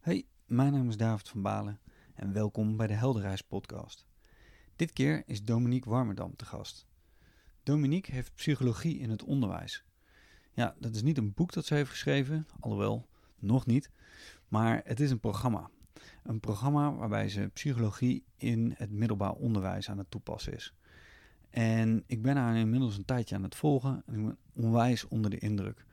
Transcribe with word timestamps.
Hey, 0.00 0.26
mijn 0.46 0.72
naam 0.72 0.88
is 0.88 0.96
David 0.96 1.28
van 1.28 1.42
Balen 1.42 1.80
en 2.14 2.32
welkom 2.32 2.76
bij 2.76 2.86
de 2.86 2.92
Helderreis 2.92 3.42
podcast. 3.42 4.06
Dit 4.76 4.92
keer 4.92 5.22
is 5.26 5.44
Dominique 5.44 5.90
Warmerdam 5.90 6.36
te 6.36 6.44
gast. 6.44 6.86
Dominique 7.62 8.12
heeft 8.12 8.34
psychologie 8.34 8.98
in 8.98 9.10
het 9.10 9.22
onderwijs. 9.22 9.84
Ja, 10.52 10.74
dat 10.78 10.94
is 10.94 11.02
niet 11.02 11.18
een 11.18 11.34
boek 11.34 11.52
dat 11.52 11.66
ze 11.66 11.74
heeft 11.74 11.90
geschreven, 11.90 12.46
alhoewel 12.60 13.08
nog 13.38 13.66
niet, 13.66 13.90
maar 14.48 14.80
het 14.84 15.00
is 15.00 15.10
een 15.10 15.20
programma. 15.20 15.70
Een 16.22 16.40
programma 16.40 16.94
waarbij 16.94 17.28
ze 17.28 17.50
psychologie 17.52 18.24
in 18.36 18.74
het 18.76 18.90
middelbaar 18.90 19.32
onderwijs 19.32 19.90
aan 19.90 19.98
het 19.98 20.10
toepassen 20.10 20.54
is. 20.54 20.74
En 21.50 22.04
ik 22.06 22.22
ben 22.22 22.36
haar 22.36 22.56
inmiddels 22.56 22.96
een 22.96 23.04
tijdje 23.04 23.34
aan 23.34 23.42
het 23.42 23.54
volgen 23.54 24.02
en 24.06 24.14
ik 24.14 24.24
ben 24.24 24.38
onwijs 24.52 25.08
onder 25.08 25.30
de 25.30 25.38
indruk. 25.38 25.84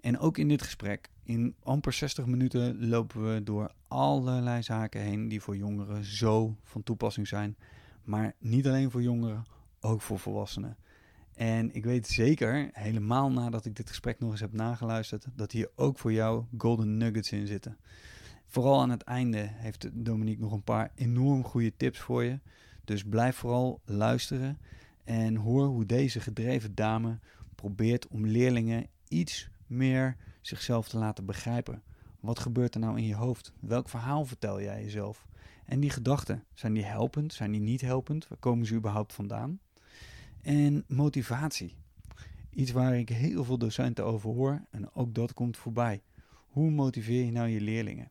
En 0.00 0.18
ook 0.18 0.38
in 0.38 0.48
dit 0.48 0.62
gesprek, 0.62 1.10
in 1.24 1.54
amper 1.62 1.92
60 1.92 2.26
minuten, 2.26 2.88
lopen 2.88 3.34
we 3.34 3.42
door 3.42 3.72
allerlei 3.88 4.62
zaken 4.62 5.00
heen 5.00 5.28
die 5.28 5.40
voor 5.40 5.56
jongeren 5.56 6.04
zo 6.04 6.56
van 6.62 6.82
toepassing 6.82 7.28
zijn. 7.28 7.56
Maar 8.04 8.34
niet 8.38 8.66
alleen 8.66 8.90
voor 8.90 9.02
jongeren, 9.02 9.44
ook 9.80 10.00
voor 10.00 10.18
volwassenen. 10.18 10.76
En 11.34 11.74
ik 11.74 11.84
weet 11.84 12.06
zeker, 12.06 12.70
helemaal 12.72 13.30
nadat 13.30 13.64
ik 13.64 13.76
dit 13.76 13.88
gesprek 13.88 14.18
nog 14.18 14.30
eens 14.30 14.40
heb 14.40 14.52
nageluisterd, 14.52 15.26
dat 15.34 15.52
hier 15.52 15.70
ook 15.76 15.98
voor 15.98 16.12
jou 16.12 16.44
golden 16.58 16.96
nuggets 16.96 17.32
in 17.32 17.46
zitten. 17.46 17.76
Vooral 18.46 18.80
aan 18.80 18.90
het 18.90 19.02
einde 19.02 19.38
heeft 19.38 19.90
Dominique 19.92 20.42
nog 20.42 20.52
een 20.52 20.62
paar 20.62 20.92
enorm 20.94 21.44
goede 21.44 21.72
tips 21.76 21.98
voor 21.98 22.24
je. 22.24 22.38
Dus 22.84 23.04
blijf 23.04 23.36
vooral 23.36 23.80
luisteren 23.84 24.58
en 25.04 25.36
hoor 25.36 25.66
hoe 25.66 25.86
deze 25.86 26.20
gedreven 26.20 26.74
dame 26.74 27.18
probeert 27.54 28.08
om 28.08 28.26
leerlingen 28.26 28.86
iets 29.08 29.50
meer 29.66 30.16
zichzelf 30.42 30.88
te 30.88 30.98
laten 30.98 31.26
begrijpen. 31.26 31.82
Wat 32.20 32.38
gebeurt 32.38 32.74
er 32.74 32.80
nou 32.80 32.98
in 32.98 33.06
je 33.06 33.14
hoofd? 33.14 33.52
Welk 33.60 33.88
verhaal 33.88 34.24
vertel 34.24 34.60
jij 34.60 34.82
jezelf? 34.82 35.26
En 35.64 35.80
die 35.80 35.90
gedachten, 35.90 36.44
zijn 36.54 36.72
die 36.72 36.84
helpend? 36.84 37.32
Zijn 37.32 37.52
die 37.52 37.60
niet 37.60 37.80
helpend? 37.80 38.28
Waar 38.28 38.38
komen 38.38 38.66
ze 38.66 38.74
überhaupt 38.74 39.12
vandaan? 39.12 39.60
En 40.40 40.84
motivatie. 40.88 41.76
Iets 42.50 42.70
waar 42.70 42.98
ik 42.98 43.08
heel 43.08 43.44
veel 43.44 43.58
docenten 43.58 44.04
over 44.04 44.30
hoor 44.30 44.64
en 44.70 44.94
ook 44.94 45.14
dat 45.14 45.34
komt 45.34 45.56
voorbij. 45.56 46.02
Hoe 46.48 46.70
motiveer 46.70 47.24
je 47.24 47.32
nou 47.32 47.48
je 47.48 47.60
leerlingen? 47.60 48.10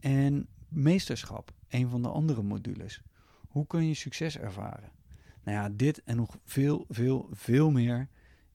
En 0.00 0.48
meesterschap, 0.68 1.52
een 1.68 1.88
van 1.88 2.02
de 2.02 2.08
andere 2.08 2.42
modules. 2.42 3.02
Hoe 3.48 3.66
kun 3.66 3.86
je 3.86 3.94
succes 3.94 4.38
ervaren? 4.38 4.90
Nou 5.44 5.56
ja, 5.58 5.68
dit 5.68 6.02
en 6.04 6.16
nog 6.16 6.38
veel, 6.44 6.84
veel, 6.88 7.28
veel 7.30 7.70
meer 7.70 8.08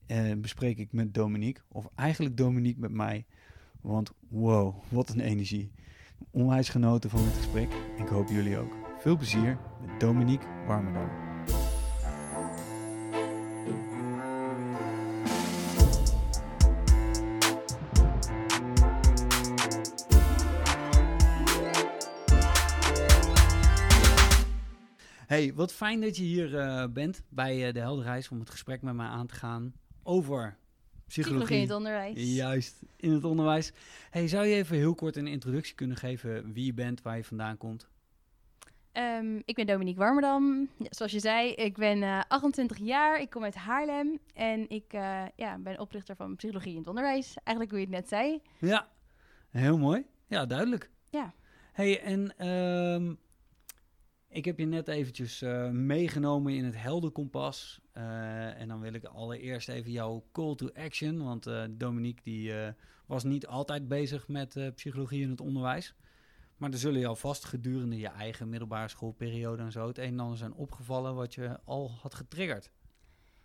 eh, 0.08 0.32
bespreek 0.36 0.78
ik 0.78 0.92
met 0.92 1.14
Dominique. 1.14 1.62
Of 1.68 1.88
eigenlijk 1.94 2.36
Dominique 2.36 2.80
met 2.80 2.90
mij. 2.90 3.26
Want 3.80 4.12
wow, 4.28 4.74
wat 4.88 5.08
een 5.08 5.20
energie. 5.20 5.70
Onwijs 6.30 6.68
genoten 6.68 7.10
van 7.10 7.20
het 7.24 7.36
gesprek. 7.36 7.72
Ik 7.96 8.08
hoop 8.08 8.28
jullie 8.28 8.58
ook. 8.58 8.72
Veel 8.98 9.16
plezier 9.16 9.58
met 9.86 10.00
Dominique 10.00 10.46
Warmerdam. 10.66 11.08
Hey, 25.26 25.54
wat 25.54 25.72
fijn 25.72 26.00
dat 26.00 26.16
je 26.16 26.22
hier 26.22 26.52
uh, 26.52 26.84
bent 26.92 27.22
bij 27.28 27.66
uh, 27.66 27.72
de 27.72 27.80
Helderreis 27.80 28.28
om 28.28 28.38
het 28.40 28.50
gesprek 28.50 28.82
met 28.82 28.94
mij 28.94 29.06
aan 29.06 29.26
te 29.26 29.34
gaan 29.34 29.74
over 30.08 30.56
psychologie. 31.06 31.44
psychologie 31.44 31.56
in 31.56 31.62
het 31.62 31.76
onderwijs. 31.76 32.34
Juist, 32.34 32.82
in 32.96 33.12
het 33.12 33.24
onderwijs. 33.24 33.72
Hey, 34.10 34.28
zou 34.28 34.46
je 34.46 34.54
even 34.54 34.76
heel 34.76 34.94
kort 34.94 35.16
een 35.16 35.26
introductie 35.26 35.74
kunnen 35.74 35.96
geven 35.96 36.52
wie 36.52 36.64
je 36.64 36.74
bent, 36.74 37.02
waar 37.02 37.16
je 37.16 37.24
vandaan 37.24 37.56
komt? 37.56 37.88
Um, 38.92 39.42
ik 39.44 39.54
ben 39.54 39.66
Dominique 39.66 40.00
Warmerdam. 40.00 40.68
Ja, 40.76 40.86
zoals 40.90 41.12
je 41.12 41.20
zei, 41.20 41.52
ik 41.52 41.76
ben 41.76 42.02
uh, 42.02 42.20
28 42.28 42.78
jaar. 42.78 43.20
Ik 43.20 43.30
kom 43.30 43.44
uit 43.44 43.54
Haarlem. 43.54 44.18
En 44.34 44.68
ik 44.68 44.92
uh, 44.94 45.24
ja, 45.36 45.58
ben 45.58 45.78
oprichter 45.78 46.16
van 46.16 46.36
psychologie 46.36 46.72
in 46.72 46.78
het 46.78 46.88
onderwijs. 46.88 47.36
Eigenlijk 47.44 47.70
hoe 47.70 47.78
je 47.78 47.86
het 47.86 47.94
net 47.94 48.08
zei. 48.08 48.42
Ja, 48.58 48.88
heel 49.50 49.78
mooi. 49.78 50.04
Ja, 50.26 50.46
duidelijk. 50.46 50.90
Ja. 51.10 51.34
Hey, 51.72 52.00
en 52.00 52.46
um, 52.48 53.18
ik 54.28 54.44
heb 54.44 54.58
je 54.58 54.64
net 54.64 54.88
eventjes 54.88 55.42
uh, 55.42 55.70
meegenomen 55.70 56.54
in 56.54 56.64
het 56.64 56.76
heldenkompas. 56.76 57.80
Uh, 57.94 58.60
en 58.60 58.68
dan 58.68 58.80
wil 58.80 58.92
ik 58.92 59.04
allereerst 59.04 59.68
even 59.68 59.90
jouw 59.90 60.24
call 60.32 60.54
to 60.54 60.70
action. 60.74 61.22
Want 61.24 61.46
uh, 61.46 61.64
Dominique 61.70 62.22
die, 62.22 62.52
was 63.06 63.24
niet 63.24 63.46
altijd 63.46 63.88
bezig 63.88 64.28
met 64.28 64.72
psychologie 64.74 65.22
in 65.22 65.30
het 65.30 65.40
onderwijs. 65.40 65.94
Maar 66.56 66.70
er 66.70 66.78
zullen 66.78 67.00
jou 67.00 67.16
vast 67.16 67.44
gedurende 67.44 67.98
je 67.98 68.08
eigen 68.08 68.48
middelbare 68.48 68.88
schoolperiode 68.88 69.62
en 69.62 69.72
zo... 69.72 69.86
het 69.86 69.98
een 69.98 70.04
en 70.04 70.20
ander 70.20 70.38
zijn 70.38 70.54
opgevallen 70.54 71.14
wat 71.14 71.34
je 71.34 71.58
al 71.64 71.90
had 72.00 72.14
getriggerd. 72.14 72.70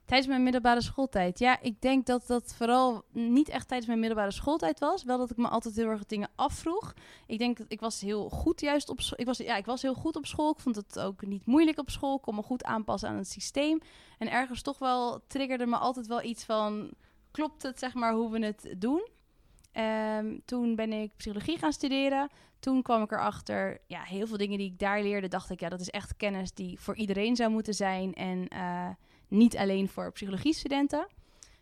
Tijdens 0.05 0.29
mijn 0.29 0.43
middelbare 0.43 0.81
schooltijd. 0.81 1.39
Ja, 1.39 1.61
ik 1.61 1.81
denk 1.81 2.05
dat 2.05 2.27
dat 2.27 2.53
vooral 2.57 3.03
niet 3.11 3.49
echt 3.49 3.67
tijdens 3.67 3.87
mijn 3.87 3.99
middelbare 3.99 4.31
schooltijd 4.31 4.79
was. 4.79 5.03
Wel 5.03 5.17
dat 5.17 5.29
ik 5.29 5.37
me 5.37 5.47
altijd 5.47 5.75
heel 5.75 5.87
erg 5.87 6.05
dingen 6.05 6.29
afvroeg. 6.35 6.93
Ik 7.27 7.37
denk 7.37 7.57
dat 7.57 7.65
ik 7.69 7.79
was 7.79 8.01
heel 8.01 8.29
goed 8.29 8.61
juist 8.61 8.89
op 8.89 9.01
school. 9.01 9.19
Ik 9.19 9.25
was, 9.25 9.37
ja, 9.37 9.55
ik 9.55 9.65
was 9.65 9.81
heel 9.81 9.93
goed 9.93 10.15
op 10.15 10.25
school. 10.25 10.51
Ik 10.51 10.59
vond 10.59 10.75
het 10.75 10.99
ook 10.99 11.25
niet 11.25 11.45
moeilijk 11.45 11.79
op 11.79 11.89
school. 11.89 12.15
Ik 12.15 12.21
kon 12.21 12.35
me 12.35 12.41
goed 12.41 12.63
aanpassen 12.63 13.09
aan 13.09 13.15
het 13.15 13.29
systeem. 13.29 13.79
En 14.17 14.31
ergens 14.31 14.61
toch 14.61 14.79
wel 14.79 15.23
triggerde 15.27 15.65
me 15.65 15.77
altijd 15.77 16.07
wel 16.07 16.23
iets 16.23 16.43
van... 16.43 16.91
Klopt 17.31 17.63
het, 17.63 17.79
zeg 17.79 17.93
maar, 17.93 18.13
hoe 18.13 18.31
we 18.31 18.45
het 18.45 18.75
doen? 18.77 19.07
Um, 20.17 20.41
toen 20.45 20.75
ben 20.75 20.93
ik 20.93 21.11
psychologie 21.17 21.57
gaan 21.57 21.73
studeren. 21.73 22.29
Toen 22.59 22.81
kwam 22.81 23.03
ik 23.03 23.11
erachter, 23.11 23.77
ja, 23.87 24.01
heel 24.01 24.27
veel 24.27 24.37
dingen 24.37 24.57
die 24.57 24.71
ik 24.71 24.79
daar 24.79 25.01
leerde, 25.01 25.27
dacht 25.27 25.49
ik, 25.49 25.59
ja, 25.59 25.69
dat 25.69 25.79
is 25.79 25.89
echt 25.89 26.17
kennis 26.17 26.53
die 26.53 26.79
voor 26.79 26.95
iedereen 26.95 27.35
zou 27.35 27.51
moeten 27.51 27.73
zijn. 27.73 28.13
En... 28.13 28.47
Uh, 28.53 28.89
niet 29.33 29.57
alleen 29.57 29.89
voor 29.89 30.11
psychologiestudenten. 30.11 31.07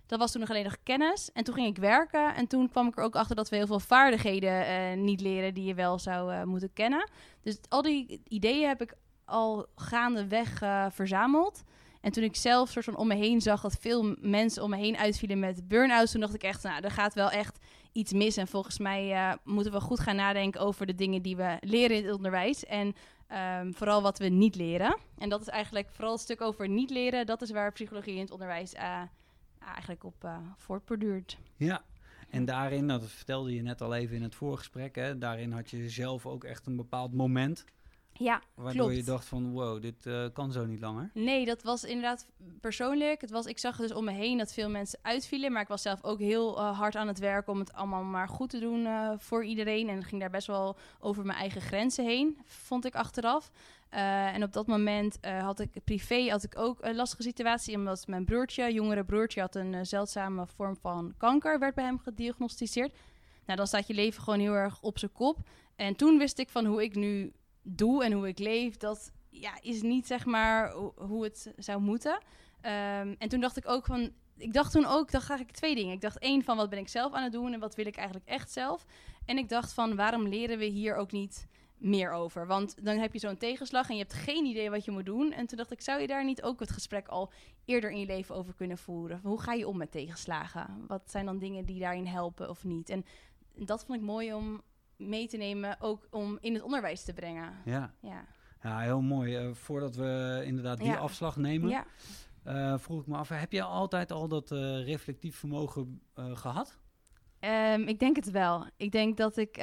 Dat 0.05 0.19
was 0.19 0.31
toen 0.31 0.41
nog 0.41 0.49
alleen 0.49 0.63
nog 0.63 0.77
kennis. 0.83 1.31
En 1.33 1.43
toen 1.43 1.53
ging 1.53 1.67
ik 1.67 1.77
werken. 1.77 2.35
En 2.35 2.47
toen 2.47 2.69
kwam 2.69 2.87
ik 2.87 2.97
er 2.97 3.03
ook 3.03 3.15
achter 3.15 3.35
dat 3.35 3.49
we 3.49 3.55
heel 3.55 3.67
veel 3.67 3.79
vaardigheden 3.79 4.69
uh, 4.69 5.03
niet 5.03 5.21
leren 5.21 5.53
die 5.53 5.65
je 5.65 5.73
wel 5.73 5.99
zou 5.99 6.33
uh, 6.33 6.43
moeten 6.43 6.73
kennen. 6.73 7.09
Dus 7.41 7.57
al 7.69 7.81
die 7.81 8.21
ideeën 8.27 8.67
heb 8.67 8.81
ik 8.81 8.93
al 9.25 9.65
gaandeweg 9.75 10.61
uh, 10.61 10.85
verzameld. 10.89 11.63
En 12.01 12.11
toen 12.11 12.23
ik 12.23 12.35
zelf 12.35 12.69
soort 12.69 12.85
van 12.85 12.95
om 12.97 13.07
me 13.07 13.15
heen 13.15 13.41
zag 13.41 13.61
dat 13.61 13.77
veel 13.79 14.15
mensen 14.19 14.63
om 14.63 14.69
me 14.69 14.77
heen 14.77 14.97
uitvielen 14.97 15.39
met 15.39 15.67
burn-outs, 15.67 16.11
toen 16.11 16.21
dacht 16.21 16.33
ik 16.33 16.43
echt, 16.43 16.63
nou, 16.63 16.83
er 16.83 16.91
gaat 16.91 17.13
wel 17.13 17.29
echt 17.29 17.59
iets 17.91 18.13
mis. 18.13 18.38
En 18.38 18.47
volgens 18.47 18.79
mij 18.79 19.38
moeten 19.44 19.74
we 19.74 19.79
goed 19.79 20.00
gaan 20.00 20.16
nadenken 20.16 20.62
over 20.62 20.85
de 20.85 20.96
dingen 20.96 21.22
die 21.22 21.35
we 21.35 21.57
leren 21.59 21.97
in 21.97 22.06
het 22.06 22.16
onderwijs. 22.16 22.66
En 22.66 22.96
Um, 23.59 23.74
vooral 23.74 24.02
wat 24.02 24.19
we 24.19 24.28
niet 24.28 24.56
leren. 24.56 24.97
En 25.18 25.29
dat 25.29 25.41
is 25.41 25.47
eigenlijk 25.47 25.90
vooral 25.91 26.12
het 26.12 26.22
stuk 26.22 26.41
over 26.41 26.69
niet 26.69 26.90
leren. 26.90 27.25
Dat 27.25 27.41
is 27.41 27.51
waar 27.51 27.72
psychologie 27.72 28.13
in 28.13 28.22
het 28.22 28.31
onderwijs 28.31 28.74
uh, 28.74 29.01
eigenlijk 29.59 30.03
op 30.03 30.24
uh, 30.25 30.38
voortborduurt. 30.57 31.38
Ja, 31.56 31.84
en 32.30 32.46
daarin, 32.46 32.88
dat 32.88 33.12
vertelde 33.12 33.56
je 33.56 33.62
net 33.62 33.81
al 33.81 33.94
even 33.94 34.16
in 34.16 34.24
het 34.24 34.35
voorgesprek, 34.35 34.96
hè, 34.96 35.18
daarin 35.18 35.51
had 35.51 35.69
je 35.69 35.90
zelf 35.90 36.25
ook 36.25 36.44
echt 36.44 36.66
een 36.66 36.75
bepaald 36.75 37.13
moment. 37.13 37.66
Ja, 38.21 38.41
Waardoor 38.55 38.73
klopt. 38.73 38.95
je 38.95 39.03
dacht 39.03 39.25
van, 39.25 39.51
wow, 39.51 39.81
dit 39.81 40.05
uh, 40.05 40.25
kan 40.33 40.51
zo 40.51 40.65
niet 40.65 40.79
langer. 40.79 41.09
Nee, 41.13 41.45
dat 41.45 41.63
was 41.63 41.83
inderdaad 41.83 42.27
persoonlijk. 42.59 43.21
Het 43.21 43.29
was, 43.31 43.45
ik 43.45 43.59
zag 43.59 43.77
dus 43.77 43.93
om 43.93 44.05
me 44.05 44.11
heen 44.11 44.37
dat 44.37 44.53
veel 44.53 44.69
mensen 44.69 44.99
uitvielen. 45.01 45.51
Maar 45.51 45.61
ik 45.61 45.67
was 45.67 45.81
zelf 45.81 46.03
ook 46.03 46.19
heel 46.19 46.57
uh, 46.57 46.79
hard 46.79 46.95
aan 46.95 47.07
het 47.07 47.19
werken 47.19 47.53
om 47.53 47.59
het 47.59 47.73
allemaal 47.73 48.03
maar 48.03 48.27
goed 48.27 48.49
te 48.49 48.59
doen 48.59 48.79
uh, 48.79 49.11
voor 49.17 49.45
iedereen. 49.45 49.89
En 49.89 50.03
ging 50.03 50.21
daar 50.21 50.29
best 50.29 50.47
wel 50.47 50.77
over 50.99 51.25
mijn 51.25 51.37
eigen 51.37 51.61
grenzen 51.61 52.05
heen, 52.05 52.37
vond 52.45 52.85
ik 52.85 52.95
achteraf. 52.95 53.51
En 53.89 54.43
op 54.43 54.53
dat 54.53 54.67
moment 54.67 55.17
had 55.21 55.59
ik 55.59 55.69
privé 55.83 56.29
had 56.29 56.43
ik 56.43 56.57
ook 56.57 56.77
een 56.81 56.95
lastige 56.95 57.21
situatie. 57.21 57.75
Omdat 57.75 58.07
mijn 58.07 58.25
broertje, 58.25 58.73
jongere 58.73 59.03
broertje, 59.03 59.41
had 59.41 59.55
een 59.55 59.85
zeldzame 59.85 60.47
vorm 60.47 60.77
van 60.77 61.13
kanker. 61.17 61.59
Werd 61.59 61.75
bij 61.75 61.83
hem 61.83 61.99
gediagnosticeerd. 61.99 62.93
Nou, 63.45 63.57
dan 63.57 63.67
staat 63.67 63.88
je 63.88 63.93
leven 63.93 64.23
gewoon 64.23 64.39
heel 64.39 64.53
erg 64.53 64.81
op 64.81 64.99
zijn 64.99 65.11
kop. 65.11 65.38
En 65.75 65.95
toen 65.95 66.17
wist 66.17 66.39
ik 66.39 66.50
van 66.50 66.65
hoe 66.65 66.83
ik 66.83 66.95
nu 66.95 67.31
doe 67.62 68.04
en 68.04 68.12
hoe 68.12 68.28
ik 68.28 68.40
leef, 68.40 68.78
dat 68.78 69.12
ja, 69.30 69.62
is 69.62 69.81
niet 69.81 70.08
zeg 70.08 70.25
maar 70.25 70.72
hoe 70.96 71.24
het 71.24 71.54
zou 71.58 71.81
moeten. 71.81 72.13
Um, 72.13 73.16
en 73.18 73.30
toen 73.30 73.40
dacht 73.40 73.58
ik 73.58 73.68
ook 73.68 73.86
van, 73.86 74.12
ik 74.38 74.54
dacht 74.54 74.72
toen 74.72 74.86
ook, 74.86 75.12
dan 75.12 75.22
ga 75.22 75.40
ik 75.40 75.52
twee 75.52 75.75
dingen. 75.75 75.94
Ik 75.94 76.02
dacht 76.02 76.19
één 76.19 76.44
van 76.44 76.58
wat 76.58 76.69
ben 76.69 76.80
ik 76.80 76.88
zelf 76.88 77.13
aan 77.13 77.24
het 77.24 77.31
doen 77.31 77.54
en 77.54 77.60
wat 77.60 77.75
wil 77.75 77.86
ik 77.86 77.96
eigenlijk 77.96 78.28
echt 78.28 78.52
zelf. 78.52 78.86
En 79.25 79.38
ik 79.38 79.50
dacht 79.50 79.74
van, 79.74 79.96
waarom 79.96 80.28
leren 80.28 80.58
we 80.58 80.66
hier 80.66 80.96
ook 80.96 81.12
niet 81.12 81.48
meer 81.78 82.12
over? 82.12 82.48
Want 82.48 82.86
dan 82.86 82.98
heb 82.98 83.13
je 83.13 83.19
zo'n 83.19 83.38
tegenslag 83.38 83.90
en 83.90 83.96
je 83.96 84.02
hebt 84.02 84.13
geen 84.13 84.46
idee 84.46 84.69
wat 84.69 84.86
je 84.86 84.92
moet 84.92 85.06
doen. 85.06 85.31
En 85.31 85.48
toen 85.48 85.58
dacht 85.58 85.72
ik, 85.72 85.81
zou 85.81 86.02
je 86.02 86.08
daar 86.08 86.25
niet 86.25 86.42
ook 86.42 86.60
het 86.60 86.72
gesprek 86.72 87.08
al 87.08 87.31
eerder 87.66 87.92
in 87.92 88.00
je 88.00 88.06
leven 88.06 88.36
over 88.36 88.54
kunnen 88.54 88.78
voeren? 88.78 89.19
Hoe 89.24 89.42
ga 89.42 89.54
je 89.54 89.68
om 89.68 89.78
met 89.78 89.92
tegenslagen? 89.92 90.86
Wat 90.88 91.12
zijn 91.12 91.25
dan 91.25 91.40
dingen 91.40 91.66
die 91.66 91.80
daarin 91.80 92.06
helpen 92.06 92.50
of 92.50 92.63
niet? 92.63 92.90
En 92.90 93.06
dat 93.56 93.86
vond 93.86 94.00
ik 94.00 94.06
mooi 94.06 94.34
om 94.34 94.62
mee 95.01 95.27
te 95.27 95.38
nemen, 95.38 95.75
ook 95.80 96.07
om 96.12 96.38
in 96.42 96.53
het 96.53 96.63
onderwijs 96.63 97.03
te 97.03 97.13
brengen. 97.13 97.53
Ja, 97.65 97.94
ja. 98.01 98.25
ja 98.62 98.80
heel 98.80 99.01
mooi. 99.01 99.48
Uh, 99.48 99.53
voordat 99.53 99.95
we 99.95 100.42
inderdaad 100.45 100.77
die 100.77 100.88
Ja. 100.88 100.98
afslag 100.98 101.36
nemen, 101.36 101.69
ja. 101.69 101.86
uh, 102.48 102.77
vroeg 102.77 103.01
ik 103.01 103.07
me 103.07 103.18
af, 103.18 103.30
heb 103.30 103.51
je 103.51 103.63
altijd 103.63 104.12
al 104.12 104.27
dat 104.27 104.51
uh, 104.51 104.86
reflectief 104.86 105.36
vermogen 105.36 106.01
gehad? 106.15 106.77
Um, 107.39 107.88
ik 107.88 108.00
denk 108.00 108.15
het 108.15 108.31
wel. 108.31 108.65
Ik 108.77 108.92
denk 108.92 109.18
dat 109.18 109.38
ik. 109.38 109.57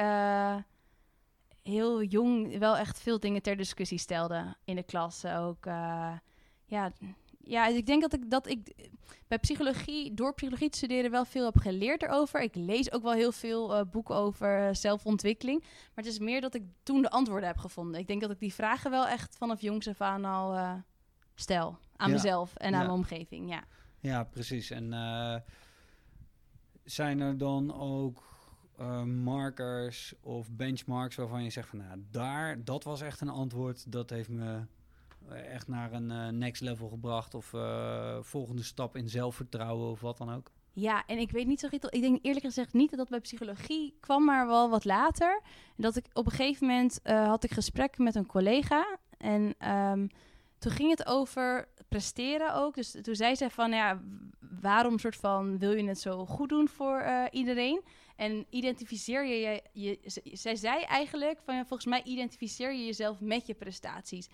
Heel 1.63 2.03
jong 2.03 2.59
wel 2.59 2.77
echt 2.77 3.01
veel 3.01 3.21
dingen 3.21 3.43
ter 3.43 3.57
discussie 3.57 3.99
stelde 3.99 4.57
in 4.65 4.77
de 4.77 4.83
klas. 4.83 5.25
Ook, 5.25 5.67
eh, 5.67 6.13
ja, 7.39 7.67
ja, 7.67 7.77
ik 7.77 7.87
denk 7.87 8.01
dat 8.01 8.13
ik, 8.13 8.31
dat 8.31 8.47
ik 8.47 8.91
bij 9.29 9.39
psychologie, 9.39 10.15
door 10.15 10.35
psychologie 10.35 10.69
te 10.69 10.77
studeren, 10.77 11.11
wel 11.11 11.25
veel 11.25 11.45
heb 11.45 11.59
geleerd 11.59 12.03
erover. 12.03 12.43
Ik 12.43 12.55
lees 12.55 12.93
ook 12.93 13.03
wel 13.03 13.13
heel 13.13 13.33
veel 13.33 13.75
eh, 13.75 13.85
boeken 13.91 14.15
over 14.15 14.77
zelfontwikkeling. 14.77 15.61
Maar 15.61 16.05
het 16.05 16.07
is 16.07 16.19
meer 16.19 16.41
dat 16.41 16.55
ik 16.55 16.63
toen 16.83 17.03
de 17.03 17.11
antwoorden 17.11 17.49
heb 17.49 17.59
gevonden. 17.59 18.01
Ik 18.01 18.07
denk 18.07 18.21
dat 18.21 18.31
ik 18.31 18.39
die 18.39 18.55
vragen 18.55 18.91
wel 18.91 19.07
echt 19.07 19.37
vanaf 19.37 19.61
jongs 19.61 19.89
af 19.89 20.01
aan 20.01 20.25
al 20.25 20.83
stel. 21.35 21.79
Aan 21.97 22.11
mezelf 22.11 22.57
en 22.57 22.75
aan 22.75 22.81
mijn 22.81 22.91
omgeving, 22.91 23.49
ja. 23.49 23.65
Ja, 24.01 24.25
precies. 24.25 24.71
En 24.71 24.93
zijn 26.85 27.21
er 27.21 27.39
dan 27.39 27.75
ook 27.75 28.29
markers 29.07 30.15
of 30.21 30.51
benchmarks 30.51 31.17
waarvan 31.17 31.43
je 31.43 31.51
zegt 31.51 31.69
van 31.69 31.79
nou, 31.79 32.05
daar, 32.11 32.65
dat 32.65 32.85
was 32.85 33.01
echt 33.01 33.21
een 33.21 33.29
antwoord, 33.29 33.93
dat 33.93 34.11
heeft 34.11 34.29
me 34.29 34.67
echt 35.33 35.69
naar 35.69 35.93
een 35.93 36.11
uh, 36.11 36.29
next 36.29 36.63
level 36.63 36.89
gebracht 36.89 37.35
of 37.35 37.53
uh, 37.53 38.19
volgende 38.21 38.63
stap 38.63 38.97
in 38.97 39.09
zelfvertrouwen 39.09 39.91
of 39.91 40.01
wat 40.01 40.19
dan 40.19 40.35
ook? 40.35 40.51
Ja, 40.73 41.07
en 41.07 41.19
ik 41.19 41.31
weet 41.31 41.47
niet 41.47 41.61
zo 41.61 41.69
goed. 41.69 41.95
Ik 41.95 42.01
denk 42.01 42.19
eerlijk 42.23 42.45
gezegd 42.45 42.73
niet 42.73 42.91
dat 42.91 42.99
dat 42.99 43.09
bij 43.09 43.21
psychologie 43.21 43.97
kwam, 44.01 44.25
maar 44.25 44.47
wel 44.47 44.71
wat 44.71 44.85
later. 44.85 45.41
Dat 45.77 45.97
ik 45.97 46.07
op 46.13 46.27
een 46.27 46.33
gegeven 46.33 46.67
moment 46.67 47.01
had 47.05 47.45
ik 47.45 47.51
gesprek 47.51 47.99
met 47.99 48.15
een 48.15 48.27
collega 48.27 48.99
en 49.19 49.69
um, 49.73 50.09
toen 50.59 50.73
ging 50.73 50.91
het 50.91 51.07
over 51.07 51.69
presteren 51.89 52.55
ook. 52.55 52.75
Dus 52.75 52.97
toen 53.03 53.15
zei 53.15 53.35
ze 53.35 53.51
van, 53.51 53.71
ja, 53.71 54.03
waarom 54.61 54.99
soort 54.99 55.17
van 55.17 55.59
wil 55.59 55.73
je 55.73 55.89
het 55.89 56.01
zo 56.01 56.27
goed 56.27 56.49
doen 56.49 56.69
voor 56.69 57.29
iedereen? 57.31 57.83
En 58.17 58.47
identificeer 58.51 59.27
je, 59.27 59.63
je, 59.73 59.99
je, 60.03 60.21
zij 60.33 60.57
zei 60.57 60.83
eigenlijk 60.83 61.41
van, 61.45 61.55
ja, 61.55 61.65
volgens 61.65 61.89
mij 61.89 62.03
identificeer 62.03 62.73
je 62.73 62.85
jezelf 62.85 63.21
met 63.21 63.47
je 63.47 63.55
prestaties. 63.55 64.29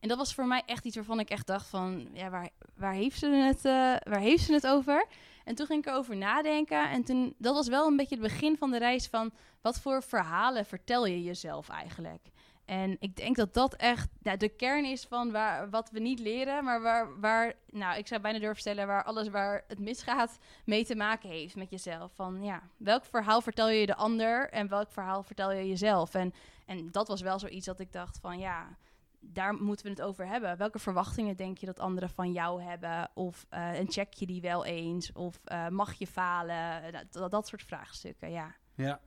En 0.00 0.08
dat 0.08 0.18
was 0.18 0.34
voor 0.34 0.46
mij 0.46 0.62
echt 0.66 0.84
iets 0.84 0.96
waarvan 0.96 1.20
ik 1.20 1.30
echt 1.30 1.46
dacht 1.46 1.66
van, 1.66 2.08
ja, 2.12 2.30
waar, 2.30 2.48
waar, 2.74 2.92
heeft, 2.92 3.18
ze 3.18 3.26
het, 3.26 3.64
uh, 3.64 4.12
waar 4.12 4.20
heeft 4.20 4.44
ze 4.44 4.52
het 4.52 4.66
over? 4.66 5.06
En 5.44 5.54
toen 5.54 5.66
ging 5.66 5.84
ik 5.84 5.90
erover 5.90 6.16
nadenken. 6.16 6.90
En 6.90 7.04
toen, 7.04 7.34
dat 7.38 7.54
was 7.54 7.68
wel 7.68 7.86
een 7.86 7.96
beetje 7.96 8.14
het 8.14 8.24
begin 8.24 8.56
van 8.56 8.70
de 8.70 8.78
reis 8.78 9.06
van, 9.06 9.32
wat 9.60 9.80
voor 9.80 10.02
verhalen 10.02 10.66
vertel 10.66 11.06
je 11.06 11.22
jezelf 11.22 11.68
eigenlijk? 11.68 12.30
En 12.70 12.96
ik 12.98 13.16
denk 13.16 13.36
dat 13.36 13.54
dat 13.54 13.74
echt 13.74 14.08
ja, 14.22 14.36
de 14.36 14.48
kern 14.48 14.84
is 14.84 15.04
van 15.04 15.30
waar, 15.30 15.70
wat 15.70 15.90
we 15.90 16.00
niet 16.00 16.18
leren, 16.18 16.64
maar 16.64 16.80
waar, 16.82 17.20
waar, 17.20 17.52
nou, 17.70 17.98
ik 17.98 18.06
zou 18.06 18.20
bijna 18.20 18.38
durven 18.38 18.60
stellen, 18.60 18.86
waar 18.86 19.04
alles 19.04 19.28
waar 19.28 19.64
het 19.68 19.78
misgaat 19.78 20.38
mee 20.64 20.84
te 20.84 20.94
maken 20.94 21.28
heeft 21.28 21.56
met 21.56 21.70
jezelf. 21.70 22.12
Van 22.14 22.42
ja, 22.42 22.62
welk 22.76 23.04
verhaal 23.04 23.40
vertel 23.40 23.68
je 23.68 23.86
de 23.86 23.96
ander 23.96 24.50
en 24.50 24.68
welk 24.68 24.90
verhaal 24.90 25.22
vertel 25.22 25.52
je 25.52 25.68
jezelf? 25.68 26.14
En, 26.14 26.34
en 26.66 26.90
dat 26.90 27.08
was 27.08 27.20
wel 27.20 27.38
zoiets 27.38 27.66
dat 27.66 27.80
ik 27.80 27.92
dacht 27.92 28.18
van 28.20 28.38
ja, 28.38 28.76
daar 29.20 29.54
moeten 29.54 29.86
we 29.86 29.90
het 29.90 30.02
over 30.02 30.26
hebben. 30.26 30.56
Welke 30.56 30.78
verwachtingen 30.78 31.36
denk 31.36 31.58
je 31.58 31.66
dat 31.66 31.78
anderen 31.78 32.10
van 32.10 32.32
jou 32.32 32.62
hebben? 32.62 33.10
Of 33.14 33.46
uh, 33.50 33.78
en 33.78 33.90
check 33.90 34.12
je 34.12 34.26
die 34.26 34.40
wel 34.40 34.64
eens? 34.64 35.12
Of 35.12 35.40
uh, 35.44 35.68
mag 35.68 35.92
je 35.92 36.06
falen? 36.06 36.92
Dat, 37.10 37.30
dat, 37.30 37.46
soort 37.46 37.62
vraagstukken, 37.62 38.30
ja. 38.30 38.54
Ja, 38.74 39.00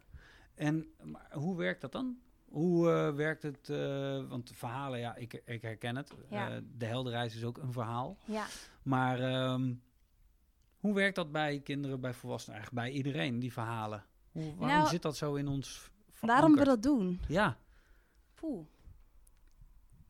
en 0.56 0.88
maar 1.04 1.27
hoe 1.31 1.57
werkt 1.57 1.81
dat 1.81 1.92
dan? 1.92 2.18
Hoe 2.50 2.89
uh, 2.89 3.15
werkt 3.15 3.44
het? 3.44 3.68
Want 4.30 4.51
verhalen, 4.54 5.00
ja, 5.00 5.15
ik, 5.15 5.42
ik 5.45 5.62
herken 5.62 5.95
het. 5.95 6.12
Ja. 6.30 6.60
De 6.77 6.86
helderreis 6.86 7.36
is 7.36 7.44
ook 7.44 7.57
een 7.57 7.71
verhaal. 7.71 8.18
Ja. 8.25 8.45
Maar 8.83 9.44
um, 9.51 9.81
hoe 10.77 10.94
werkt 10.94 11.15
dat 11.15 11.31
bij 11.31 11.60
kinderen, 11.60 12.00
bij 12.00 12.13
volwassenen, 12.13 12.60
eigenlijk 12.60 12.86
bij 12.86 12.95
iedereen, 12.95 13.39
die 13.39 13.54
verhalen? 13.54 14.06
Hoe, 14.31 14.56
waarom 14.56 14.77
nou, 14.77 14.89
zit 14.89 15.01
dat 15.01 15.18
zo 15.18 15.36
in 15.36 15.48
ons 15.48 15.92
Waarom 16.19 16.56
we 16.56 16.63
dat 16.63 16.83
doen? 16.83 17.19
Ja. 17.27 17.57
Poeh. 18.36 18.65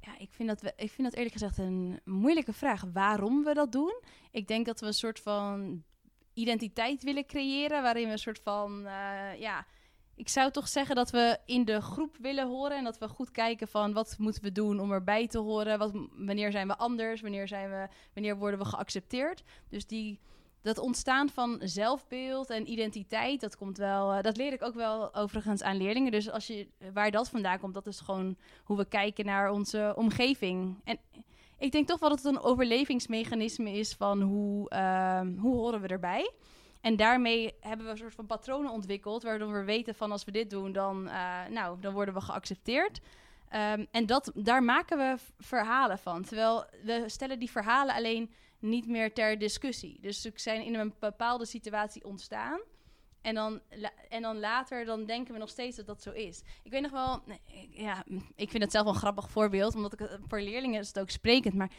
Ja, 0.06 0.18
ik 0.18 0.30
vind, 0.32 0.50
dat 0.50 0.62
we, 0.62 0.74
ik 0.76 0.92
vind 0.92 1.08
dat 1.08 1.14
eerlijk 1.14 1.34
gezegd 1.34 1.58
een 1.58 2.00
moeilijke 2.04 2.54
vraag. 2.54 2.84
Waarom 2.94 3.44
we 3.44 3.54
dat 3.54 3.72
doen? 3.72 4.02
Ik 4.32 4.48
denk 4.48 4.66
dat 4.66 4.80
we 4.80 4.86
een 4.86 4.94
soort 4.94 5.20
van 5.20 5.84
identiteit 6.34 7.04
willen 7.04 7.26
creëren, 7.26 7.82
waarin 7.82 8.06
we 8.06 8.12
een 8.12 8.18
soort 8.18 8.40
van, 8.40 8.82
ja 9.38 9.66
ik 10.16 10.30
zou 10.30 10.52
toch 10.52 10.68
zeggen 10.68 10.96
dat 10.96 11.12
we 11.12 11.40
in 11.46 11.66
de 11.66 11.82
groep 11.82 12.18
willen 12.18 12.48
horen 12.48 12.78
en 12.78 12.84
dat 12.84 12.98
we 12.98 13.08
goed 13.08 13.32
kijken 13.32 13.68
van 13.68 13.94
wat 13.94 14.16
moeten 14.18 14.44
we 14.44 14.52
doen 14.52 14.80
om 14.80 14.92
erbij 14.92 15.28
te 15.28 15.40
horen. 15.40 15.80
Wat, 15.80 15.92
wanneer 16.12 16.52
zijn 16.52 16.68
we 16.68 16.78
anders? 16.78 17.22
Wanneer, 17.22 17.48
zijn 17.48 17.70
we, 17.70 17.88
wanneer 18.14 18.38
worden 18.38 18.60
we 18.60 18.66
geaccepteerd? 18.66 19.44
Dus 19.70 19.88
die, 19.88 20.20
dat 20.64 20.78
ontstaan 20.78 21.30
van 21.30 21.60
zelfbeeld 21.64 22.50
en 22.50 22.72
identiteit, 22.72 23.42
dat 23.42 23.58
komt 23.58 23.78
wel. 23.78 24.16
Uh, 24.16 24.22
dat 24.22 24.38
leer 24.38 24.54
ik 24.54 24.64
ook 24.64 24.74
wel 24.74 25.16
overigens 25.16 25.62
aan 25.62 25.78
leerlingen. 25.78 26.12
Dus 26.12 26.30
als 26.30 26.48
je, 26.48 26.68
waar 26.94 27.12
dat 27.12 27.30
vandaan 27.30 27.60
komt, 27.60 27.74
dat 27.74 27.88
is 27.88 28.00
gewoon 28.00 28.38
hoe 28.64 28.78
we 28.78 28.86
kijken 28.86 29.26
naar 29.26 29.52
onze 29.52 29.94
omgeving. 29.96 30.82
En 30.84 30.98
ik 31.58 31.72
denk 31.72 31.88
toch 31.88 32.00
wel 32.00 32.10
dat 32.10 32.24
het 32.24 32.36
een 32.36 32.42
overlevingsmechanisme 32.42 33.72
is 33.72 33.94
van 33.94 34.22
hoe, 34.22 34.72
uh, 34.74 35.22
hoe 35.38 35.56
horen 35.56 35.82
we 35.82 35.88
erbij. 35.88 36.32
En 36.82 36.96
daarmee 36.96 37.54
hebben 37.60 37.86
we 37.86 37.92
een 37.92 37.98
soort 37.98 38.16
van 38.16 38.26
patronen 38.26 38.72
ontwikkeld, 38.72 39.24
waardoor 39.24 39.54
we 39.54 39.64
weten 39.64 39.96
van 39.96 40.12
als 40.12 40.24
we 40.24 40.32
dit 40.32 40.50
doen, 40.50 40.72
dan, 40.72 41.08
uh, 41.08 41.46
nou, 41.50 41.80
dan 41.80 41.94
worden 41.94 42.14
we 42.14 42.22
geaccepteerd. 42.22 43.00
Um, 43.74 43.88
en 43.92 44.06
dat, 44.06 44.32
daar 44.36 44.64
maken 44.64 44.98
we 44.98 45.16
verhalen 45.40 45.98
van. 45.98 46.24
Terwijl 46.24 46.66
we 46.84 47.04
stellen 47.06 47.40
die 47.40 47.52
verhalen 47.52 47.96
alleen 47.96 48.34
niet 48.64 48.88
meer 48.88 49.14
ter 49.14 49.38
discussie. 49.40 49.98
Dus 50.02 50.22
ze 50.22 50.32
zijn 50.36 50.64
in 50.64 50.76
een 50.76 50.94
bepaalde 51.00 51.46
situatie 51.46 52.06
ontstaan. 52.06 52.60
En 53.22 53.36
dan, 53.36 53.62
en 54.10 54.22
dan 54.22 54.40
later 54.40 54.86
dan 54.86 55.06
denken 55.06 55.34
we 55.34 55.40
nog 55.40 55.50
steeds 55.50 55.78
dat 55.78 55.86
dat 55.86 56.02
zo 56.02 56.12
is. 56.12 56.42
Ik 56.64 56.72
weet 56.72 56.82
nog 56.82 56.92
wel, 56.92 57.24
ja, 57.70 58.06
ik 58.36 58.50
vind 58.50 58.64
het 58.64 58.72
zelf 58.72 58.86
wel 58.86 58.94
een 58.94 59.00
grappig 59.00 59.30
voorbeeld, 59.30 59.76
omdat 59.76 59.94
ik 59.94 60.10
voor 60.28 60.42
leerlingen 60.42 60.80
is 60.80 60.88
het 60.88 61.00
ook 61.00 61.10
sprekend. 61.10 61.54
Maar 61.54 61.72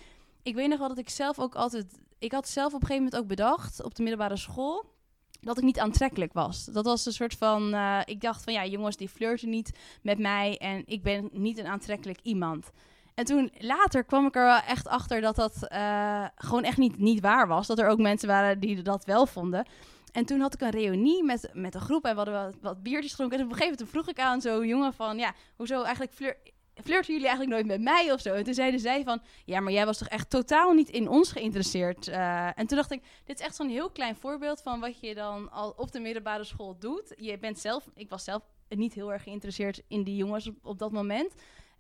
ik 0.43 0.55
weet 0.55 0.69
nog 0.69 0.79
wel 0.79 0.89
dat 0.89 0.99
ik 0.99 1.09
zelf 1.09 1.39
ook 1.39 1.55
altijd, 1.55 1.99
ik 2.19 2.33
had 2.33 2.49
zelf 2.49 2.75
op 2.75 2.81
een 2.81 2.87
gegeven 2.87 3.05
moment 3.05 3.23
ook 3.23 3.29
bedacht 3.29 3.83
op 3.83 3.95
de 3.95 4.03
middelbare 4.03 4.37
school 4.37 4.93
dat 5.41 5.59
ik 5.59 5.65
niet 5.65 5.79
aantrekkelijk 5.79 6.33
was. 6.33 6.65
Dat 6.65 6.85
was 6.85 7.07
een 7.07 7.13
soort 7.13 7.35
van, 7.35 7.75
uh, 7.75 8.01
ik 8.05 8.21
dacht 8.21 8.45
van 8.45 8.53
ja, 8.53 8.67
jongens 8.67 8.97
die 8.97 9.09
flirten 9.09 9.49
niet 9.49 9.79
met 10.03 10.19
mij 10.19 10.59
en 10.59 10.83
ik 10.87 11.03
ben 11.03 11.29
niet 11.33 11.59
een 11.59 11.67
aantrekkelijk 11.67 12.19
iemand. 12.23 12.71
En 13.15 13.25
toen 13.25 13.53
later 13.59 14.05
kwam 14.05 14.27
ik 14.27 14.37
er 14.37 14.45
wel 14.45 14.61
echt 14.61 14.89
achter 14.89 15.21
dat 15.21 15.37
dat 15.37 15.69
uh, 15.73 16.27
gewoon 16.35 16.65
echt 16.65 16.79
niet, 16.79 16.99
niet 16.99 17.21
waar 17.21 17.49
was. 17.49 17.67
Dat 17.67 17.79
er 17.79 17.89
ook 17.89 17.99
mensen 17.99 18.29
waren 18.29 18.61
die 18.61 18.83
dat 18.83 19.05
wel 19.05 19.27
vonden. 19.27 19.67
En 20.13 20.25
toen 20.25 20.41
had 20.41 20.55
ik 20.55 20.61
een 20.61 20.71
reunie 20.71 21.25
met, 21.25 21.51
met 21.53 21.75
een 21.75 21.81
groep 21.81 22.05
en 22.05 22.11
we 22.11 22.17
hadden 22.17 22.55
wat, 22.61 22.83
biertjes 22.83 23.11
gedronken. 23.11 23.39
En 23.39 23.45
op 23.45 23.51
een 23.51 23.57
gegeven 23.57 23.79
moment 23.79 23.97
vroeg 23.97 24.17
ik 24.17 24.25
aan 24.25 24.41
zo'n 24.41 24.67
jongen 24.67 24.93
van, 24.93 25.19
ja, 25.19 25.35
hoezo 25.57 25.83
eigenlijk 25.83 26.13
flirt 26.15 26.53
flirten 26.83 27.13
jullie 27.13 27.29
eigenlijk 27.29 27.57
nooit 27.57 27.79
met 27.79 27.93
mij 27.93 28.13
of 28.13 28.21
zo? 28.21 28.35
En 28.35 28.45
toen 28.45 28.55
zeiden 28.55 28.81
zij 28.81 29.05
van, 29.05 29.23
ja, 29.45 29.61
maar 29.61 29.73
jij 29.73 29.87
was 29.87 29.99
toch 29.99 30.09
echt 30.09 30.31
totaal 30.31 30.73
niet 30.73 30.89
in 30.89 31.09
ons 31.09 31.33
geïnteresseerd. 31.33 32.09
Uh, 32.09 32.59
en 32.59 32.67
toen 32.67 32.77
dacht 32.77 32.91
ik, 32.91 33.03
dit 33.25 33.39
is 33.39 33.47
echt 33.47 33.57
zo'n 33.57 33.69
heel 33.69 33.91
klein 33.91 34.17
voorbeeld 34.17 34.63
van 34.63 34.81
wat 34.81 35.01
je 35.01 35.15
dan 35.15 35.51
al 35.51 35.71
op 35.77 35.93
de 35.93 36.01
middelbare 36.01 36.45
school 36.45 36.79
doet. 36.79 37.15
Je 37.17 37.39
bent 37.39 37.59
zelf, 37.59 37.91
ik 37.95 38.09
was 38.09 38.25
zelf 38.25 38.43
niet 38.69 38.95
heel 38.95 39.13
erg 39.13 39.23
geïnteresseerd 39.23 39.83
in 39.89 40.03
die 40.03 40.17
jongens 40.17 40.51
op, 40.63 40.79
dat 40.79 40.93
moment. 40.93 41.35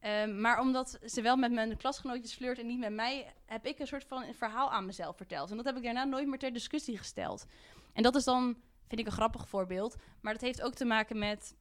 Um, 0.06 0.40
maar 0.40 0.60
omdat 0.60 0.98
ze 1.04 1.22
wel 1.22 1.36
met 1.36 1.52
mijn 1.52 1.76
klasgenootjes 1.76 2.34
flirt 2.34 2.58
en 2.58 2.66
niet 2.66 2.78
met 2.78 2.92
mij, 2.92 3.32
heb 3.46 3.66
ik 3.66 3.78
een 3.78 3.86
soort 3.86 4.04
van 4.04 4.22
een 4.22 4.34
verhaal 4.34 4.70
aan 4.70 4.86
mezelf 4.86 5.16
verteld. 5.16 5.50
En 5.50 5.56
dat 5.56 5.64
heb 5.64 5.76
ik 5.76 5.82
daarna 5.82 6.04
nooit 6.04 6.26
meer 6.26 6.38
ter 6.38 6.52
discussie 6.52 6.98
gesteld. 6.98 7.46
En 7.92 8.02
dat 8.02 8.14
is 8.16 8.24
dan, 8.24 8.56
vind 8.88 9.00
ik, 9.00 9.06
een 9.06 9.12
grappig 9.12 9.48
voorbeeld. 9.48 9.96
Maar 10.20 10.32
dat 10.32 10.42
heeft 10.42 10.62
ook 10.62 10.74
te 10.74 10.84
maken 10.84 11.18
met 11.18 11.54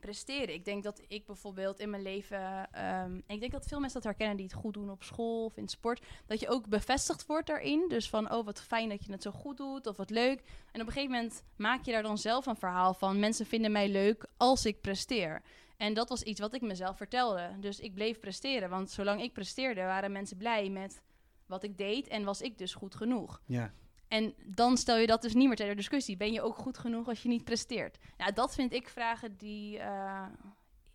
presteren. 0.00 0.54
Ik 0.54 0.64
denk 0.64 0.82
dat 0.82 1.02
ik 1.08 1.26
bijvoorbeeld 1.26 1.80
in 1.80 1.90
mijn 1.90 2.02
leven. 2.02 2.68
Um, 2.84 3.22
ik 3.26 3.40
denk 3.40 3.52
dat 3.52 3.66
veel 3.66 3.80
mensen 3.80 4.00
dat 4.00 4.08
herkennen 4.08 4.36
die 4.36 4.46
het 4.46 4.54
goed 4.54 4.74
doen 4.74 4.90
op 4.90 5.02
school 5.02 5.44
of 5.44 5.56
in 5.56 5.68
sport. 5.68 6.06
Dat 6.26 6.40
je 6.40 6.48
ook 6.48 6.68
bevestigd 6.68 7.26
wordt 7.26 7.46
daarin. 7.46 7.84
Dus 7.88 8.08
van, 8.08 8.32
oh 8.32 8.44
wat 8.44 8.60
fijn 8.60 8.88
dat 8.88 9.04
je 9.04 9.12
het 9.12 9.22
zo 9.22 9.30
goed 9.30 9.56
doet. 9.56 9.86
Of 9.86 9.96
wat 9.96 10.10
leuk. 10.10 10.42
En 10.72 10.80
op 10.80 10.86
een 10.86 10.92
gegeven 10.92 11.14
moment 11.14 11.42
maak 11.56 11.84
je 11.84 11.92
daar 11.92 12.02
dan 12.02 12.18
zelf 12.18 12.46
een 12.46 12.56
verhaal 12.56 12.94
van. 12.94 13.18
Mensen 13.18 13.46
vinden 13.46 13.72
mij 13.72 13.88
leuk 13.88 14.26
als 14.36 14.64
ik 14.64 14.80
presteer. 14.80 15.42
En 15.78 15.94
dat 15.94 16.08
was 16.08 16.22
iets 16.22 16.40
wat 16.40 16.54
ik 16.54 16.60
mezelf 16.60 16.96
vertelde. 16.96 17.56
Dus 17.60 17.80
ik 17.80 17.94
bleef 17.94 18.20
presteren. 18.20 18.70
Want 18.70 18.90
zolang 18.90 19.22
ik 19.22 19.32
presteerde, 19.32 19.82
waren 19.82 20.12
mensen 20.12 20.36
blij 20.36 20.70
met 20.70 21.02
wat 21.46 21.62
ik 21.62 21.78
deed. 21.78 22.08
En 22.08 22.24
was 22.24 22.40
ik 22.40 22.58
dus 22.58 22.74
goed 22.74 22.94
genoeg. 22.94 23.42
Ja. 23.46 23.72
En 24.08 24.34
dan 24.44 24.76
stel 24.76 24.96
je 24.96 25.06
dat 25.06 25.22
dus 25.22 25.34
niet 25.34 25.46
meer 25.46 25.56
ter 25.56 25.76
discussie. 25.76 26.16
Ben 26.16 26.32
je 26.32 26.42
ook 26.42 26.56
goed 26.56 26.78
genoeg 26.78 27.08
als 27.08 27.22
je 27.22 27.28
niet 27.28 27.44
presteert? 27.44 27.98
Nou, 28.16 28.32
dat 28.32 28.54
vind 28.54 28.72
ik 28.72 28.88
vragen 28.88 29.36
die 29.36 29.78
uh, 29.78 30.26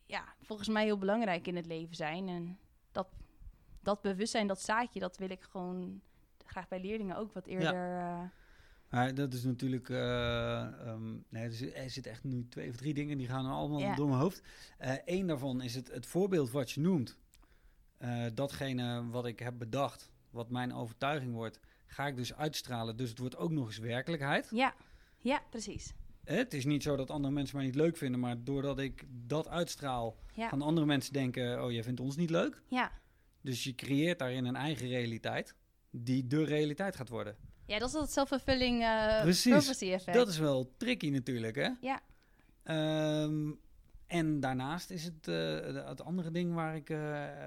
ja, 0.05 0.23
volgens 0.41 0.67
mij 0.67 0.83
heel 0.83 0.97
belangrijk 0.97 1.47
in 1.47 1.55
het 1.55 1.65
leven 1.65 1.95
zijn. 1.95 2.27
En 2.27 2.59
dat, 2.91 3.07
dat 3.81 4.01
bewustzijn, 4.01 4.47
dat 4.47 4.61
zaadje, 4.61 4.99
dat 4.99 5.17
wil 5.17 5.29
ik 5.29 5.41
gewoon 5.41 6.01
graag 6.45 6.67
bij 6.67 6.79
leerlingen 6.79 7.15
ook 7.15 7.33
wat 7.33 7.45
eerder. 7.45 7.73
Ja. 7.73 8.21
Uh, 8.21 8.29
maar 8.93 9.15
dat 9.15 9.33
is 9.33 9.43
natuurlijk. 9.43 9.89
Uh, 9.89 10.67
um, 10.87 11.25
nee, 11.29 11.43
er, 11.43 11.73
er 11.73 11.89
zitten 11.89 12.11
echt 12.11 12.23
nu 12.23 12.47
twee 12.49 12.69
of 12.69 12.75
drie 12.75 12.93
dingen 12.93 13.17
die 13.17 13.27
gaan 13.27 13.45
allemaal 13.45 13.79
ja. 13.79 13.95
door 13.95 14.07
mijn 14.07 14.19
hoofd. 14.19 14.41
Eén 15.05 15.27
daarvan 15.27 15.61
is 15.61 15.75
het, 15.75 15.91
het 15.91 16.05
voorbeeld 16.05 16.51
wat 16.51 16.71
je 16.71 16.81
noemt. 16.81 17.17
datgene 18.33 19.09
wat 19.09 19.25
ik 19.25 19.39
heb 19.39 19.57
bedacht, 19.57 20.11
wat 20.29 20.49
mijn 20.49 20.73
overtuiging 20.73 21.33
wordt 21.33 21.59
ga 21.93 22.07
ik 22.07 22.15
dus 22.15 22.33
uitstralen. 22.33 22.97
Dus 22.97 23.09
het 23.09 23.19
wordt 23.19 23.37
ook 23.37 23.51
nog 23.51 23.67
eens 23.67 23.77
werkelijkheid. 23.77 24.47
Ja, 24.51 24.75
ja 25.17 25.41
precies. 25.49 25.93
het 26.23 26.53
is 26.53 26.65
niet 26.65 26.83
zo 26.83 26.95
dat 26.95 27.11
andere 27.11 27.33
mensen 27.33 27.57
mij 27.57 27.65
niet 27.65 27.75
leuk 27.75 27.97
vinden, 27.97 28.19
maar 28.19 28.43
doordat 28.43 28.79
ik 28.79 29.05
dat 29.09 29.47
uitstraal, 29.47 30.17
Ja. 30.33 30.47
gaan 30.47 30.61
andere 30.61 30.85
mensen 30.85 31.13
denken, 31.13 31.63
oh, 31.63 31.71
jij 31.71 31.83
vindt 31.83 31.99
ons 31.99 32.15
niet 32.15 32.29
leuk. 32.29 32.61
Ja. 32.67 32.91
Dus 33.41 33.63
je 33.63 33.75
creëert 33.75 34.19
daarin 34.19 34.45
een 34.45 34.55
eigen 34.55 34.87
realiteit, 34.87 35.55
die 35.89 36.27
de 36.27 36.43
realiteit 36.43 36.95
gaat 36.95 37.09
worden. 37.09 37.35
Ja, 37.65 37.79
dat 37.79 37.87
is 37.87 37.93
dat 37.93 38.11
self-fulfilling 38.11 38.81
eh 38.83 39.21
Precies. 39.21 39.51
prophecy 39.51 39.91
effect. 39.91 40.17
Dat 40.17 40.27
is 40.27 40.37
wel 40.37 40.73
tricky 40.77 41.09
natuurlijk, 41.09 41.55
hè? 41.55 41.69
Ja. 41.81 42.01
Ehm, 42.63 43.51
en 44.07 44.39
daarnaast 44.39 44.89
is 44.89 45.03
het, 45.03 45.27
eh, 45.27 45.85
het 45.87 46.01
andere 46.01 46.31
ding 46.31 46.53
waar 46.53 46.75
ik 46.75 46.89
eh, 46.89 47.45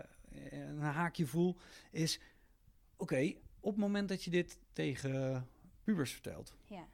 een 0.50 0.80
haakje 0.80 1.26
voel, 1.26 1.56
is... 1.90 2.20
Oké, 2.96 3.34
op 3.60 3.72
het 3.72 3.80
moment 3.80 4.08
dat 4.08 4.22
je 4.22 4.30
dit 4.30 4.58
tegen 4.72 5.46
pubers 5.84 6.12
vertelt... 6.12 6.54
Ja. 6.64 6.88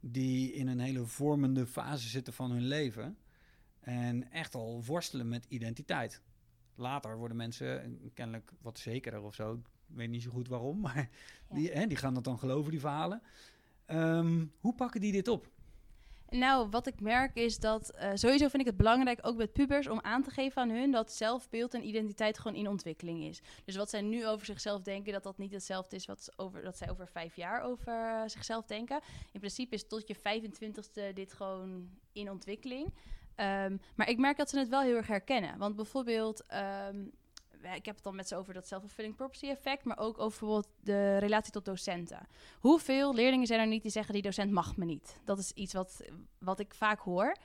die 0.00 0.52
in 0.52 0.66
een 0.66 0.80
hele 0.80 1.06
vormende 1.06 1.66
fase 1.66 2.08
zitten 2.08 2.32
van 2.32 2.50
hun 2.50 2.66
leven... 2.66 3.18
en 3.80 4.30
echt 4.32 4.54
al 4.54 4.84
worstelen 4.84 5.28
met 5.28 5.44
identiteit. 5.48 6.22
Later 6.74 7.16
worden 7.16 7.36
mensen 7.36 8.00
kennelijk 8.14 8.52
wat 8.60 8.78
zekerder 8.78 9.22
of 9.22 9.34
zo. 9.34 9.62
Ik 9.88 9.96
weet 9.96 10.08
niet 10.08 10.22
zo 10.22 10.30
goed 10.30 10.48
waarom, 10.48 10.80
maar 10.86 11.08
Ja. 11.48 11.54
die, 11.54 11.70
hè, 11.70 11.86
die 11.86 11.96
gaan 11.96 12.14
dat 12.14 12.24
dan 12.24 12.38
geloven, 12.38 12.70
die 12.70 12.80
verhalen. 12.80 13.22
Ehm, 13.86 14.44
hoe 14.60 14.74
pakken 14.74 15.00
die 15.00 15.12
dit 15.12 15.28
op? 15.28 15.48
Nou, 16.30 16.68
wat 16.70 16.86
ik 16.86 17.00
merk 17.00 17.34
is 17.36 17.58
dat 17.58 17.90
eh, 17.90 18.10
sowieso 18.14 18.48
vind 18.48 18.62
ik 18.62 18.66
het 18.68 18.76
belangrijk, 18.76 19.18
ook 19.22 19.36
met 19.36 19.52
pubers, 19.52 19.88
om 19.88 20.00
aan 20.00 20.22
te 20.22 20.30
geven 20.30 20.62
aan 20.62 20.70
hun 20.70 20.90
dat 20.90 21.12
zelfbeeld 21.12 21.74
en 21.74 21.86
identiteit 21.86 22.38
gewoon 22.38 22.56
in 22.56 22.68
ontwikkeling 22.68 23.24
is. 23.24 23.40
Dus 23.64 23.76
wat 23.76 23.90
zij 23.90 24.00
nu 24.00 24.26
over 24.26 24.46
zichzelf 24.46 24.82
denken, 24.82 25.12
dat 25.12 25.22
dat 25.22 25.38
niet 25.38 25.52
hetzelfde 25.52 25.96
is 25.96 26.06
wat 26.06 26.32
over, 26.36 26.62
dat 26.62 26.76
zij 26.76 26.90
over 26.90 27.08
vijf 27.08 27.36
jaar 27.36 27.62
over 27.62 27.92
eh, 27.92 28.22
zichzelf 28.26 28.66
denken. 28.66 29.00
In 29.32 29.40
principe 29.40 29.74
is 29.74 29.86
tot 29.86 30.08
je 30.08 30.16
25ste 30.16 31.12
dit 31.14 31.32
gewoon 31.32 31.88
in 32.12 32.30
ontwikkeling. 32.30 32.94
Ehm, 33.34 33.76
maar 33.94 34.08
ik 34.08 34.18
merk 34.18 34.36
dat 34.36 34.50
ze 34.50 34.58
het 34.58 34.68
wel 34.68 34.80
heel 34.80 34.96
erg 34.96 35.06
herkennen. 35.06 35.58
Want 35.58 35.76
bijvoorbeeld, 35.76 36.46
ehm, 36.46 37.04
ik 37.62 37.84
heb 37.84 37.94
het 37.94 38.04
dan 38.04 38.16
met 38.16 38.28
ze 38.28 38.36
over 38.36 38.54
dat 38.54 38.66
self-fulfilling 38.66 39.16
prophecy 39.16 39.46
effect, 39.46 39.84
maar 39.84 39.98
ook 39.98 40.18
over 40.18 40.38
bijvoorbeeld 40.38 40.68
de 40.80 41.18
relatie 41.18 41.52
tot 41.52 41.64
docenten. 41.64 42.28
Hoeveel 42.60 43.14
leerlingen 43.14 43.46
zijn 43.46 43.60
er 43.60 43.66
niet 43.66 43.82
die 43.82 43.90
zeggen 43.90 44.14
die 44.14 44.22
docent 44.22 44.50
mag 44.50 44.76
me 44.76 44.84
niet? 44.84 45.20
Dat 45.24 45.38
is 45.38 45.52
iets 45.52 45.72
wat, 45.72 46.00
wat 46.38 46.60
ik 46.60 46.74
vaak 46.74 47.00
hoor. 47.00 47.36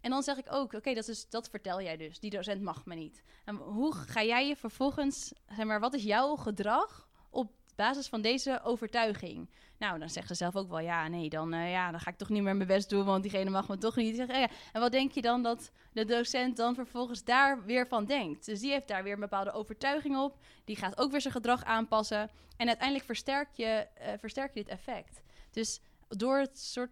En 0.00 0.10
dan 0.10 0.22
zeg 0.22 0.36
ik 0.36 0.46
ook, 0.50 0.72
oké, 0.72 0.94
dat, 0.94 1.26
dat 1.28 1.48
vertel 1.48 1.82
jij 1.82 1.96
dus. 1.96 2.20
Die 2.20 2.30
docent 2.30 2.62
mag 2.62 2.86
me 2.86 2.94
niet. 2.94 3.22
En 3.44 3.56
hoe 3.56 3.94
ga 3.94 4.22
jij 4.22 4.48
je 4.48 4.56
vervolgens, 4.56 5.32
zeg 5.56 5.66
maar, 5.66 5.80
wat 5.80 5.94
is 5.94 6.02
jouw 6.02 6.36
gedrag 6.36 7.08
op 7.30 7.52
basis 7.76 8.08
van 8.08 8.20
deze 8.20 8.60
overtuiging? 8.62 9.48
Nou, 9.78 9.98
dan 9.98 10.10
zegt 10.10 10.26
ze 10.26 10.34
zelf 10.34 10.56
ook 10.56 10.68
wel, 10.68 10.78
ja, 10.78 11.08
nee, 11.08 11.28
dan, 11.28 11.52
eh, 11.52 11.70
ja, 11.70 11.90
dan 11.90 12.00
ga 12.00 12.10
ik 12.10 12.16
toch 12.16 12.28
niet 12.28 12.42
meer 12.42 12.56
mijn 12.56 12.68
best 12.68 12.90
doen, 12.90 13.04
want 13.04 13.22
diegene 13.22 13.50
mag 13.50 13.68
me 13.68 13.78
toch 13.78 13.96
niet. 13.96 14.08
Ik 14.08 14.14
zeg, 14.14 14.40
ja. 14.40 14.48
En 14.72 14.80
wat 14.80 14.92
denk 14.92 15.12
je 15.12 15.22
dan 15.22 15.42
dat 15.42 15.70
de 15.92 16.04
docent 16.04 16.56
dan 16.56 16.74
vervolgens 16.74 17.24
daar 17.24 17.64
weer 17.64 17.86
van 17.86 18.04
denkt? 18.04 18.46
Dus 18.46 18.60
die 18.60 18.70
heeft 18.70 18.88
daar 18.88 19.02
weer 19.02 19.12
een 19.12 19.20
bepaalde 19.20 19.52
overtuiging 19.52 20.16
op. 20.16 20.38
Die 20.64 20.76
gaat 20.76 20.98
ook 20.98 21.10
weer 21.10 21.20
zijn 21.20 21.34
gedrag 21.34 21.64
aanpassen. 21.64 22.30
En 22.56 22.66
uiteindelijk 22.66 23.06
versterk 23.06 23.48
je, 23.52 23.86
eh, 23.94 24.12
versterk 24.20 24.54
je 24.54 24.64
dit 24.64 24.72
effect. 24.72 25.22
Dus 25.50 25.80
door 26.08 26.38
het 26.38 26.58
soort 26.58 26.90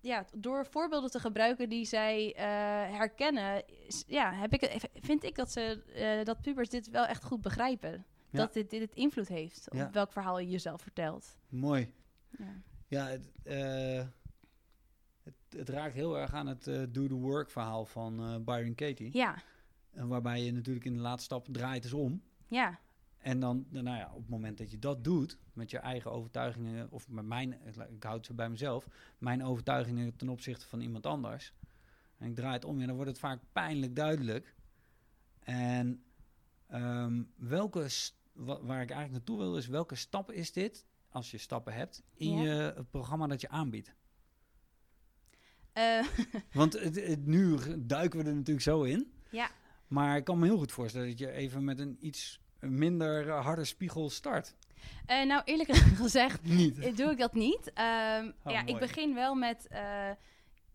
ja, 0.00 0.24
door 0.34 0.66
voorbeelden 0.66 1.10
te 1.10 1.20
gebruiken 1.20 1.68
die 1.68 1.84
zij 1.84 2.34
eh, 2.34 2.44
herkennen, 2.96 3.62
ja, 4.06 4.32
heb 4.32 4.52
ik, 4.52 4.88
vind 4.94 5.24
ik 5.24 5.34
dat, 5.34 5.52
ze, 5.52 6.22
dat 6.24 6.40
pubers 6.40 6.68
dit 6.68 6.90
wel 6.90 7.04
echt 7.04 7.24
goed 7.24 7.40
begrijpen. 7.40 8.06
Ja. 8.32 8.38
Dat 8.38 8.52
dit, 8.52 8.70
dit 8.70 8.94
invloed 8.94 9.28
heeft 9.28 9.70
op 9.70 9.76
Ja. 9.76 9.90
welk 9.90 10.12
verhaal 10.12 10.38
je 10.38 10.48
jezelf 10.48 10.82
vertelt. 10.82 11.38
Mooi. 11.48 11.92
Ja. 12.38 12.62
Ja, 12.86 13.06
het, 13.06 13.30
eh, 13.42 14.06
het, 15.22 15.34
het 15.48 15.68
raakt 15.68 15.94
heel 15.94 16.18
erg 16.18 16.34
aan 16.34 16.46
het 16.46 16.66
eh, 16.66 16.82
do 16.88 17.06
the 17.06 17.14
work 17.14 17.50
verhaal 17.50 17.84
van 17.84 18.20
eh, 18.20 18.36
Byron 18.36 18.74
Katie. 18.74 19.10
ja, 19.16 19.42
En 19.90 20.08
waarbij 20.08 20.42
je 20.44 20.52
natuurlijk 20.52 20.84
in 20.86 20.92
de 20.94 21.00
laatste 21.00 21.24
stap 21.24 21.46
draait 21.50 21.84
eens 21.84 21.92
om. 21.92 22.22
ja, 22.46 22.78
En 23.18 23.40
dan, 23.40 23.66
nou 23.70 23.86
ja, 23.96 24.10
op 24.14 24.20
het 24.20 24.28
moment 24.28 24.58
dat 24.58 24.70
je 24.70 24.78
dat 24.78 25.04
doet, 25.04 25.38
met 25.52 25.70
je 25.70 25.78
eigen 25.78 26.12
overtuigingen, 26.12 26.90
of 26.90 27.08
met 27.08 27.24
mijn, 27.24 27.58
ik 27.90 28.02
houd 28.02 28.26
ze 28.26 28.34
bij 28.34 28.48
mezelf, 28.50 28.88
mijn 29.18 29.44
overtuigingen 29.44 30.16
ten 30.16 30.28
opzichte 30.28 30.66
van 30.66 30.80
iemand 30.80 31.06
anders. 31.06 31.52
En 32.18 32.28
ik 32.28 32.34
draai 32.34 32.54
het 32.54 32.64
om 32.64 32.80
en 32.80 32.86
dan 32.86 32.94
wordt 32.96 33.10
het 33.10 33.20
vaak 33.20 33.40
pijnlijk 33.52 33.96
duidelijk. 33.96 34.54
En 35.38 36.04
ehm, 36.66 37.22
welke, 37.36 37.88
st- 37.88 38.20
waar 38.32 38.60
ik 38.82 38.90
eigenlijk 38.90 39.10
naartoe 39.10 39.38
wil, 39.38 39.56
is 39.56 39.66
welke 39.66 39.94
stap 39.94 40.30
is 40.32 40.52
dit, 40.52 40.84
als 41.08 41.30
je 41.30 41.38
stappen 41.38 41.72
hebt, 41.72 42.02
in 42.14 42.32
Ja. 42.36 42.42
je 42.42 42.48
het 42.76 42.90
programma 42.90 43.26
dat 43.26 43.40
je 43.40 43.48
aanbiedt? 43.48 43.94
Eh, 45.72 46.06
Want 46.52 46.72
het, 46.72 46.94
het- 47.06 47.26
nu 47.26 47.56
duiken 47.78 48.18
we 48.18 48.24
er 48.28 48.34
natuurlijk 48.34 48.64
zo 48.64 48.82
in. 48.82 49.12
ja. 49.30 49.50
Maar 49.86 50.16
ik 50.16 50.24
kan 50.24 50.38
me 50.38 50.44
heel 50.46 50.58
goed 50.58 50.72
voorstellen 50.72 51.08
dat 51.08 51.18
je 51.18 51.30
even 51.30 51.64
met 51.64 51.78
een 51.78 51.96
iets 52.00 52.40
minder 52.60 53.28
eh, 53.28 53.44
harde 53.44 53.64
spiegel 53.64 54.10
start. 54.10 54.54
Eh, 55.06 55.26
nou, 55.26 55.42
eerlijk 55.44 55.74
gezegd 56.04 56.42
Niet. 56.42 56.78
eh, 56.78 56.96
doe 56.96 57.10
ik 57.10 57.18
dat 57.18 57.34
niet. 57.34 57.72
Ehm, 57.72 58.30
Oh, 58.44 58.52
ja, 58.52 58.66
ik 58.66 58.78
begin 58.78 59.14
wel 59.14 59.34
met. 59.34 59.66
eh, 59.68 60.10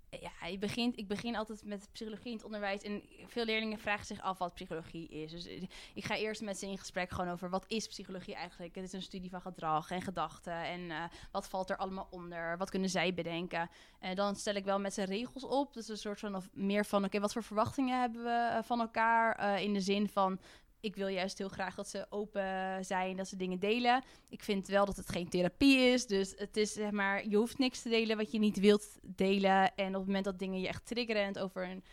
ja, 0.10 0.48
je 0.48 0.58
begint, 0.58 0.98
ik 0.98 1.08
begin 1.08 1.36
altijd 1.36 1.66
met 1.66 1.90
psychologie 1.92 2.30
in 2.30 2.36
het 2.36 2.46
onderwijs. 2.46 2.82
En 2.82 3.02
veel 3.26 3.46
leerlingen 3.46 3.80
vragen 3.80 4.06
zich 4.06 4.22
af 4.22 4.38
wat 4.38 4.54
psychologie 4.54 5.08
is. 5.08 5.32
Dus 5.32 5.46
eh, 5.46 5.62
ik 5.94 6.06
ga 6.06 6.16
eerst 6.16 6.42
met 6.42 6.58
ze 6.58 6.68
in 6.68 6.78
gesprek 6.78 7.12
gewoon 7.12 7.32
over 7.32 7.50
wat 7.50 7.66
is 7.68 7.88
psychologie 7.88 8.36
eigenlijk. 8.36 8.76
Het 8.76 8.84
is 8.84 8.94
een 8.94 9.02
studie 9.02 9.30
van 9.30 9.42
gedrag 9.42 9.92
en 9.92 10.02
gedachten. 10.02 10.64
En 10.64 10.92
eh, 10.92 11.04
wat 11.32 11.48
valt 11.48 11.70
er 11.70 11.78
allemaal 11.78 12.08
onder? 12.12 12.58
Wat 12.58 12.70
kunnen 12.70 12.90
zij 12.90 13.14
bedenken? 13.14 13.70
En 14.00 14.16
dan 14.16 14.36
stel 14.36 14.56
ik 14.56 14.66
wel 14.66 14.80
met 14.80 14.94
ze 14.94 15.04
regels 15.04 15.44
op. 15.44 15.74
Dus 15.74 15.88
een 15.88 15.98
soort 15.98 16.20
van 16.20 16.36
of 16.36 16.50
meer 16.54 16.86
van: 16.86 17.06
oké, 17.06 17.20
wat 17.20 17.34
voor 17.34 17.44
verwachtingen 17.44 18.00
hebben 18.00 18.24
we 18.24 18.50
eh, 18.52 18.64
van 18.64 18.80
elkaar? 18.80 19.62
In 19.62 19.74
de 19.74 19.82
zin 19.82 20.10
van. 20.10 20.40
Ik 20.80 20.96
wil 20.96 21.08
juist 21.08 21.38
heel 21.38 21.50
graag 21.50 21.76
dat 21.76 21.88
ze 21.88 22.06
open 22.10 22.86
zijn, 22.86 23.18
dat 23.18 23.28
ze 23.28 23.36
dingen 23.36 23.60
delen. 23.60 24.04
Ik 24.30 24.44
vind 24.44 24.68
wel 24.68 24.86
dat 24.86 24.98
het 24.98 25.10
geen 25.10 25.30
therapie 25.30 25.78
is. 25.78 26.06
Dus 26.06 26.34
het 26.36 26.58
is 26.58 26.74
zeg 26.74 26.92
maar, 26.92 27.28
je 27.28 27.38
hoeft 27.38 27.58
niks 27.58 27.82
te 27.82 27.90
delen 27.90 28.18
wat 28.18 28.32
je 28.32 28.40
niet 28.40 28.60
wilt 28.60 28.98
delen. 29.02 29.76
En 29.76 29.88
op 29.88 29.94
het 29.94 30.06
moment 30.06 30.26
dat 30.26 30.40
dingen 30.40 30.60
je 30.60 30.68
echt 30.68 30.86
triggeren 30.86 31.22
en 31.22 31.28
het 31.28 31.40
over 31.40 31.70
een 31.70 31.84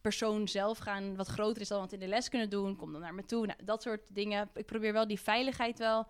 persoon 0.00 0.48
zelf 0.48 0.78
gaan, 0.78 1.16
wat 1.16 1.28
groter 1.28 1.62
is 1.62 1.68
dan 1.68 1.80
wat 1.80 1.92
in 1.92 1.98
de 1.98 2.06
les 2.06 2.28
kunnen 2.28 2.50
doen, 2.50 2.76
kom 2.76 2.92
dan 2.92 3.00
naar 3.00 3.14
me 3.14 3.24
toe. 3.24 3.46
Nou, 3.46 3.58
dat 3.64 3.82
soort 3.82 4.02
dingen. 4.08 4.50
Ik 4.54 4.66
probeer 4.66 4.92
wel 4.92 5.06
die 5.06 5.20
veiligheid 5.20 5.78
wel 5.78 6.06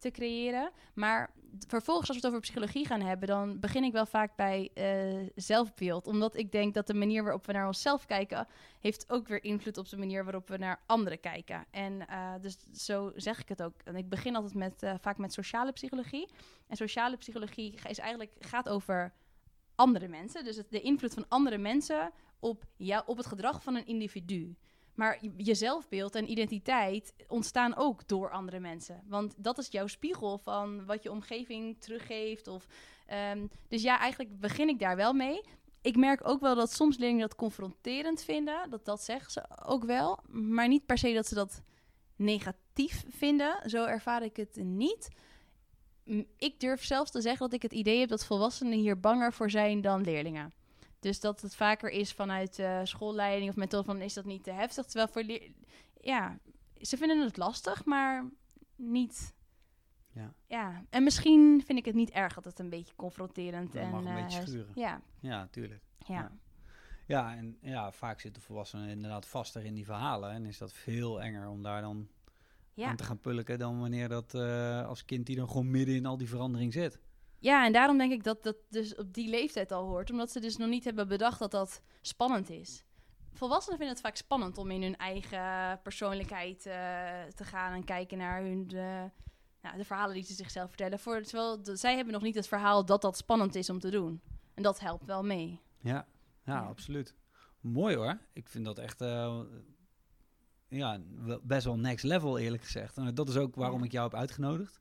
te 0.00 0.10
creëren. 0.10 0.70
Maar 0.94 1.30
vervolgens, 1.66 2.08
als 2.08 2.16
we 2.16 2.26
het 2.26 2.26
over 2.26 2.40
psychologie 2.40 2.86
gaan 2.86 3.00
hebben, 3.00 3.28
dan 3.28 3.60
begin 3.60 3.84
ik 3.84 3.92
wel 3.92 4.06
vaak 4.06 4.36
bij 4.36 4.70
eh, 4.74 5.28
zelfbeeld. 5.34 6.06
Omdat 6.06 6.36
ik 6.36 6.52
denk 6.52 6.74
dat 6.74 6.86
de 6.86 6.94
manier 6.94 7.22
waarop 7.22 7.46
we 7.46 7.52
naar 7.52 7.66
onszelf 7.66 8.06
kijken, 8.06 8.46
heeft 8.80 9.10
ook 9.10 9.28
weer 9.28 9.44
invloed 9.44 9.78
op 9.78 9.88
de 9.88 9.96
manier 9.96 10.24
waarop 10.24 10.48
we 10.48 10.56
naar 10.56 10.82
anderen 10.86 11.20
kijken. 11.20 11.66
En 11.70 12.06
eh, 12.06 12.32
dus 12.40 12.56
zo 12.72 13.12
zeg 13.16 13.40
ik 13.40 13.48
het 13.48 13.62
ook. 13.62 13.74
En 13.84 13.96
ik 13.96 14.08
begin 14.08 14.36
altijd 14.36 14.54
met, 14.54 14.82
eh, 14.82 14.94
vaak 15.00 15.18
met 15.18 15.32
sociale 15.32 15.72
psychologie. 15.72 16.28
En 16.66 16.76
sociale 16.76 17.16
psychologie 17.16 17.74
is 17.88 17.98
eigenlijk, 17.98 18.32
gaat 18.38 18.68
over 18.68 19.12
andere 19.74 20.08
mensen. 20.08 20.44
Dus 20.44 20.62
de 20.68 20.80
invloed 20.80 21.14
van 21.14 21.24
andere 21.28 21.58
mensen 21.58 22.10
op, 22.38 22.64
jou, 22.76 23.02
op 23.06 23.16
het 23.16 23.26
gedrag 23.26 23.62
van 23.62 23.74
een 23.74 23.86
individu. 23.86 24.56
Maar 25.00 25.18
je- 25.36 25.54
zelfbeeld 25.54 26.14
en 26.14 26.30
identiteit 26.30 27.14
ontstaan 27.28 27.76
ook 27.76 28.08
door 28.08 28.30
andere 28.30 28.58
mensen. 28.60 29.02
Want 29.06 29.34
dat 29.36 29.58
is 29.58 29.68
jouw 29.68 29.86
spiegel 29.86 30.38
van 30.38 30.86
wat 30.86 31.02
je 31.02 31.10
omgeving 31.10 31.80
teruggeeft. 31.80 32.46
Of, 32.48 32.66
ehm, 33.06 33.46
dus 33.68 33.82
ja, 33.82 33.98
eigenlijk 33.98 34.40
begin 34.40 34.68
ik 34.68 34.78
daar 34.78 34.96
wel 34.96 35.12
mee. 35.12 35.40
Ik 35.80 35.96
merk 35.96 36.28
ook 36.28 36.40
wel 36.40 36.54
dat 36.54 36.72
soms 36.72 36.96
leerlingen 36.96 37.28
dat 37.28 37.36
confronterend 37.36 38.22
vinden. 38.24 38.70
Dat, 38.70 38.84
dat 38.84 39.02
zeggen 39.02 39.30
ze 39.30 39.44
ook 39.64 39.84
wel. 39.84 40.18
Maar 40.30 40.68
niet 40.68 40.86
per 40.86 40.98
se 40.98 41.12
dat 41.12 41.26
ze 41.26 41.34
dat 41.34 41.62
negatief 42.16 43.04
vinden. 43.08 43.70
Zo 43.70 43.84
ervaar 43.84 44.22
ik 44.22 44.36
het 44.36 44.56
niet. 44.56 45.08
Ik 46.36 46.60
durf 46.60 46.84
zelfs 46.84 47.10
te 47.10 47.20
zeggen 47.20 47.40
dat 47.40 47.52
ik 47.52 47.62
het 47.62 47.72
idee 47.72 48.00
heb 48.00 48.08
dat 48.08 48.24
volwassenen 48.26 48.78
hier 48.78 49.00
banger 49.00 49.32
voor 49.32 49.50
zijn 49.50 49.80
dan 49.80 50.02
leerlingen. 50.02 50.52
Dus 51.00 51.20
dat 51.20 51.40
het 51.40 51.54
vaker 51.56 51.90
is 51.90 52.12
vanuit 52.12 52.58
eh, 52.58 52.80
schoolleiding 52.84 53.50
of 53.50 53.56
methode 53.56 53.84
van 53.84 54.00
is 54.00 54.14
dat 54.14 54.24
niet 54.24 54.44
te 54.44 54.50
heftig. 54.52 54.86
Terwijl 54.86 55.08
voor 55.08 55.38
ja, 56.00 56.38
ze 56.80 56.96
vinden 56.96 57.20
het 57.20 57.36
lastig, 57.36 57.84
maar 57.84 58.30
niet. 58.76 59.34
Ja. 60.12 60.34
Ja, 60.46 60.84
en 60.90 61.02
misschien 61.04 61.62
vind 61.64 61.78
ik 61.78 61.84
het 61.84 61.94
niet 61.94 62.10
erg 62.10 62.34
dat 62.34 62.44
het 62.44 62.58
een 62.58 62.70
beetje 62.70 62.94
confronterend 62.96 63.72
Dat 63.72 63.82
en 63.82 63.90
mag 63.90 64.00
een 64.00 64.06
eh, 64.16 64.22
beetje 64.22 64.40
schuren. 64.46 64.72
Ja, 64.74 65.00
Ja, 65.20 65.48
tuurlijk. 65.50 65.82
ja. 66.06 66.14
Ja. 66.14 66.32
Ja, 67.06 67.36
en 67.36 67.58
ja, 67.60 67.92
vaak 67.92 68.20
zitten 68.20 68.42
volwassenen 68.42 68.88
inderdaad 68.88 69.26
vaster 69.26 69.64
in 69.64 69.74
die 69.74 69.84
verhalen. 69.84 70.30
En 70.30 70.44
is 70.46 70.58
dat 70.58 70.72
veel 70.72 71.22
enger 71.22 71.48
om 71.48 71.62
daar 71.62 71.80
dan 71.80 72.08
Ja. 72.74 72.88
aan 72.88 72.96
te 72.96 73.04
gaan 73.04 73.20
pulken 73.20 73.58
dan 73.58 73.80
wanneer 73.80 74.08
dat 74.08 74.34
eh, 74.34 74.86
als 74.86 75.04
kind 75.04 75.26
die 75.26 75.36
dan 75.36 75.48
gewoon 75.48 75.70
midden 75.70 75.94
in 75.94 76.06
al 76.06 76.16
die 76.16 76.28
verandering 76.28 76.72
zit. 76.72 76.98
Ja, 77.40 77.64
en 77.66 77.72
daarom 77.72 77.98
denk 77.98 78.12
ik 78.12 78.24
dat 78.24 78.42
dat 78.42 78.56
dus 78.68 78.94
op 78.94 79.12
die 79.14 79.28
leeftijd 79.28 79.72
al 79.72 79.86
hoort. 79.86 80.10
Omdat 80.10 80.30
ze 80.30 80.40
dus 80.40 80.56
nog 80.56 80.68
niet 80.68 80.84
hebben 80.84 81.08
bedacht 81.08 81.38
dat 81.38 81.50
dat 81.50 81.82
spannend 82.00 82.50
is. 82.50 82.84
Volwassenen 83.32 83.78
vinden 83.78 83.96
het 83.96 84.04
vaak 84.04 84.16
spannend 84.16 84.58
om 84.58 84.70
in 84.70 84.82
hun 84.82 84.96
eigen 84.96 85.80
persoonlijkheid 85.82 86.66
eh, 86.66 86.72
te 87.34 87.44
gaan 87.44 87.72
en 87.72 87.84
kijken 87.84 88.18
naar 88.18 88.42
hun, 88.42 88.66
de, 88.68 89.10
nou, 89.62 89.76
de 89.76 89.84
verhalen 89.84 90.14
die 90.14 90.24
ze 90.24 90.34
zichzelf 90.34 90.68
vertellen. 90.68 90.98
Voor, 90.98 91.22
terwijl 91.22 91.62
de- 91.62 91.76
zij 91.76 91.94
hebben 91.94 92.12
nog 92.12 92.22
niet 92.22 92.34
het 92.34 92.48
verhaal 92.48 92.84
dat 92.84 93.02
dat 93.02 93.16
spannend 93.16 93.54
is 93.54 93.70
om 93.70 93.78
te 93.78 93.90
doen. 93.90 94.20
En 94.54 94.62
dat 94.62 94.80
helpt 94.80 95.04
wel 95.04 95.22
mee. 95.24 95.60
Ja, 95.80 95.92
ja, 96.44 96.52
Ja. 96.54 96.60
absoluut. 96.60 97.14
Mooi 97.60 97.96
hoor. 97.96 98.18
Ik 98.32 98.48
vind 98.48 98.64
dat 98.64 98.78
echt 98.78 99.00
eh, 99.00 99.40
ja, 100.68 100.98
best 101.42 101.64
wel 101.64 101.78
next 101.78 102.04
level 102.04 102.38
eerlijk 102.38 102.62
gezegd. 102.62 102.96
En 102.96 103.14
dat 103.14 103.28
is 103.28 103.36
ook 103.36 103.54
waarom 103.54 103.78
Ja. 103.78 103.84
ik 103.84 103.92
jou 103.92 104.04
heb 104.10 104.18
uitgenodigd. 104.20 104.80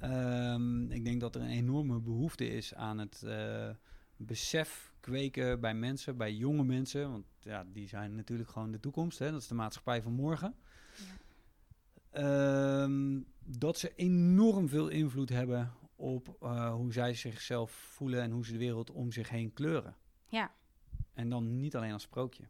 Ehm, 0.00 0.90
ik 0.90 1.04
denk 1.04 1.20
dat 1.20 1.34
er 1.34 1.40
een 1.40 1.48
enorme 1.48 2.00
behoefte 2.00 2.48
is 2.48 2.74
aan 2.74 2.98
het 2.98 3.22
eh, 3.22 3.70
besef 4.16 4.92
kweken 5.00 5.60
bij 5.60 5.74
mensen, 5.74 6.16
bij 6.16 6.32
jonge 6.32 6.64
mensen. 6.64 7.10
Want 7.10 7.24
ja, 7.40 7.64
die 7.72 7.88
zijn 7.88 8.14
natuurlijk 8.14 8.50
gewoon 8.50 8.70
de 8.70 8.80
toekomst. 8.80 9.18
Hè? 9.18 9.30
Dat 9.30 9.40
is 9.40 9.48
de 9.48 9.54
maatschappij 9.54 10.02
van 10.02 10.12
morgen. 10.12 10.54
Ehm, 12.10 13.20
dat 13.38 13.78
ze 13.78 13.92
enorm 13.96 14.68
veel 14.68 14.88
invloed 14.88 15.28
hebben 15.28 15.72
op 15.96 16.36
eh, 16.40 16.74
hoe 16.74 16.92
zij 16.92 17.14
zichzelf 17.14 17.70
voelen 17.70 18.22
en 18.22 18.30
hoe 18.30 18.44
ze 18.44 18.52
de 18.52 18.58
wereld 18.58 18.90
om 18.90 19.12
zich 19.12 19.28
heen 19.28 19.52
kleuren. 19.52 19.96
Ja. 20.28 20.52
En 21.14 21.28
dan 21.28 21.60
niet 21.60 21.76
alleen 21.76 21.92
als 21.92 22.02
sprookje. 22.02 22.44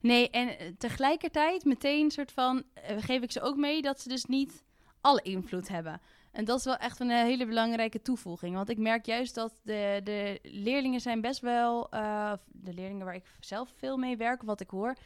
Nee, 0.00 0.30
en 0.30 0.58
eh, 0.58 0.72
tegelijkertijd 0.78 1.64
meteen 1.64 2.10
soort 2.10 2.32
van 2.32 2.62
geef 2.98 3.22
ik 3.22 3.32
ze 3.32 3.40
ook 3.40 3.56
mee 3.56 3.82
dat 3.82 4.00
ze 4.00 4.08
dus 4.08 4.24
niet 4.24 4.64
alle 5.00 5.22
invloed 5.22 5.68
hebben. 5.68 6.00
En 6.32 6.44
dat 6.44 6.58
is 6.58 6.64
wel 6.64 6.76
echt 6.76 7.00
een 7.00 7.10
eh, 7.10 7.22
hele 7.22 7.46
belangrijke 7.46 8.02
toevoeging. 8.02 8.54
Want 8.54 8.68
ik 8.68 8.78
merk 8.78 9.06
juist 9.06 9.34
dat 9.34 9.52
de, 9.62 10.00
de 10.04 10.38
leerlingen 10.42 11.00
zijn 11.00 11.20
best 11.20 11.40
wel, 11.40 11.90
eh, 11.90 12.32
de 12.46 12.74
leerlingen 12.74 13.04
waar 13.04 13.14
ik 13.14 13.24
zelf 13.40 13.72
veel 13.76 13.96
mee 13.96 14.16
werk, 14.16 14.42
wat 14.42 14.60
ik 14.60 14.70
hoor, 14.70 14.96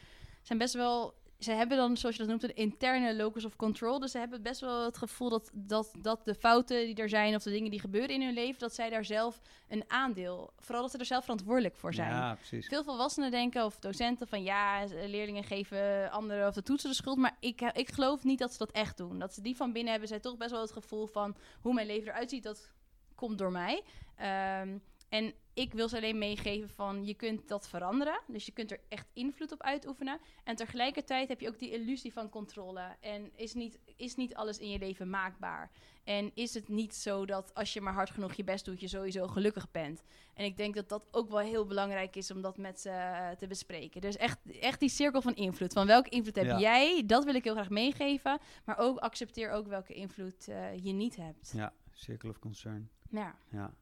zijn 0.41 0.57
best 0.57 0.73
wel. 0.73 1.13
Ze 1.39 1.51
hebben 1.51 1.77
dan, 1.77 1.97
zoals 1.97 2.15
je 2.15 2.21
dat 2.21 2.29
noemt, 2.29 2.43
een 2.43 2.55
interne 2.55 3.15
locus 3.15 3.45
of 3.45 3.55
control. 3.55 3.99
Dus 3.99 4.11
ze 4.11 4.17
hebben 4.17 4.41
best 4.41 4.61
wel 4.61 4.85
het 4.85 4.97
gevoel 4.97 5.29
dat, 5.29 5.49
dat, 5.53 5.91
dat 6.01 6.25
de 6.25 6.35
fouten 6.35 6.85
die 6.85 6.95
er 6.95 7.09
zijn 7.09 7.35
of 7.35 7.43
de 7.43 7.51
dingen 7.51 7.71
die 7.71 7.79
gebeuren 7.79 8.09
in 8.09 8.21
hun 8.21 8.33
leven, 8.33 8.59
dat 8.59 8.73
zij 8.73 8.89
daar 8.89 9.05
zelf 9.05 9.41
een 9.67 9.83
aandeel, 9.87 10.53
vooral 10.59 10.81
dat 10.81 10.91
ze 10.91 10.97
er 10.97 11.05
zelf 11.05 11.23
verantwoordelijk 11.23 11.75
voor 11.75 11.93
zijn. 11.93 12.11
Ja, 12.11 12.35
precies. 12.35 12.67
Veel 12.67 12.83
volwassenen 12.83 13.31
denken 13.31 13.65
of 13.65 13.79
docenten 13.79 14.27
van 14.27 14.43
ja, 14.43 14.85
leerlingen 14.85 15.43
geven 15.43 16.11
anderen 16.11 16.47
of 16.47 16.53
de 16.53 16.63
toetsen 16.63 16.89
de 16.89 16.95
schuld. 16.95 17.17
Maar 17.17 17.37
ik, 17.39 17.61
eh, 17.61 17.69
ik 17.73 17.91
geloof 17.91 18.23
niet 18.23 18.39
dat 18.39 18.51
ze 18.51 18.57
dat 18.57 18.71
echt 18.71 18.97
doen. 18.97 19.19
Dat 19.19 19.33
ze 19.33 19.41
die 19.41 19.55
van 19.55 19.71
binnen 19.71 19.91
hebben, 19.91 20.09
zij 20.09 20.19
toch 20.19 20.37
best 20.37 20.51
wel 20.51 20.61
het 20.61 20.71
gevoel 20.71 21.07
van 21.07 21.35
hoe 21.61 21.73
mijn 21.73 21.87
leven 21.87 22.07
eruit 22.07 22.29
ziet, 22.29 22.43
dat 22.43 22.71
komt 23.15 23.37
door 23.37 23.51
mij. 23.51 23.83
Ehm, 24.15 24.77
en 25.09 25.33
ik 25.57 25.73
wil 25.73 25.89
ze 25.89 25.95
alleen 25.95 26.17
meegeven 26.17 26.69
van 26.69 27.05
je 27.05 27.13
kunt 27.13 27.47
dat 27.47 27.67
veranderen. 27.69 28.19
Dus 28.27 28.45
je 28.45 28.51
kunt 28.51 28.71
er 28.71 28.79
echt 28.89 29.07
invloed 29.13 29.51
op 29.51 29.61
uitoefenen. 29.61 30.19
En 30.43 30.55
tegelijkertijd 30.55 31.27
heb 31.27 31.39
je 31.39 31.47
ook 31.47 31.59
die 31.59 31.71
illusie 31.71 32.13
van 32.13 32.29
controle. 32.29 32.95
En 32.99 33.31
is 33.35 33.53
niet, 33.53 33.79
is 33.95 34.15
niet 34.15 34.35
alles 34.35 34.57
in 34.59 34.69
je 34.69 34.79
leven 34.79 35.09
maakbaar. 35.09 35.71
En 36.03 36.31
is 36.33 36.53
het 36.53 36.67
niet 36.67 36.95
zo 36.95 37.25
dat 37.25 37.53
als 37.53 37.73
je 37.73 37.81
maar 37.81 37.93
hard 37.93 38.09
genoeg 38.09 38.33
je 38.33 38.43
best 38.43 38.65
doet, 38.65 38.79
je 38.79 38.87
sowieso 38.87 39.27
gelukkig 39.27 39.71
bent. 39.71 40.03
En 40.33 40.45
ik 40.45 40.57
denk 40.57 40.75
dat 40.75 40.89
dat 40.89 41.07
ook 41.11 41.29
wel 41.29 41.39
heel 41.39 41.65
belangrijk 41.65 42.15
is 42.15 42.31
om 42.31 42.41
dat 42.41 42.57
met 42.57 42.79
ze 42.79 42.89
eh, 42.89 43.29
te 43.29 43.47
bespreken. 43.47 44.01
Dus 44.01 44.17
echt, 44.17 44.39
echt 44.61 44.79
die 44.79 44.89
cirkel 44.89 45.21
van 45.21 45.35
invloed. 45.35 45.73
Van 45.73 45.87
welke 45.87 46.09
invloed 46.09 46.35
heb 46.35 46.45
Ja. 46.45 46.59
jij? 46.59 47.03
Dat 47.05 47.23
wil 47.23 47.35
ik 47.35 47.43
heel 47.43 47.53
graag 47.53 47.69
meegeven. 47.69 48.39
Maar 48.65 48.77
ook 48.77 48.97
accepteer 48.97 49.51
ook 49.51 49.67
welke 49.67 49.93
invloed 49.93 50.47
eh, 50.47 50.83
je 50.83 50.91
niet 50.93 51.15
hebt. 51.15 51.51
Ja, 51.55 51.73
circle 51.91 52.29
of 52.29 52.39
concern. 52.39 52.89
Ja. 53.09 53.35
Ja. 53.51 53.73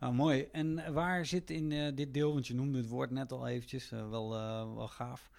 Nou, 0.00 0.14
mooi. 0.14 0.48
En 0.52 0.92
waar 0.92 1.26
zit 1.26 1.50
in 1.50 1.72
eh, 1.72 1.94
dit 1.94 2.14
deel, 2.14 2.32
want 2.32 2.46
je 2.46 2.54
noemde 2.54 2.78
het 2.78 2.88
woord 2.88 3.10
net 3.10 3.32
al 3.32 3.46
eventjes, 3.46 3.92
eh, 3.92 4.08
wel, 4.08 4.34
eh, 4.34 4.74
wel 4.74 4.88
gaaf, 4.88 5.30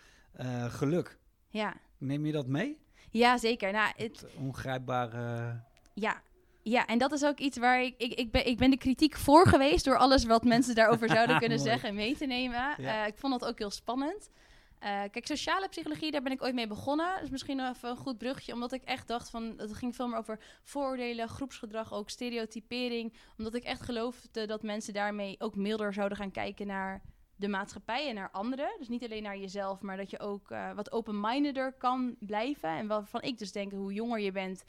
geluk. 0.67 1.17
Ja. 1.49 1.73
Neem 1.97 2.25
je 2.25 2.31
dat 2.31 2.47
mee? 2.47 2.77
ja, 3.11 3.37
zeker. 3.37 3.71
Nou, 3.71 3.91
het, 3.95 4.21
Het 4.21 4.35
ongrijpbare... 4.35 5.59
Ja. 5.93 6.21
Ja, 6.61 6.85
en 6.85 6.97
dat 6.97 7.11
is 7.11 7.23
ook 7.23 7.39
iets 7.39 7.57
waar 7.57 7.81
ik, 7.81 7.93
ik, 7.97 8.13
ik, 8.13 8.31
ben, 8.31 8.47
ik 8.47 8.57
ben 8.57 8.69
de 8.69 8.77
kritiek 8.77 9.15
voor 9.15 9.47
geweest 9.47 9.85
door 9.85 9.97
alles 9.97 10.25
wat 10.25 10.43
mensen 10.43 10.75
daarover 10.75 11.09
zouden 11.17 11.39
kunnen 11.39 11.59
zeggen 11.59 11.89
en 11.89 11.95
mee 11.95 12.17
te 12.17 12.25
nemen. 12.25 12.75
Ja. 12.77 13.05
Ik 13.05 13.17
vond 13.17 13.39
dat 13.39 13.49
ook 13.49 13.57
heel 13.57 13.69
spannend. 13.69 14.29
Eh, 14.79 14.89
kijk, 15.11 15.25
sociale 15.25 15.67
psychologie, 15.67 16.11
daar 16.11 16.21
ben 16.21 16.31
ik 16.31 16.43
ooit 16.43 16.53
mee 16.53 16.67
begonnen. 16.67 17.13
Dat 17.13 17.23
is 17.23 17.29
misschien 17.29 17.59
even 17.59 17.89
een 17.89 17.97
goed 17.97 18.17
bruggetje, 18.17 18.53
omdat 18.53 18.71
ik 18.71 18.83
echt 18.83 19.07
dacht 19.07 19.29
van... 19.29 19.53
Het 19.57 19.73
ging 19.73 19.95
veel 19.95 20.07
meer 20.07 20.17
over 20.17 20.39
vooroordelen, 20.63 21.29
groepsgedrag, 21.29 21.93
ook 21.93 22.09
stereotypering. 22.09 23.13
Omdat 23.37 23.53
ik 23.53 23.63
echt 23.63 23.81
geloofde 23.81 24.45
dat 24.45 24.63
mensen 24.63 24.93
daarmee 24.93 25.35
ook 25.39 25.55
milder 25.55 25.93
zouden 25.93 26.17
gaan 26.17 26.31
kijken 26.31 26.67
naar 26.67 27.01
de 27.35 27.47
maatschappij 27.47 28.09
en 28.09 28.15
naar 28.15 28.31
anderen. 28.31 28.75
Dus 28.77 28.87
niet 28.87 29.03
alleen 29.03 29.23
naar 29.23 29.37
jezelf, 29.37 29.81
maar 29.81 29.97
dat 29.97 30.09
je 30.09 30.19
ook 30.19 30.51
eh, 30.51 30.73
wat 30.73 30.91
open-mindeder 30.91 31.73
kan 31.73 32.15
blijven. 32.19 32.69
En 32.69 32.87
waarvan 32.87 33.21
ik 33.21 33.37
dus 33.37 33.51
denk, 33.51 33.71
hoe 33.71 33.93
jonger 33.93 34.19
je 34.19 34.31
bent 34.31 34.65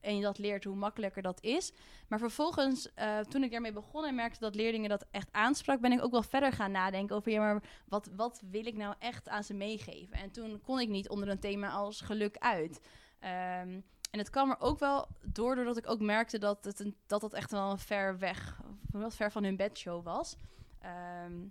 en 0.00 0.16
je 0.16 0.22
dat 0.22 0.38
leert, 0.38 0.64
hoe 0.64 0.76
makkelijker 0.76 1.22
dat 1.22 1.42
is. 1.42 1.72
Maar 2.08 2.18
vervolgens, 2.18 2.94
eh, 2.94 3.18
toen 3.18 3.42
ik 3.42 3.50
daarmee 3.50 3.72
begon 3.72 4.04
en 4.04 4.14
merkte 4.14 4.40
dat 4.40 4.54
leerlingen 4.54 4.88
dat 4.88 5.06
echt 5.10 5.28
aansprak, 5.32 5.80
ben 5.80 5.92
ik 5.92 6.04
ook 6.04 6.10
wel 6.10 6.22
verder 6.22 6.52
gaan 6.52 6.70
nadenken 6.70 7.16
over, 7.16 7.32
ja, 7.32 7.40
maar 7.40 7.62
wat, 7.88 8.10
wat 8.16 8.42
wil 8.50 8.66
ik 8.66 8.76
nou 8.76 8.94
echt 8.98 9.28
aan 9.28 9.44
ze 9.44 9.54
meegeven? 9.54 10.16
En 10.16 10.30
toen 10.30 10.60
kon 10.60 10.80
ik 10.80 10.88
niet 10.88 11.08
onder 11.08 11.28
een 11.28 11.38
thema 11.38 11.70
als 11.70 12.00
geluk 12.00 12.36
uit. 12.38 12.80
Ehm, 13.18 13.80
en 14.10 14.18
het 14.18 14.30
kwam 14.30 14.50
er 14.50 14.60
ook 14.60 14.78
wel 14.78 15.08
door, 15.22 15.54
doordat 15.54 15.76
ik 15.76 15.88
ook 15.88 16.00
merkte 16.00 16.38
dat 16.38 16.64
het, 16.64 16.80
een, 16.80 16.96
dat, 17.06 17.20
dat 17.20 17.34
echt 17.34 17.50
wel 17.50 17.70
een 17.70 17.78
ver 17.78 18.18
weg, 18.18 18.60
wat 18.92 19.14
ver 19.14 19.32
van 19.32 19.44
hun 19.44 19.56
bedshow 19.56 20.04
was. 20.04 20.36
Ehm, 20.80 21.46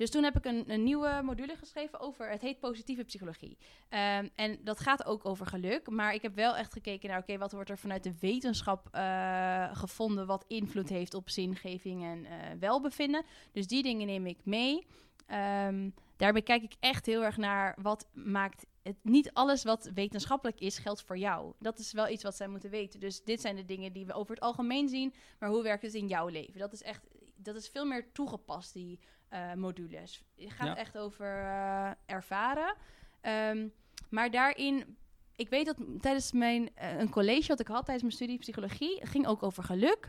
dus 0.00 0.10
toen 0.10 0.24
heb 0.24 0.36
ik 0.36 0.44
een, 0.44 0.64
een 0.66 0.82
nieuwe 0.82 1.20
module 1.22 1.56
geschreven 1.56 2.00
over, 2.00 2.30
het 2.30 2.40
heet 2.40 2.60
positieve 2.60 3.04
psychologie. 3.04 3.58
Ehm, 3.88 4.28
en 4.34 4.58
dat 4.64 4.80
gaat 4.80 5.04
ook 5.04 5.24
over 5.26 5.46
geluk, 5.46 5.90
maar 5.90 6.14
ik 6.14 6.22
heb 6.22 6.34
wel 6.34 6.56
echt 6.56 6.72
gekeken 6.72 7.08
naar, 7.08 7.18
oké, 7.18 7.38
wat 7.38 7.52
wordt 7.52 7.70
er 7.70 7.78
vanuit 7.78 8.02
de 8.02 8.14
wetenschap 8.20 8.88
eh, 8.90 9.76
gevonden 9.76 10.26
wat 10.26 10.44
invloed 10.48 10.88
heeft 10.88 11.14
op 11.14 11.30
zingeving 11.30 12.04
en 12.04 12.24
eh, 12.24 12.32
welbevinden. 12.60 13.24
Dus 13.52 13.66
die 13.66 13.82
dingen 13.82 14.06
neem 14.06 14.26
ik 14.26 14.38
mee. 14.44 14.86
Ehm, 15.26 15.90
daarbij 16.16 16.42
kijk 16.42 16.62
ik 16.62 16.74
echt 16.80 17.06
heel 17.06 17.24
erg 17.24 17.36
naar 17.36 17.76
wat 17.82 18.08
maakt 18.12 18.66
het. 18.82 18.96
Niet 19.02 19.32
alles 19.32 19.64
wat 19.64 19.90
wetenschappelijk 19.94 20.60
is, 20.60 20.78
geldt 20.78 21.02
voor 21.02 21.18
jou. 21.18 21.52
Dat 21.58 21.78
is 21.78 21.92
wel 21.92 22.08
iets 22.08 22.22
wat 22.22 22.36
zij 22.36 22.48
moeten 22.48 22.70
weten. 22.70 23.00
Dus 23.00 23.24
dit 23.24 23.40
zijn 23.40 23.56
de 23.56 23.64
dingen 23.64 23.92
die 23.92 24.06
we 24.06 24.12
over 24.12 24.34
het 24.34 24.44
algemeen 24.44 24.88
zien, 24.88 25.14
maar 25.38 25.48
hoe 25.48 25.62
werkt 25.62 25.82
het 25.82 25.94
in 25.94 26.06
jouw 26.06 26.28
leven? 26.28 26.60
Dat 26.60 26.72
is 26.72 26.82
echt, 26.82 27.06
dat 27.42 27.56
is 27.56 27.68
veel 27.68 27.84
meer 27.84 28.12
toegepast, 28.12 28.72
die 28.72 28.98
eh, 29.28 29.54
modules. 29.54 30.22
Het 30.36 30.50
gaat 30.52 30.66
Ja. 30.66 30.76
echt 30.76 30.98
over 30.98 31.26
eh, 31.44 31.90
ervaren. 32.06 32.74
Ehm, 33.20 33.68
maar 34.10 34.30
daarin, 34.30 34.96
ik 35.36 35.48
weet 35.48 35.66
dat 35.66 35.76
tijdens 36.00 36.32
mijn, 36.32 36.76
eh, 36.76 36.98
een 36.98 37.10
college 37.10 37.46
wat 37.48 37.60
ik 37.60 37.66
had 37.66 37.84
tijdens 37.84 38.02
mijn 38.02 38.16
studie 38.16 38.38
psychologie, 38.38 39.06
ging 39.06 39.26
ook 39.26 39.42
over 39.42 39.62
geluk. 39.62 40.08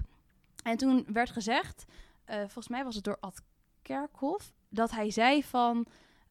En 0.63 0.77
toen 0.77 1.05
werd 1.13 1.29
gezegd, 1.29 1.85
volgens 2.25 2.67
mij 2.67 2.83
was 2.83 2.95
het 2.95 3.03
door 3.03 3.17
Ad 3.19 3.41
Kerkhoff, 3.81 4.53
dat 4.69 4.91
hij 4.91 5.11
zei 5.11 5.43
van, 5.43 5.85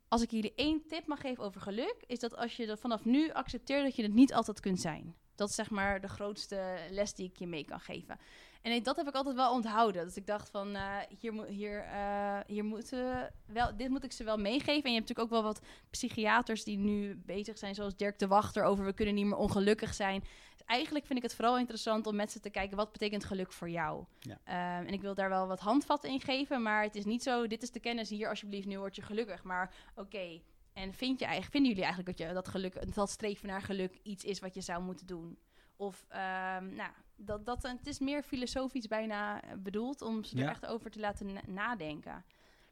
als 0.09 0.23
ik 0.23 0.31
jullie 0.31 0.53
één 0.55 0.87
tip 0.87 1.07
mag 1.07 1.21
geven 1.21 1.45
over 1.45 1.61
geluk, 1.61 1.97
is 2.07 2.19
dat 2.19 2.37
als 2.37 2.57
je 2.57 2.67
dat 2.67 2.81
vanaf 2.81 3.05
nu 3.05 3.31
accepteert 3.33 3.83
dat 3.85 3.97
je 3.97 4.03
het 4.03 4.13
niet 4.13 4.35
altijd 4.35 4.61
kunt 4.61 4.81
zijn. 4.81 5.15
Dat 5.35 5.49
is 5.49 5.55
zeg 5.55 5.71
maar 5.71 6.01
de 6.01 6.09
grootste 6.09 6.77
les 6.91 7.15
die 7.15 7.29
ik 7.29 7.37
je 7.37 7.47
mee 7.47 7.65
kan 7.65 7.81
geven. 7.81 8.19
En 8.63 8.73
ik- 8.73 8.85
dat 8.85 8.97
heb 8.97 9.09
ik 9.09 9.15
altijd 9.15 9.37
wel 9.37 9.53
onthouden. 9.53 10.05
Dus 10.05 10.17
ik 10.17 10.27
dacht 10.27 10.51
van, 10.51 10.75
eh, 10.75 10.97
hier, 11.19 11.33
moet 11.33 11.47
hier, 11.47 11.83
eh, 11.85 12.39
hier 12.47 12.65
moeten 12.65 12.99
we 12.99 13.31
wel, 13.53 13.77
dit 13.77 13.89
moet 13.89 14.05
ik 14.05 14.13
ze 14.13 14.25
wel 14.25 14.37
meegeven. 14.37 14.85
En 14.85 14.93
je 14.93 14.97
hebt 14.99 15.09
natuurlijk 15.09 15.21
ook 15.35 15.43
wel 15.43 15.53
wat 15.53 15.61
psychiaters 15.91 16.65
die 16.65 16.79
nu 16.79 17.17
bezig 17.27 17.59
zijn, 17.59 17.75
zoals 17.75 17.97
Dirk 17.97 18.19
de 18.19 18.27
Wachter, 18.27 18.63
over 18.65 18.85
we 18.85 18.93
kunnen 18.93 19.15
niet 19.15 19.25
meer 19.27 19.37
ongelukkig 19.37 19.95
zijn. 19.95 20.21
Dus 20.21 20.67
eigenlijk 20.67 21.07
vind 21.07 21.19
ik 21.19 21.25
het 21.25 21.35
vooral 21.35 21.59
interessant 21.59 22.07
om 22.07 22.17
met 22.17 22.33
ze 22.33 22.41
te 22.41 22.51
kijken, 22.51 22.77
wat 22.77 22.93
betekent 22.93 23.25
geluk 23.25 23.53
voor 23.53 23.71
jou? 23.71 24.05
Ja. 24.19 24.39
Ehm, 24.45 24.87
en 24.87 24.93
ik 24.93 25.01
wil 25.01 25.15
daar 25.15 25.29
wel 25.29 25.47
wat 25.47 25.61
handvatten 25.61 26.11
in 26.11 26.21
geven, 26.21 26.63
maar 26.63 26.83
het 26.83 26.95
is 26.95 27.05
niet 27.05 27.23
zo, 27.23 27.47
dit 27.47 27.63
is 27.63 27.71
de 27.71 27.81
kennis 27.81 28.09
hier, 28.09 28.29
alsjeblieft, 28.29 28.67
nu 28.67 28.79
word 28.79 28.97
je 28.97 29.03
gelukkig. 29.03 29.43
Maar 29.43 29.75
oké, 29.95 30.41
en 30.73 30.93
vind 30.95 31.19
je 31.19 31.25
eigenlijk, 31.25 31.53
vinden 31.53 31.71
jullie 31.71 31.87
eigenlijk 31.87 32.19
dat, 32.19 32.29
je, 32.29 32.35
dat, 32.35 32.49
geluk, 32.49 32.95
dat 32.95 33.11
streven 33.11 33.49
naar 33.49 33.63
geluk 33.63 33.99
iets 34.03 34.25
is 34.25 34.39
wat 34.41 34.55
je 34.55 34.61
zou 34.61 34.83
moeten 34.83 35.07
doen? 35.07 35.39
Of, 35.81 36.05
ehm, 36.09 36.75
nou, 36.75 36.91
dat, 37.17 37.47
dat, 37.47 37.63
het 37.63 37.87
is 37.87 37.99
meer 37.99 38.23
filosofisch 38.23 38.87
bijna 38.87 39.43
eh, 39.43 39.51
bedoeld 39.59 40.03
om 40.03 40.25
ze 40.25 40.37
Ja. 40.37 40.43
er 40.45 40.49
echt 40.51 40.67
over 40.67 40.91
te 40.91 41.01
laten 41.01 41.33
na- 41.33 41.41
nadenken. 41.47 42.25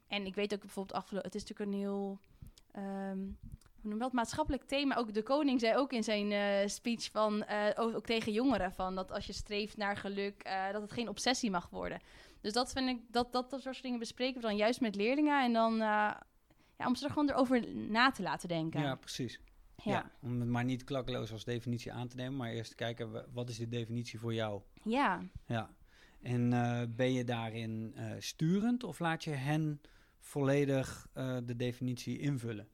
En 0.09 0.27
ik 0.27 0.35
weet 0.35 0.55
ook 0.55 0.61
bijvoorbeeld, 0.61 0.97
afgelopen, 0.99 1.31
het 1.31 1.43
is 1.43 1.49
natuurlijk 1.49 1.71
een 1.71 1.79
heel, 1.79 2.19
ehm, 2.73 3.19
hoe 3.81 3.91
noem 3.91 3.99
dat, 3.99 4.13
maatschappelijk 4.13 4.63
thema. 4.65 4.97
Ook 4.97 5.13
de 5.15 5.23
koning 5.23 5.61
zei 5.61 5.77
ook 5.77 5.93
in 5.93 6.03
zijn 6.05 6.33
eh, 6.33 6.69
speech 6.69 7.11
van, 7.11 7.45
eh, 7.45 7.67
ook, 7.83 7.95
ook 7.97 8.07
tegen 8.07 8.33
jongeren, 8.33 8.73
van 8.73 8.95
dat 8.95 9.13
als 9.13 9.27
je 9.27 9.33
streeft 9.33 9.77
naar 9.77 9.97
geluk, 9.97 10.45
dat 10.73 10.83
het 10.83 10.93
geen 10.93 11.09
obsessie 11.09 11.51
mag 11.51 11.69
worden. 11.71 12.01
Dus 12.41 12.53
dat 12.53 12.73
vind 12.73 12.89
ik, 12.89 13.01
dat, 13.11 13.33
dat, 13.33 13.51
dat 13.51 13.63
soort 13.63 13.83
dingen 13.83 13.99
bespreken 13.99 14.41
we 14.41 14.47
dan 14.47 14.57
juist 14.57 14.81
met 14.81 14.95
leerlingen 14.95 15.43
en 15.43 15.53
dan, 15.53 15.77
ja, 15.77 16.21
om 16.87 16.95
ze 16.95 17.05
er 17.05 17.11
gewoon 17.11 17.29
erover 17.31 17.69
na 17.77 18.11
te 18.11 18.23
laten 18.23 18.49
denken. 18.49 18.81
Ja, 18.81 18.95
precies. 18.95 19.41
Ja. 19.85 19.93
Ja. 19.93 20.11
om 20.23 20.41
het 20.41 20.49
maar 20.49 20.65
niet 20.65 20.85
klakkeloos 20.85 21.33
als 21.33 21.45
definitie 21.45 21.93
aan 21.93 22.09
te 22.09 22.17
nemen, 22.17 22.37
maar 22.37 22.51
eerst 22.51 22.75
kijken, 22.75 23.11
wa- 23.13 23.25
wat 23.33 23.49
is 23.49 23.57
de 23.57 23.69
definitie 23.69 24.19
voor 24.19 24.35
jou? 24.35 24.63
ja. 24.85 25.23
Ja. 25.47 25.71
En 26.23 26.53
eh, 26.53 26.83
ben 26.89 27.13
je 27.13 27.25
daarin 27.25 27.93
eh, 27.97 28.13
sturend 28.19 28.85
of 28.85 28.99
laat 28.99 29.25
je 29.25 29.31
hen 29.31 29.81
volledig 30.21 31.09
eh, 31.13 31.37
de 31.45 31.57
definitie 31.57 32.19
invullen? 32.19 32.69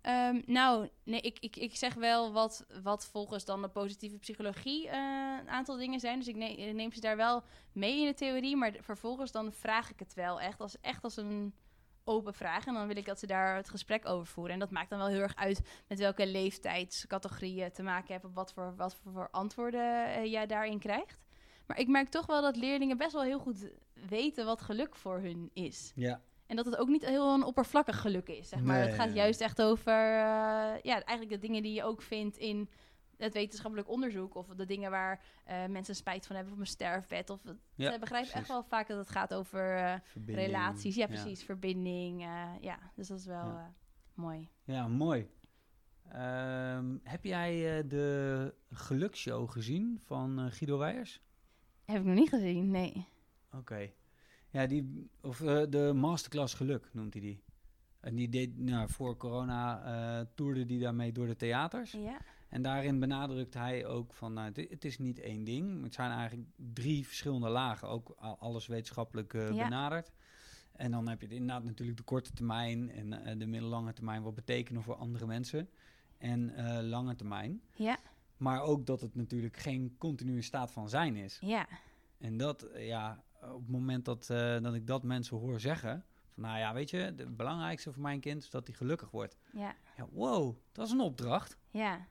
Ehm, 0.00 0.40
nou, 0.46 0.88
nee, 1.04 1.20
ik, 1.20 1.38
ik, 1.38 1.56
ik 1.56 1.76
zeg 1.76 1.94
wel 1.94 2.32
wat, 2.32 2.66
wat 2.82 3.06
volgens 3.06 3.44
dan 3.44 3.62
de 3.62 3.68
positieve 3.68 4.18
psychologie 4.18 4.88
een 4.88 5.48
aantal 5.48 5.76
dingen 5.76 6.00
zijn. 6.00 6.18
Dus 6.18 6.28
ik 6.28 6.36
neem, 6.36 6.74
neem 6.76 6.92
ze 6.92 7.00
daar 7.00 7.16
wel 7.16 7.42
mee 7.72 8.00
in 8.00 8.06
de 8.06 8.14
theorie. 8.14 8.56
Maar 8.56 8.72
vervolgens 8.80 9.32
dan 9.32 9.52
vraag 9.52 9.90
ik 9.90 9.98
het 9.98 10.14
wel 10.14 10.40
echt 10.40 10.60
als, 10.60 10.80
echt 10.80 11.02
als 11.04 11.16
een 11.16 11.54
open 12.08 12.34
vraag. 12.34 12.66
En 12.66 12.74
dan 12.74 12.86
wil 12.86 12.96
ik 12.96 13.06
dat 13.06 13.18
ze 13.18 13.26
daar 13.26 13.56
het 13.56 13.68
gesprek 13.68 14.08
over 14.08 14.26
voeren. 14.26 14.52
En 14.52 14.58
dat 14.58 14.70
maakt 14.70 14.90
dan 14.90 14.98
wel 14.98 15.08
heel 15.08 15.20
erg 15.20 15.36
uit 15.36 15.60
met 15.88 15.98
welke 15.98 16.26
leeftijdscategorie 16.26 17.54
je 17.54 17.70
te 17.70 17.82
maken 17.82 18.12
hebt. 18.12 18.24
Op 18.24 18.34
wat 18.34 18.52
voor, 18.52 18.74
wat 18.76 18.96
voor, 19.12 19.28
antwoorden 19.30 20.14
eh, 20.14 20.24
jij 20.24 20.46
daarin 20.46 20.78
krijgt. 20.78 21.18
Maar 21.66 21.78
ik 21.78 21.88
merk 21.88 22.08
toch 22.08 22.26
wel 22.26 22.42
dat 22.42 22.56
leerlingen 22.56 22.96
best 22.96 23.12
wel 23.12 23.22
heel 23.22 23.38
goed 23.38 23.70
weten 24.08 24.44
wat 24.44 24.60
geluk 24.60 24.96
voor 24.96 25.20
hun 25.20 25.50
is. 25.52 25.92
Ja. 25.94 26.20
En 26.46 26.56
dat 26.56 26.66
het 26.66 26.76
ook 26.76 26.88
niet 26.88 27.06
heel 27.06 27.34
een 27.34 27.44
oppervlakkig 27.44 28.00
geluk 28.00 28.28
is, 28.28 28.48
zeg 28.48 28.60
maar. 28.60 28.78
Nee, 28.78 28.86
het 28.86 29.00
gaat 29.00 29.14
juist 29.14 29.40
echt 29.40 29.62
over, 29.62 29.92
eh, 29.92 30.82
ja, 30.82 31.02
eigenlijk 31.02 31.30
de 31.30 31.38
dingen 31.38 31.62
die 31.62 31.72
je 31.72 31.84
ook 31.84 32.02
vindt 32.02 32.36
in 32.36 32.68
het 33.18 33.32
wetenschappelijk 33.32 33.88
onderzoek. 33.88 34.34
Of 34.34 34.46
de 34.46 34.64
dingen 34.66 34.90
waar 34.90 35.24
eh, 35.44 35.66
mensen 35.66 35.94
spijt 35.94 36.26
van 36.26 36.36
hebben 36.36 36.54
op 36.54 36.60
een 36.60 36.66
sterfbed. 36.66 37.30
Of, 37.30 37.42
het- 37.42 37.56
Ja, 37.74 37.92
ze 37.92 37.98
begrijpen 37.98 38.32
echt 38.32 38.48
wel 38.48 38.62
vaak 38.64 38.88
dat 38.88 38.98
het 38.98 39.08
gaat 39.08 39.34
over 39.34 39.76
eh, 39.76 39.94
relaties. 40.26 40.94
Ja, 40.94 41.06
precies. 41.06 41.44
Verbinding. 41.44 42.22
eh, 42.22 42.50
ja, 42.60 42.78
dus 42.94 43.08
dat 43.08 43.18
is 43.18 43.26
wel 43.26 43.44
Ja. 43.44 43.58
eh, 43.58 43.66
mooi. 44.14 44.48
Ja, 44.64 44.88
mooi. 44.88 45.28
Ehm, 46.08 46.96
heb 47.02 47.24
jij 47.24 47.78
eh, 47.78 47.88
de 47.88 48.54
geluksshow 48.70 49.50
gezien 49.50 50.00
van 50.04 50.38
eh, 50.38 50.46
Guido 50.50 50.78
Weijers? 50.78 51.22
Heb 51.84 51.96
ik 52.00 52.04
nog 52.04 52.14
niet 52.14 52.28
gezien, 52.28 52.70
nee. 52.70 53.08
Oké. 53.52 53.90
Ja, 54.50 54.66
die, 54.66 55.10
of 55.20 55.36
de 55.68 55.92
Masterclass 55.94 56.54
Geluk 56.54 56.88
noemt 56.92 57.12
hij 57.12 57.22
die. 57.22 57.42
En 58.00 58.14
die 58.14 58.28
deed, 58.28 58.58
nou, 58.58 58.88
voor 58.90 59.16
corona 59.16 59.82
eh 60.20 60.26
toerde 60.34 60.64
die 60.64 60.80
daarmee 60.80 61.12
door 61.12 61.26
de 61.26 61.36
theaters. 61.36 61.92
Ja, 61.92 62.18
En 62.48 62.62
daarin 62.62 62.98
benadrukt 63.00 63.54
hij 63.54 63.86
ook 63.86 64.14
van, 64.14 64.32
nou, 64.32 64.52
het, 64.68 64.84
is 64.84 64.98
niet 64.98 65.18
één 65.20 65.44
ding. 65.44 65.82
Het 65.82 65.94
zijn 65.94 66.10
eigenlijk 66.10 66.48
drie 66.56 67.06
verschillende 67.06 67.48
lagen, 67.48 67.88
ook 67.88 68.10
alles 68.38 68.66
wetenschappelijk 68.66 69.34
eh, 69.34 69.54
Ja. 69.54 69.64
benaderd. 69.64 70.12
En 70.72 70.90
dan 70.90 71.08
heb 71.08 71.20
je 71.20 71.26
het 71.26 71.34
inderdaad 71.34 71.64
natuurlijk 71.64 71.98
de 71.98 72.04
korte 72.04 72.32
termijn 72.32 72.90
en 72.90 73.12
eh, 73.24 73.38
de 73.38 73.46
middellange 73.46 73.92
termijn, 73.92 74.22
wat 74.22 74.34
betekenen 74.34 74.82
voor 74.82 74.94
andere 74.94 75.26
mensen. 75.26 75.68
En 76.18 76.54
eh, 76.54 76.82
lange 76.88 77.14
termijn. 77.14 77.60
ja, 77.74 77.98
Maar 78.36 78.62
ook 78.62 78.86
dat 78.86 79.00
het 79.00 79.14
natuurlijk 79.14 79.56
geen 79.56 79.94
continue 79.98 80.42
staat 80.42 80.72
van 80.72 80.88
zijn 80.88 81.16
is. 81.16 81.38
ja. 81.40 81.66
En 82.18 82.36
dat, 82.36 82.66
ja, 82.76 83.22
op 83.42 83.60
het 83.60 83.68
moment 83.68 84.04
dat, 84.04 84.26
dat 84.62 84.74
ik 84.74 84.86
dat 84.86 85.02
mensen 85.02 85.36
hoor 85.36 85.60
zeggen, 85.60 86.04
van 86.34 86.42
nou 86.42 86.58
ja, 86.58 86.74
weet 86.74 86.90
je, 86.90 86.96
het 86.96 87.36
belangrijkste 87.36 87.92
voor 87.92 88.02
mijn 88.02 88.20
kind 88.20 88.42
is 88.42 88.50
dat 88.50 88.66
hij 88.66 88.76
gelukkig 88.76 89.10
wordt. 89.10 89.36
ja. 89.52 89.74
Ja, 89.96 90.06
wow, 90.12 90.56
dat 90.72 90.86
is 90.86 90.92
een 90.92 91.00
opdracht. 91.00 91.58
Ja. 91.70 92.06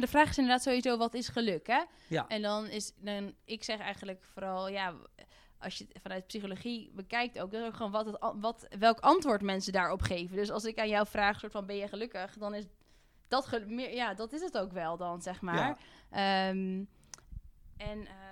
De 0.00 0.06
vraag 0.06 0.28
is 0.28 0.38
inderdaad 0.38 0.62
sowieso, 0.62 0.96
wat 0.96 1.14
is 1.14 1.28
geluk, 1.28 1.66
hè? 1.66 1.82
Ja. 2.08 2.28
En 2.28 2.42
dan 2.42 2.66
is, 2.66 2.92
dan, 2.96 3.34
ik 3.44 3.64
zeg 3.64 3.78
eigenlijk 3.78 4.24
vooral, 4.24 4.68
ja, 4.68 4.94
als 5.58 5.78
je 5.78 5.86
het 5.88 6.02
vanuit 6.02 6.26
psychologie 6.26 6.90
bekijkt 6.94 7.38
ook, 7.38 7.50
dat 7.50 7.60
is 7.60 7.66
ook 7.66 7.76
gewoon 7.76 7.92
wat 7.92 8.06
het, 8.06 8.18
wat, 8.40 8.66
welk 8.78 9.00
antwoord 9.00 9.42
mensen 9.42 9.72
daarop 9.72 10.02
geven. 10.02 10.36
Dus 10.36 10.50
als 10.50 10.64
ik 10.64 10.78
aan 10.78 10.88
jou 10.88 11.06
vraag, 11.06 11.40
soort 11.40 11.52
van, 11.52 11.66
ben 11.66 11.76
je 11.76 11.88
gelukkig? 11.88 12.36
Dan 12.38 12.54
is 12.54 12.64
dat, 13.28 13.66
meer, 13.66 13.94
ja, 13.94 14.14
dat 14.14 14.32
is 14.32 14.40
het 14.40 14.58
ook 14.58 14.72
wel 14.72 14.96
dan, 14.96 15.22
zeg 15.22 15.40
maar. 15.40 15.78
Ehm, 16.10 16.84
en, 17.76 18.06
ehm, 18.06 18.27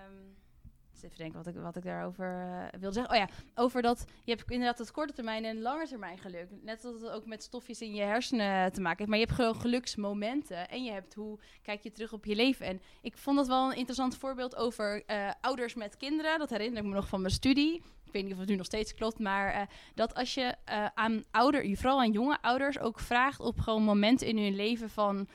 even 1.03 1.19
denken 1.19 1.37
wat 1.37 1.47
ik, 1.47 1.63
wat 1.63 1.77
ik 1.77 1.85
daarover 1.85 2.47
eh 2.73 2.81
wil 2.81 2.93
zeggen. 2.93 3.13
Oh 3.13 3.19
ja, 3.19 3.29
over 3.55 3.83
dat 3.83 4.05
je 4.25 4.33
hebt 4.33 4.51
inderdaad 4.51 4.79
het 4.79 4.91
korte 4.91 5.13
termijn 5.13 5.45
en 5.45 5.61
lange 5.61 5.87
termijn 5.87 6.19
geluk. 6.19 6.49
Net 6.63 6.85
als 6.85 7.03
het 7.03 7.11
ook 7.11 7.27
met 7.27 7.43
stofjes 7.43 7.81
in 7.81 7.95
je 7.95 8.03
hersenen 8.03 8.73
te 8.73 8.81
maken 8.81 8.99
heeft. 8.99 9.11
Maar 9.11 9.19
je 9.19 9.25
hebt 9.25 9.37
gewoon 9.37 9.61
geluksmomenten 9.61 10.69
en 10.69 10.85
je 10.85 10.91
hebt 10.91 11.15
hoe 11.15 11.39
kijk 11.63 11.83
je 11.83 11.93
terug 11.93 12.13
op 12.13 12.25
je 12.25 12.35
leven. 12.35 12.67
En 12.67 12.81
ik 13.03 13.19
vond 13.19 13.37
dat 13.37 13.47
wel 13.47 13.71
een 13.71 13.77
interessant 13.77 14.17
voorbeeld 14.17 14.57
over 14.57 15.05
eh, 15.07 15.31
ouders 15.41 15.75
met 15.75 15.97
kinderen. 15.97 16.39
Dat 16.39 16.51
herinner 16.51 16.83
ik 16.83 16.89
me 16.89 16.95
nog 16.95 17.09
van 17.09 17.21
mijn 17.21 17.33
studie. 17.33 17.83
Ik 18.05 18.13
weet 18.13 18.25
niet 18.25 18.33
of 18.33 18.39
het 18.39 18.49
nu 18.49 18.57
nog 18.57 18.67
steeds 18.67 18.95
klopt, 18.95 19.19
maar 19.19 19.53
eh, 19.53 19.63
dat 19.95 20.15
als 20.15 20.35
je 20.35 20.55
aan 20.95 21.25
ouder, 21.31 21.77
vooral 21.77 22.01
aan 22.01 22.13
jonge 22.13 22.43
ouders, 22.43 22.79
ook 22.79 23.01
vraagt 23.01 23.41
op 23.41 23.61
gewoon 23.61 23.83
momenten 23.83 24.27
in 24.27 24.39
hun 24.39 24.57
leven 24.57 24.91
van 24.91 25.29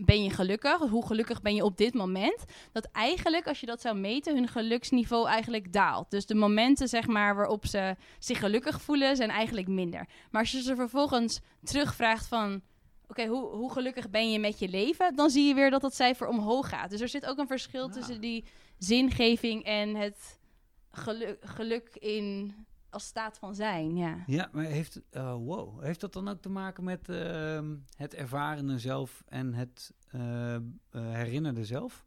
ben 0.00 0.22
je 0.22 0.30
gelukkig? 0.30 0.78
Hoe 0.78 1.06
gelukkig 1.06 1.42
ben 1.42 1.54
je 1.54 1.64
op 1.64 1.76
dit 1.76 1.94
moment? 1.94 2.44
Dat 2.72 2.88
eigenlijk, 2.92 3.46
als 3.46 3.60
je 3.60 3.66
dat 3.66 3.80
zou 3.80 3.96
meten, 3.96 4.34
hun 4.34 4.48
geluksniveau 4.48 5.28
eigenlijk 5.28 5.72
daalt. 5.72 6.10
Dus 6.10 6.26
de 6.26 6.34
momenten, 6.34 6.88
zeg 6.88 7.06
maar, 7.06 7.36
waarop 7.36 7.66
ze 7.66 7.96
zich 8.18 8.38
gelukkig 8.38 8.82
voelen, 8.82 9.16
zijn 9.16 9.30
eigenlijk 9.30 9.68
minder. 9.68 10.08
Maar 10.30 10.40
als 10.40 10.50
je 10.50 10.62
ze 10.62 10.74
vervolgens 10.74 11.40
terugvraagt 11.62 12.26
van... 12.26 12.62
Oké, 13.08 13.26
hoe, 13.26 13.46
hoe 13.46 13.72
gelukkig 13.72 14.10
ben 14.10 14.30
je 14.30 14.38
met 14.38 14.58
je 14.58 14.68
leven? 14.68 15.16
Dan 15.16 15.30
zie 15.30 15.46
je 15.48 15.54
weer 15.54 15.70
dat 15.70 15.80
dat 15.80 15.94
cijfer 15.94 16.26
omhoog 16.26 16.68
gaat. 16.68 16.90
Dus 16.90 17.00
er 17.00 17.08
zit 17.08 17.26
ook 17.26 17.38
een 17.38 17.46
verschil 17.46 17.86
Ah. 17.86 17.92
tussen 17.92 18.20
die 18.20 18.44
zingeving 18.78 19.64
en 19.64 19.94
het 19.94 20.38
geluk, 20.90 21.38
geluk 21.40 21.96
in 21.96 22.54
als 22.90 23.04
staat 23.04 23.38
van 23.38 23.54
zijn. 23.54 23.96
Ja. 23.96 24.22
Ja, 24.26 24.48
maar 24.52 24.64
heeft, 24.64 25.00
eh, 25.10 25.32
wow, 25.34 25.82
heeft 25.82 26.00
dat 26.00 26.12
dan 26.12 26.28
ook 26.28 26.40
te 26.42 26.48
maken 26.48 26.84
met 26.84 27.08
ehm, 27.08 27.76
het 27.96 28.14
ervarende 28.14 28.78
zelf 28.78 29.22
en 29.26 29.54
het 29.54 29.92
eh, 30.10 30.56
herinnerde 30.90 31.64
zelf? 31.64 32.06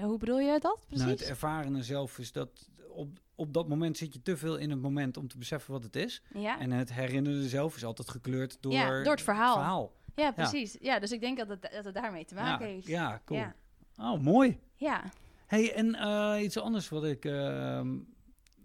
Hoe 0.00 0.18
bedoel 0.18 0.38
je 0.38 0.58
dat 0.60 0.78
precies? 0.86 1.04
Nou, 1.04 1.10
het 1.10 1.28
ervarende 1.28 1.82
zelf 1.82 2.18
is 2.18 2.32
dat 2.32 2.68
op, 2.88 3.18
op 3.34 3.52
dat 3.52 3.68
moment 3.68 3.96
zit 3.96 4.12
je 4.12 4.22
te 4.22 4.36
veel 4.36 4.56
in 4.56 4.70
het 4.70 4.80
moment 4.80 5.16
om 5.16 5.28
te 5.28 5.38
beseffen 5.38 5.72
wat 5.72 5.82
het 5.82 5.96
is. 5.96 6.22
ja. 6.34 6.60
En 6.60 6.70
het 6.70 6.92
herinnerde 6.92 7.48
zelf 7.48 7.76
is 7.76 7.84
altijd 7.84 8.08
gekleurd 8.10 8.56
door, 8.60 8.72
Ja, 8.72 9.02
door 9.02 9.12
het 9.12 9.22
verhaal. 9.22 9.54
verhaal. 9.54 9.92
ja, 10.14 10.30
precies. 10.32 10.76
Ja. 10.80 10.98
dus 10.98 11.12
ik 11.12 11.20
denk 11.20 11.38
dat 11.38 11.48
het, 11.48 11.62
dat 11.72 11.84
het 11.84 11.94
daarmee 11.94 12.24
te 12.24 12.34
maken 12.34 12.66
ja, 12.66 12.72
heeft. 12.72 12.86
ja, 12.86 13.22
cool. 13.24 13.40
Ja. 13.40 13.54
Oh, 13.96 14.20
mooi. 14.20 14.58
Ja. 14.74 15.04
Hey, 15.46 15.74
en 15.74 15.96
iets 16.42 16.58
anders 16.58 16.88
wat 16.88 17.04
ik, 17.04 17.24
ehm, 17.24 17.96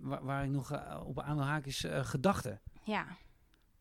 waar, 0.04 0.24
waar 0.24 0.44
ik 0.44 0.50
nog 0.50 0.72
eh, 0.72 1.02
op 1.06 1.20
aan 1.20 1.36
wil 1.36 1.46
haken 1.46 1.68
is 1.70 1.84
eh, 1.84 2.06
gedachten. 2.06 2.62
ja. 2.84 3.06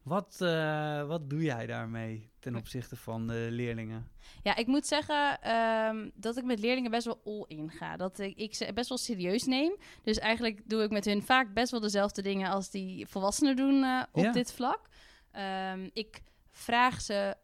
Wat, 0.02 0.36
eh, 0.40 1.06
wat 1.06 1.30
doe 1.30 1.42
jij 1.42 1.66
daarmee 1.66 2.30
ten 2.38 2.56
opzichte 2.56 2.96
van 2.96 3.26
de 3.26 3.48
leerlingen? 3.50 4.08
Ja, 4.42 4.56
ik 4.56 4.66
moet 4.66 4.86
zeggen 4.86 5.40
ehm, 5.40 6.10
dat 6.14 6.36
ik 6.36 6.44
met 6.44 6.58
leerlingen 6.58 6.90
best 6.90 7.04
wel 7.06 7.20
all-in 7.24 7.70
ga. 7.70 7.96
Dat 7.96 8.18
ik, 8.18 8.36
ik 8.36 8.54
ze 8.54 8.72
best 8.74 8.88
wel 8.88 8.98
serieus 8.98 9.44
neem. 9.44 9.76
Dus 10.02 10.18
eigenlijk 10.18 10.68
doe 10.68 10.82
ik 10.82 10.90
met 10.90 11.04
hun 11.04 11.22
vaak 11.22 11.54
best 11.54 11.70
wel 11.70 11.80
dezelfde 11.80 12.22
dingen 12.22 12.50
als 12.50 12.70
die 12.70 13.06
volwassenen 13.06 13.56
doen 13.56 14.04
op 14.12 14.22
Ja. 14.24 14.32
dit 14.32 14.52
vlak. 14.52 14.88
Ehm, 15.30 15.88
ik 15.92 16.22
vraag 16.50 17.00
ze, 17.00 17.36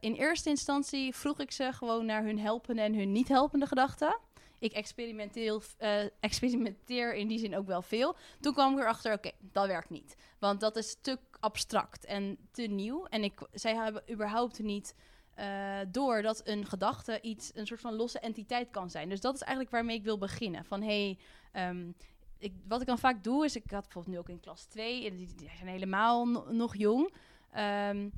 in 0.00 0.14
eerste 0.14 0.48
instantie 0.48 1.14
vroeg 1.14 1.40
ik 1.40 1.50
ze 1.50 1.72
gewoon 1.72 2.06
naar 2.06 2.24
hun 2.24 2.38
helpende 2.38 2.82
en 2.82 2.94
hun 2.94 3.12
niet 3.12 3.28
helpende 3.28 3.66
gedachten. 3.66 4.18
Ik 4.58 4.72
experimenteer, 4.72 5.62
eh, 5.78 6.04
experimenteer 6.20 7.14
in 7.14 7.28
die 7.28 7.38
zin 7.38 7.56
ook 7.56 7.66
wel 7.66 7.82
veel. 7.82 8.16
Toen 8.40 8.52
kwam 8.52 8.72
ik 8.72 8.78
erachter, 8.78 9.12
oké, 9.12 9.30
dat 9.40 9.66
werkt 9.66 9.90
niet. 9.90 10.16
Want 10.38 10.60
dat 10.60 10.76
is 10.76 10.96
te 11.00 11.18
abstract 11.40 12.04
en 12.04 12.38
te 12.50 12.62
nieuw. 12.62 13.04
En 13.04 13.24
ik, 13.24 13.40
zij 13.52 13.74
hebben 13.74 14.02
überhaupt 14.10 14.58
niet 14.58 14.94
eh, 15.34 15.78
door 15.88 16.22
dat 16.22 16.48
een 16.48 16.66
gedachte 16.66 17.20
iets, 17.20 17.50
een 17.54 17.66
soort 17.66 17.80
van 17.80 17.94
losse 17.94 18.18
entiteit 18.18 18.70
kan 18.70 18.90
zijn. 18.90 19.08
Dus 19.08 19.20
dat 19.20 19.34
is 19.34 19.40
eigenlijk 19.40 19.70
waarmee 19.70 19.96
ik 19.96 20.04
wil 20.04 20.18
beginnen. 20.18 20.64
Van 20.64 20.82
hey, 20.82 21.18
ehm, 21.52 21.90
ik, 22.38 22.52
wat 22.68 22.80
ik 22.80 22.86
dan 22.86 22.98
vaak 22.98 23.24
doe 23.24 23.44
is, 23.44 23.56
ik 23.56 23.70
had 23.70 23.82
bijvoorbeeld 23.82 24.14
nu 24.14 24.20
ook 24.20 24.28
in 24.28 24.40
klas 24.40 24.64
2, 24.64 25.06
en 25.10 25.16
die, 25.16 25.28
zijn 25.56 25.68
helemaal 25.68 26.26
no- 26.26 26.46
nog 26.50 26.76
jong. 26.76 27.12
Ehm, 27.52 28.08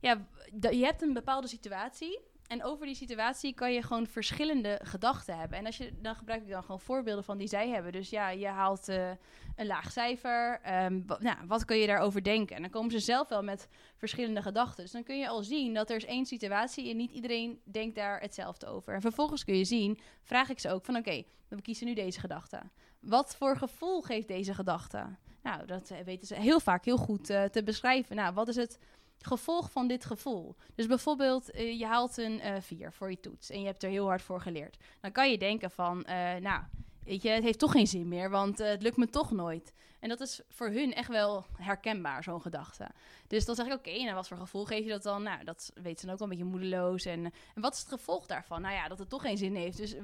ja, 0.00 0.26
je 0.70 0.84
hebt 0.84 1.02
een 1.02 1.12
bepaalde 1.12 1.48
situatie. 1.48 2.20
En 2.48 2.64
over 2.64 2.86
die 2.86 2.94
situatie 2.94 3.54
kan 3.54 3.72
je 3.72 3.82
gewoon 3.82 4.06
verschillende 4.06 4.80
gedachten 4.82 5.38
hebben. 5.38 5.58
En 5.58 5.66
als 5.66 5.76
je, 5.76 5.92
dan 6.00 6.14
gebruik 6.14 6.42
ik 6.42 6.50
dan 6.50 6.62
gewoon 6.62 6.80
voorbeelden 6.80 7.24
van 7.24 7.38
die 7.38 7.48
zij 7.48 7.68
hebben. 7.68 7.92
Dus 7.92 8.10
ja, 8.10 8.28
je 8.28 8.46
haalt 8.46 8.88
eh, 8.88 9.10
een 9.56 9.66
laag 9.66 9.92
cijfer. 9.92 10.60
ehm, 10.62 11.00
nou, 11.18 11.36
wat 11.46 11.64
kun 11.64 11.76
je 11.76 11.86
daarover 11.86 12.22
denken? 12.22 12.56
En 12.56 12.62
dan 12.62 12.70
komen 12.70 12.90
ze 12.90 12.98
zelf 12.98 13.28
wel 13.28 13.42
met 13.42 13.68
verschillende 13.96 14.42
gedachten. 14.42 14.82
Dus 14.82 14.92
dan 14.92 15.02
kun 15.02 15.18
je 15.18 15.28
al 15.28 15.42
zien 15.42 15.74
dat 15.74 15.90
er 15.90 15.96
is 15.96 16.04
één 16.04 16.26
situatie 16.26 16.90
en 16.90 16.96
niet 16.96 17.10
iedereen 17.10 17.60
denkt 17.64 17.94
daar 17.94 18.20
hetzelfde 18.20 18.66
over. 18.66 18.94
En 18.94 19.00
vervolgens 19.00 19.44
kun 19.44 19.56
je 19.56 19.64
zien, 19.64 19.98
vraag 20.22 20.48
ik 20.48 20.58
ze 20.58 20.70
ook 20.70 20.84
van 20.84 20.96
oké, 20.96 21.22
we 21.48 21.62
kiezen 21.62 21.86
nu 21.86 21.94
deze 21.94 22.20
gedachte. 22.20 22.60
Wat 23.00 23.36
voor 23.36 23.56
gevoel 23.56 24.02
geeft 24.02 24.28
deze 24.28 24.54
gedachte? 24.54 25.16
Nou, 25.42 25.66
dat 25.66 25.90
eh, 25.90 25.98
weten 26.04 26.26
ze 26.26 26.34
heel 26.34 26.60
vaak 26.60 26.84
heel 26.84 26.96
goed 26.96 27.30
eh, 27.30 27.44
te 27.44 27.62
beschrijven. 27.62 28.16
Nou, 28.16 28.34
wat 28.34 28.48
is 28.48 28.56
het 28.56 28.78
gevolg 29.20 29.70
van 29.70 29.88
dit 29.88 30.04
gevoel? 30.04 30.56
Dus 30.74 30.86
bijvoorbeeld, 30.86 31.50
eh, 31.50 31.78
je 31.78 31.86
haalt 31.86 32.16
een 32.16 32.62
4 32.62 32.92
voor 32.92 33.10
je 33.10 33.20
toets 33.20 33.50
en 33.50 33.60
je 33.60 33.66
hebt 33.66 33.82
er 33.82 33.90
heel 33.90 34.06
hard 34.06 34.22
voor 34.22 34.40
geleerd. 34.40 34.76
Dan 35.00 35.12
kan 35.12 35.30
je 35.30 35.38
denken 35.38 35.70
van, 35.70 36.04
eh, 36.04 36.34
nou, 36.34 36.62
weet 37.04 37.22
je, 37.22 37.28
het 37.28 37.42
heeft 37.42 37.58
toch 37.58 37.72
geen 37.72 37.86
zin 37.86 38.08
meer, 38.08 38.30
want 38.30 38.60
eh, 38.60 38.68
het 38.68 38.82
lukt 38.82 38.96
me 38.96 39.08
toch 39.10 39.30
nooit. 39.30 39.72
En 40.00 40.08
dat 40.08 40.20
is 40.20 40.40
voor 40.48 40.68
hun 40.68 40.94
echt 40.94 41.08
wel 41.08 41.46
herkenbaar, 41.56 42.22
zo'n 42.22 42.40
gedachte. 42.40 42.88
Dus 43.26 43.44
dan 43.44 43.54
zeg 43.54 43.66
ik, 43.66 43.72
oké, 43.72 43.90
en 43.90 44.14
wat 44.14 44.28
voor 44.28 44.36
gevoel 44.36 44.64
geef 44.64 44.84
je 44.84 44.90
dat 44.90 45.02
dan? 45.02 45.22
Nou, 45.22 45.44
dat 45.44 45.70
weten 45.74 45.98
ze 45.98 46.04
dan 46.04 46.14
ook 46.14 46.20
wel 46.20 46.30
een 46.30 46.36
beetje 46.36 46.50
moedeloos. 46.50 47.04
En, 47.04 47.24
en 47.54 47.62
wat 47.62 47.74
is 47.74 47.80
het 47.80 47.88
gevolg 47.88 48.26
daarvan? 48.26 48.60
Nou 48.60 48.74
ja, 48.74 48.88
dat 48.88 48.98
het 48.98 49.08
toch 49.08 49.22
geen 49.22 49.38
zin 49.38 49.54
heeft. 49.54 49.76
Dus 49.76 49.94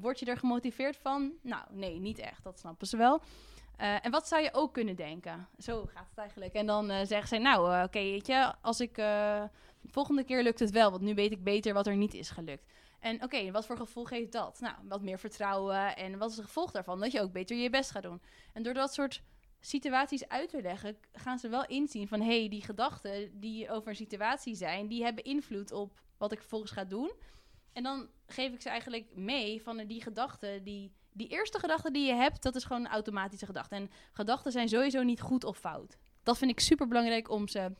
word 0.00 0.18
je 0.18 0.26
er 0.26 0.36
gemotiveerd 0.36 0.96
van? 0.96 1.32
Nou, 1.42 1.64
nee, 1.70 1.98
niet 1.98 2.18
echt. 2.18 2.44
Dat 2.44 2.58
snappen 2.58 2.86
ze 2.86 2.96
wel. 2.96 3.22
Eh, 3.76 4.04
en 4.04 4.10
wat 4.10 4.28
zou 4.28 4.42
je 4.42 4.54
ook 4.54 4.72
kunnen 4.72 4.96
denken? 4.96 5.48
Zo 5.58 5.84
gaat 5.94 6.08
het 6.08 6.18
eigenlijk. 6.18 6.52
En 6.52 6.66
dan 6.66 6.90
eh, 6.90 7.06
zeggen 7.06 7.28
zij, 7.28 7.38
nou, 7.38 7.74
eh, 7.74 7.82
oké, 7.82 7.98
weet 7.98 8.26
je, 8.26 8.54
als 8.60 8.80
ik... 8.80 9.02
volgende 9.84 10.24
keer 10.24 10.42
lukt 10.42 10.58
het 10.58 10.70
wel, 10.70 10.90
want 10.90 11.02
nu 11.02 11.14
weet 11.14 11.32
ik 11.32 11.44
beter 11.44 11.74
wat 11.74 11.86
er 11.86 11.96
niet 11.96 12.14
is 12.14 12.30
gelukt. 12.30 12.64
En 13.00 13.22
oké, 13.22 13.50
wat 13.50 13.66
voor 13.66 13.76
gevoel 13.76 14.04
geeft 14.04 14.32
dat? 14.32 14.60
Nou, 14.60 14.74
wat 14.82 15.02
meer 15.02 15.18
vertrouwen. 15.18 15.96
En 15.96 16.18
wat 16.18 16.30
is 16.30 16.36
het 16.36 16.44
gevolg 16.44 16.70
daarvan? 16.70 17.00
Dat 17.00 17.12
je 17.12 17.20
ook 17.20 17.32
beter 17.32 17.56
je 17.56 17.70
best 17.70 17.90
gaat 17.90 18.02
doen. 18.02 18.22
En 18.52 18.62
door 18.62 18.74
dat 18.74 18.94
soort 18.94 19.22
situaties 19.60 20.28
uit 20.28 20.48
te 20.48 20.62
leggen, 20.62 20.96
gaan 21.12 21.38
ze 21.38 21.48
wel 21.48 21.66
inzien 21.66 22.08
van... 22.08 22.20
hé, 22.20 22.38
hey, 22.38 22.48
die 22.48 22.62
gedachten 22.62 23.40
die 23.40 23.70
over 23.70 23.88
een 23.88 23.96
situatie 23.96 24.54
zijn... 24.54 24.88
die 24.88 25.02
hebben 25.02 25.24
invloed 25.24 25.72
op 25.72 26.00
wat 26.16 26.32
ik 26.32 26.38
vervolgens 26.38 26.72
ga 26.72 26.84
doen. 26.84 27.12
En 27.72 27.82
dan 27.82 28.08
geef 28.26 28.52
ik 28.52 28.60
ze 28.60 28.68
eigenlijk 28.68 29.14
mee 29.14 29.62
van 29.62 29.76
die 29.76 30.02
gedachten... 30.02 30.64
die 30.64 30.92
die 31.12 31.28
eerste 31.28 31.58
gedachte 31.58 31.90
die 31.90 32.06
je 32.06 32.14
hebt, 32.14 32.42
dat 32.42 32.54
is 32.54 32.64
gewoon 32.64 32.84
een 32.84 32.90
automatische 32.90 33.46
gedachte. 33.46 33.74
En 33.74 33.90
gedachten 34.12 34.52
zijn 34.52 34.68
sowieso 34.68 35.02
niet 35.02 35.20
goed 35.20 35.44
of 35.44 35.58
fout. 35.58 35.98
Dat 36.22 36.38
vind 36.38 36.50
ik 36.50 36.60
super 36.60 36.88
belangrijk 36.88 37.30
om 37.30 37.48
ze 37.48 37.72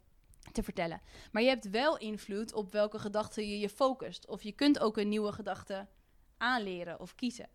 te 0.53 0.63
vertellen. 0.63 1.01
Maar 1.33 1.43
je 1.43 1.49
hebt 1.49 1.71
wel 1.71 1.99
invloed 1.99 2.53
op 2.53 2.73
welke 2.73 2.99
gedachten 2.99 3.49
je 3.49 3.59
je 3.59 3.69
focust. 3.69 4.27
Of 4.27 4.43
je 4.43 4.53
kunt 4.53 4.79
ook 4.79 4.97
een 4.97 5.09
nieuwe 5.09 5.33
gedachte 5.33 5.89
aanleren 6.37 7.01
of 7.01 7.15
kiezen. 7.15 7.49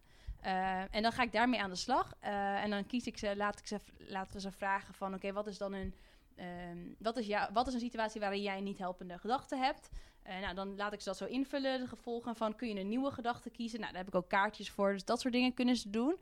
Uh, 0.46 0.96
en 0.96 1.02
dan 1.02 1.12
ga 1.12 1.24
ik 1.24 1.32
daarmee 1.32 1.62
aan 1.62 1.70
de 1.70 1.76
slag. 1.76 2.14
Uh, 2.24 2.64
en 2.64 2.70
dan 2.70 2.86
kies 2.86 3.06
ik 3.06 3.18
ze, 3.18 3.36
laat 3.36 3.60
ik 3.60 3.68
ze, 3.68 3.80
laten 3.98 4.34
we 4.34 4.40
ze 4.40 4.52
vragen 4.52 4.94
van... 4.94 5.14
oké, 5.14 5.34
wat 5.34 5.48
is 5.48 5.58
dan 5.58 5.74
een... 5.74 5.96
Um, 6.40 6.96
wat, 7.00 7.18
is 7.18 7.28
jou, 7.28 7.50
wat 7.54 7.68
is 7.68 7.74
een 7.74 7.80
situatie 7.80 8.22
waarin 8.22 8.42
jij 8.42 8.62
niet 8.62 8.78
helpende 8.78 9.18
gedachten 9.18 9.60
hebt? 9.60 9.90
Uh, 10.28 10.40
nou, 10.40 10.56
dan 10.56 10.76
laat 10.76 10.94
ik 10.94 11.00
ze 11.00 11.10
dat 11.10 11.18
zo 11.18 11.26
invullen, 11.26 11.80
de 11.80 11.88
gevolgen 11.88 12.36
van... 12.36 12.56
kun 12.56 12.68
je 12.68 12.80
een 12.80 12.90
nieuwe 12.90 13.12
gedachte 13.12 13.50
kiezen? 13.50 13.80
Nou, 13.80 13.92
daar 13.92 14.02
heb 14.02 14.14
ik 14.14 14.20
ook 14.20 14.30
kaartjes 14.30 14.70
voor, 14.70 14.92
dus 14.92 15.06
dat 15.06 15.22
soort 15.22 15.34
dingen 15.34 15.54
kunnen 15.54 15.76
ze 15.76 15.90
doen. 15.90 16.16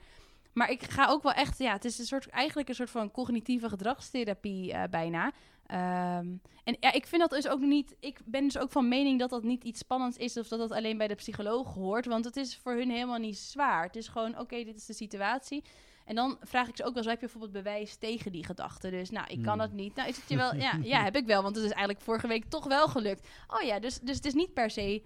Maar 0.53 0.69
ik 0.69 0.83
ga 0.83 1.07
ook 1.07 1.23
wel 1.23 1.31
echt... 1.31 1.57
Ja, 1.57 1.71
het 1.71 1.85
is 1.85 1.99
een 1.99 2.05
soort, 2.05 2.29
eigenlijk 2.29 2.69
een 2.69 2.75
soort 2.75 2.89
van 2.89 3.11
cognitieve 3.11 3.69
gedragstherapie 3.69 4.73
uh, 4.73 4.83
bijna... 4.89 5.31
Um, 5.71 6.41
en 6.63 6.77
ja, 6.79 6.91
ik 6.91 7.05
vind 7.05 7.21
dat 7.21 7.29
dus 7.29 7.47
ook 7.47 7.59
niet. 7.59 7.95
Ik 7.99 8.19
ben 8.25 8.43
dus 8.43 8.57
ook 8.57 8.71
van 8.71 8.87
mening 8.87 9.19
dat 9.19 9.29
dat 9.29 9.43
niet 9.43 9.63
iets 9.63 9.79
spannends 9.79 10.17
is 10.17 10.37
of 10.37 10.47
dat 10.47 10.59
dat 10.59 10.71
alleen 10.71 10.97
bij 10.97 11.07
de 11.07 11.15
psycholoog 11.15 11.73
hoort. 11.73 12.05
Want 12.05 12.25
het 12.25 12.37
is 12.37 12.57
voor 12.57 12.73
hun 12.73 12.89
helemaal 12.89 13.17
niet 13.17 13.37
zwaar. 13.37 13.83
Het 13.83 13.95
is 13.95 14.07
gewoon: 14.07 14.39
oké, 14.39 14.63
dit 14.63 14.75
is 14.75 14.85
de 14.85 14.93
situatie. 14.93 15.63
En 16.05 16.15
dan 16.15 16.37
vraag 16.41 16.67
ik 16.67 16.75
ze 16.75 16.83
ook 16.83 16.93
wel 16.93 16.97
eens: 16.97 17.11
heb 17.11 17.19
je 17.19 17.25
bijvoorbeeld 17.25 17.63
bewijs 17.63 17.95
tegen 17.95 18.31
die 18.31 18.45
gedachte? 18.45 18.89
Dus 18.89 19.09
nou, 19.09 19.27
ik 19.27 19.41
kan 19.43 19.59
Hmm. 19.59 19.67
dat 19.67 19.71
niet. 19.71 19.95
Nou, 19.95 20.09
is 20.09 20.17
het 20.17 20.29
je 20.29 20.35
wel? 20.35 20.55
Ja, 20.65 20.79
ja, 20.81 21.03
heb 21.03 21.15
ik 21.15 21.25
wel. 21.25 21.43
Want 21.43 21.55
het 21.55 21.65
is 21.65 21.71
eigenlijk 21.71 22.01
vorige 22.01 22.27
week 22.27 22.45
toch 22.45 22.65
wel 22.65 22.87
gelukt. 22.87 23.27
Oh 23.47 23.61
ja, 23.61 23.79
dus, 23.79 23.99
dus 23.99 24.15
het 24.15 24.25
is 24.25 24.33
niet 24.33 24.53
per 24.53 24.69
se 24.69 25.03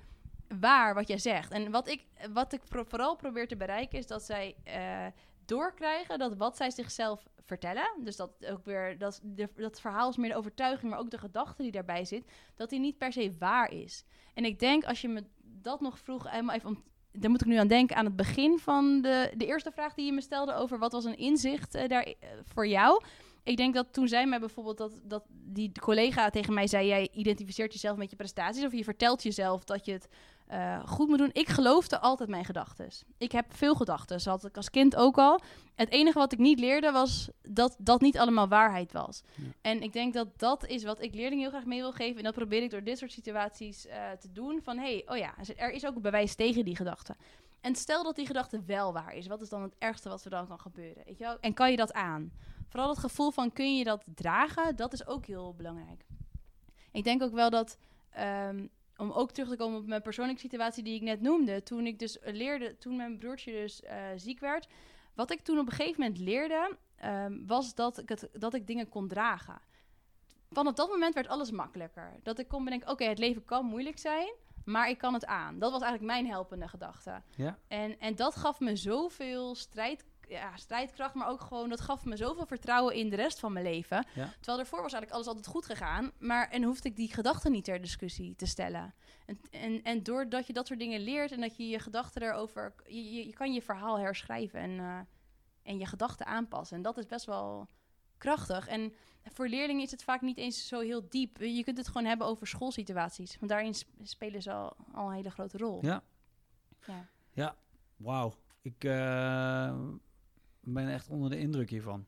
waar 0.59 0.93
wat 0.93 1.07
jij 1.07 1.17
zegt. 1.17 1.51
En 1.51 1.71
wat 1.71 1.87
ik, 1.87 2.05
wat 2.33 2.53
ik 2.53 2.61
pro 2.69 2.83
vooral 2.87 3.15
probeer 3.15 3.47
te 3.47 3.57
bereiken 3.57 3.97
is 3.97 4.07
dat 4.07 4.23
zij. 4.23 4.55
Uh, 4.67 5.05
doorkrijgen 5.49 6.19
dat 6.19 6.35
wat 6.35 6.57
zij 6.57 6.71
zichzelf 6.71 7.27
vertellen, 7.45 7.89
dus 8.03 8.15
dat 8.15 8.45
ook 8.45 8.65
weer 8.65 8.97
dat, 8.97 9.19
de, 9.23 9.49
dat 9.55 9.81
verhaal 9.81 10.09
is 10.09 10.17
meer 10.17 10.29
de 10.29 10.35
overtuiging, 10.35 10.91
maar 10.91 10.99
ook 10.99 11.11
de 11.11 11.17
gedachte 11.17 11.61
die 11.61 11.71
daarbij 11.71 12.05
zit, 12.05 12.31
dat 12.55 12.69
die 12.69 12.79
niet 12.79 12.97
per 12.97 13.13
se 13.13 13.35
waar 13.39 13.71
is. 13.71 14.03
En 14.33 14.45
ik 14.45 14.59
denk 14.59 14.83
als 14.83 15.01
je 15.01 15.07
me 15.07 15.23
dat 15.41 15.81
nog 15.81 15.99
vroeg, 15.99 16.27
even 16.27 16.69
om, 16.69 16.83
daar 17.11 17.29
moet 17.29 17.41
ik 17.41 17.47
nu 17.47 17.55
aan 17.55 17.67
denken 17.67 17.95
aan 17.95 18.05
het 18.05 18.15
begin 18.15 18.59
van 18.59 19.01
de, 19.01 19.31
de 19.37 19.45
eerste 19.45 19.71
vraag 19.71 19.93
die 19.93 20.05
je 20.05 20.13
me 20.13 20.21
stelde 20.21 20.53
over 20.53 20.79
wat 20.79 20.91
was 20.91 21.05
een 21.05 21.17
inzicht 21.17 21.75
uh, 21.75 21.87
daar 21.87 22.07
uh, 22.07 22.13
voor 22.43 22.67
jou. 22.67 23.03
Ik 23.43 23.57
denk 23.57 23.73
dat 23.73 23.93
toen 23.93 24.07
zij 24.07 24.27
mij 24.27 24.39
bijvoorbeeld 24.39 24.77
dat, 24.77 24.91
dat 25.03 25.23
die 25.29 25.71
collega 25.79 26.29
tegen 26.29 26.53
mij 26.53 26.67
zei: 26.67 26.87
jij 26.87 27.09
identificeert 27.11 27.73
jezelf 27.73 27.97
met 27.97 28.09
je 28.09 28.15
prestaties 28.15 28.65
of 28.65 28.71
je 28.71 28.83
vertelt 28.83 29.23
jezelf 29.23 29.63
dat 29.63 29.85
je 29.85 29.91
het 29.91 30.07
uh, 30.51 30.79
goed 30.85 31.07
moet 31.07 31.17
doen. 31.17 31.29
Ik 31.33 31.49
geloofde 31.49 31.99
altijd 31.99 32.29
mijn 32.29 32.45
gedachten. 32.45 32.89
Ik 33.17 33.31
heb 33.31 33.45
veel 33.49 33.75
gedachten. 33.75 34.17
Dat 34.17 34.25
had 34.25 34.45
ik 34.45 34.55
als 34.57 34.69
kind 34.69 34.95
ook 34.95 35.17
al. 35.17 35.39
Het 35.75 35.89
enige 35.91 36.19
wat 36.19 36.31
ik 36.31 36.39
niet 36.39 36.59
leerde 36.59 36.91
was 36.91 37.29
dat 37.41 37.75
dat 37.79 38.01
niet 38.01 38.17
allemaal 38.17 38.47
waarheid 38.47 38.91
was. 38.91 39.21
Ja. 39.35 39.43
En 39.61 39.81
ik 39.81 39.93
denk 39.93 40.13
dat 40.13 40.39
dat 40.39 40.65
is 40.65 40.83
wat 40.83 41.01
ik 41.01 41.13
leerlingen 41.13 41.39
heel 41.39 41.49
graag 41.49 41.65
mee 41.65 41.79
wil 41.79 41.91
geven. 41.91 42.17
En 42.17 42.23
dat 42.23 42.33
probeer 42.33 42.63
ik 42.63 42.69
door 42.69 42.83
dit 42.83 42.97
soort 42.97 43.11
situaties 43.11 43.85
uh, 43.85 43.93
te 44.19 44.31
doen. 44.31 44.59
Van 44.63 44.77
hé, 44.77 44.83
hey, 44.83 45.03
oh 45.05 45.17
ja, 45.17 45.33
er 45.55 45.71
is 45.71 45.85
ook 45.85 45.95
een 45.95 46.01
bewijs 46.01 46.35
tegen 46.35 46.65
die 46.65 46.75
gedachte. 46.75 47.15
En 47.61 47.75
stel 47.75 48.03
dat 48.03 48.15
die 48.15 48.25
gedachte 48.25 48.63
wel 48.65 48.93
waar 48.93 49.15
is. 49.15 49.27
Wat 49.27 49.41
is 49.41 49.49
dan 49.49 49.61
het 49.61 49.75
ergste 49.77 50.09
wat 50.09 50.23
er 50.23 50.29
dan 50.29 50.47
kan 50.47 50.59
gebeuren? 50.59 51.03
Weet 51.05 51.17
je 51.17 51.23
wel? 51.23 51.37
En 51.39 51.53
kan 51.53 51.71
je 51.71 51.77
dat 51.77 51.93
aan? 51.93 52.31
Vooral 52.67 52.89
het 52.89 52.99
gevoel 52.99 53.31
van 53.31 53.53
kun 53.53 53.77
je 53.77 53.83
dat 53.83 54.03
dragen, 54.15 54.75
dat 54.75 54.93
is 54.93 55.07
ook 55.07 55.25
heel 55.25 55.53
belangrijk. 55.53 56.05
Ik 56.91 57.03
denk 57.03 57.21
ook 57.23 57.33
wel 57.33 57.49
dat... 57.49 57.77
Um, 58.47 58.69
om 58.99 59.11
ook 59.11 59.31
terug 59.31 59.49
te 59.49 59.55
komen 59.55 59.79
op 59.79 59.87
mijn 59.87 60.01
persoonlijke 60.01 60.41
situatie 60.41 60.83
die 60.83 60.95
ik 60.95 61.01
net 61.01 61.21
noemde. 61.21 61.63
Toen 61.63 61.85
ik 61.85 61.99
dus 61.99 62.17
leerde, 62.21 62.77
toen 62.77 62.95
mijn 62.95 63.17
broertje 63.17 63.51
dus 63.51 63.81
uh, 63.81 63.89
ziek 64.15 64.39
werd. 64.39 64.67
Wat 65.13 65.31
ik 65.31 65.41
toen 65.41 65.59
op 65.59 65.65
een 65.65 65.71
gegeven 65.71 66.01
moment 66.01 66.19
leerde, 66.19 66.77
um, 67.05 67.47
was 67.47 67.75
dat 67.75 67.97
ik, 67.97 68.09
het, 68.09 68.29
dat 68.33 68.53
ik 68.53 68.67
dingen 68.67 68.89
kon 68.89 69.07
dragen. 69.07 69.61
Vanaf 70.51 70.73
dat 70.73 70.89
moment 70.89 71.13
werd 71.13 71.27
alles 71.27 71.51
makkelijker. 71.51 72.19
Dat 72.23 72.39
ik 72.39 72.47
kon 72.47 72.63
bedenken, 72.63 72.87
oké, 72.87 72.95
okay, 73.01 73.13
het 73.13 73.19
leven 73.19 73.45
kan 73.45 73.65
moeilijk 73.65 73.99
zijn, 73.99 74.33
maar 74.65 74.89
ik 74.89 74.97
kan 74.97 75.13
het 75.13 75.25
aan. 75.25 75.59
Dat 75.59 75.71
was 75.71 75.81
eigenlijk 75.81 76.11
mijn 76.11 76.27
helpende 76.27 76.67
gedachte. 76.67 77.21
Ja. 77.35 77.57
En, 77.67 77.99
en 77.99 78.15
dat 78.15 78.35
gaf 78.35 78.59
me 78.59 78.75
zoveel 78.75 79.55
strijd, 79.55 80.05
ja, 80.29 80.57
strijdkracht, 80.57 81.13
maar 81.13 81.27
ook 81.27 81.41
gewoon, 81.41 81.69
dat 81.69 81.81
gaf 81.81 82.05
me 82.05 82.17
zoveel 82.17 82.45
vertrouwen 82.45 82.95
in 82.95 83.09
de 83.09 83.15
rest 83.15 83.39
van 83.39 83.53
mijn 83.53 83.65
leven. 83.65 83.97
Ja. 83.97 84.33
Terwijl 84.35 84.57
daarvoor 84.57 84.81
was 84.81 84.93
eigenlijk 84.93 85.11
alles 85.11 85.27
altijd 85.27 85.47
goed 85.47 85.65
gegaan, 85.65 86.11
maar 86.17 86.49
en 86.49 86.63
hoefde 86.63 86.89
ik 86.89 86.95
die 86.95 87.13
gedachten 87.13 87.51
niet 87.51 87.63
ter 87.63 87.81
discussie 87.81 88.35
te 88.35 88.45
stellen. 88.45 88.93
En, 89.25 89.39
en, 89.51 89.83
en 89.83 90.03
doordat 90.03 90.47
je 90.47 90.53
dat 90.53 90.67
soort 90.67 90.79
dingen 90.79 90.99
leert 90.99 91.31
en 91.31 91.41
dat 91.41 91.57
je 91.57 91.67
je 91.67 91.79
gedachten 91.79 92.21
erover, 92.21 92.73
je, 92.85 93.13
je, 93.13 93.25
je 93.25 93.33
kan 93.33 93.53
je 93.53 93.61
verhaal 93.61 93.99
herschrijven 93.99 94.59
en, 94.59 94.71
uh, 94.71 94.99
en 95.63 95.77
je 95.77 95.85
gedachten 95.85 96.25
aanpassen. 96.25 96.77
En 96.77 96.83
dat 96.83 96.97
is 96.97 97.05
best 97.05 97.25
wel 97.25 97.67
krachtig. 98.17 98.67
En 98.67 98.93
voor 99.23 99.47
leerlingen 99.47 99.83
is 99.83 99.91
het 99.91 100.03
vaak 100.03 100.21
niet 100.21 100.37
eens 100.37 100.67
zo 100.67 100.79
heel 100.79 101.09
diep. 101.09 101.37
Je 101.37 101.63
kunt 101.63 101.77
het 101.77 101.87
gewoon 101.87 102.05
hebben 102.05 102.27
over 102.27 102.47
schoolsituaties, 102.47 103.37
want 103.39 103.51
daarin 103.51 103.73
spelen 104.03 104.41
ze 104.41 104.51
al, 104.51 104.75
al 104.93 105.07
een 105.07 105.15
hele 105.15 105.31
grote 105.31 105.57
rol. 105.57 105.85
Ja. 105.85 106.03
Ja. 106.85 107.07
Ja. 107.33 107.55
Wauw. 107.97 108.33
Ik 108.61 108.83
uh, 108.83 109.79
ben 110.61 110.89
echt 110.89 111.09
onder 111.09 111.29
de 111.29 111.39
indruk 111.39 111.69
hiervan. 111.69 112.05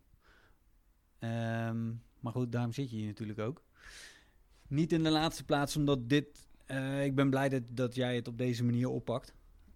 Um, 1.19 2.03
maar 2.19 2.33
goed, 2.33 2.51
daarom 2.51 2.73
zit 2.73 2.89
je 2.89 2.95
hier 2.95 3.07
natuurlijk 3.07 3.39
ook. 3.39 3.63
Niet 4.67 4.91
in 4.91 5.03
de 5.03 5.09
laatste 5.09 5.43
plaats, 5.43 5.75
omdat 5.75 6.09
dit. 6.09 6.49
Uh, 6.67 7.03
ik 7.03 7.15
ben 7.15 7.29
blij 7.29 7.49
dat, 7.49 7.63
dat 7.69 7.95
jij 7.95 8.15
het 8.15 8.27
op 8.27 8.37
deze 8.37 8.63
manier 8.63 8.89
oppakt. 8.89 9.33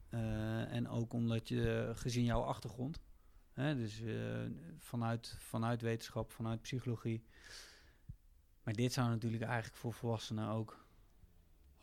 Uh, 0.09 0.73
en 0.73 0.87
ook 0.87 1.13
omdat 1.13 1.47
je, 1.47 1.91
gezien 1.95 2.23
jouw 2.23 2.41
achtergrond, 2.41 3.01
hè, 3.53 3.75
dus 3.75 4.01
vanuit, 4.79 5.37
vanuit 5.39 5.81
wetenschap, 5.81 6.31
vanuit 6.31 6.61
psychologie. 6.61 7.23
Maar 8.63 8.73
dit 8.73 8.93
zou 8.93 9.09
natuurlijk 9.09 9.43
eigenlijk 9.43 9.75
voor 9.75 9.93
volwassenen 9.93 10.47
ook 10.47 10.84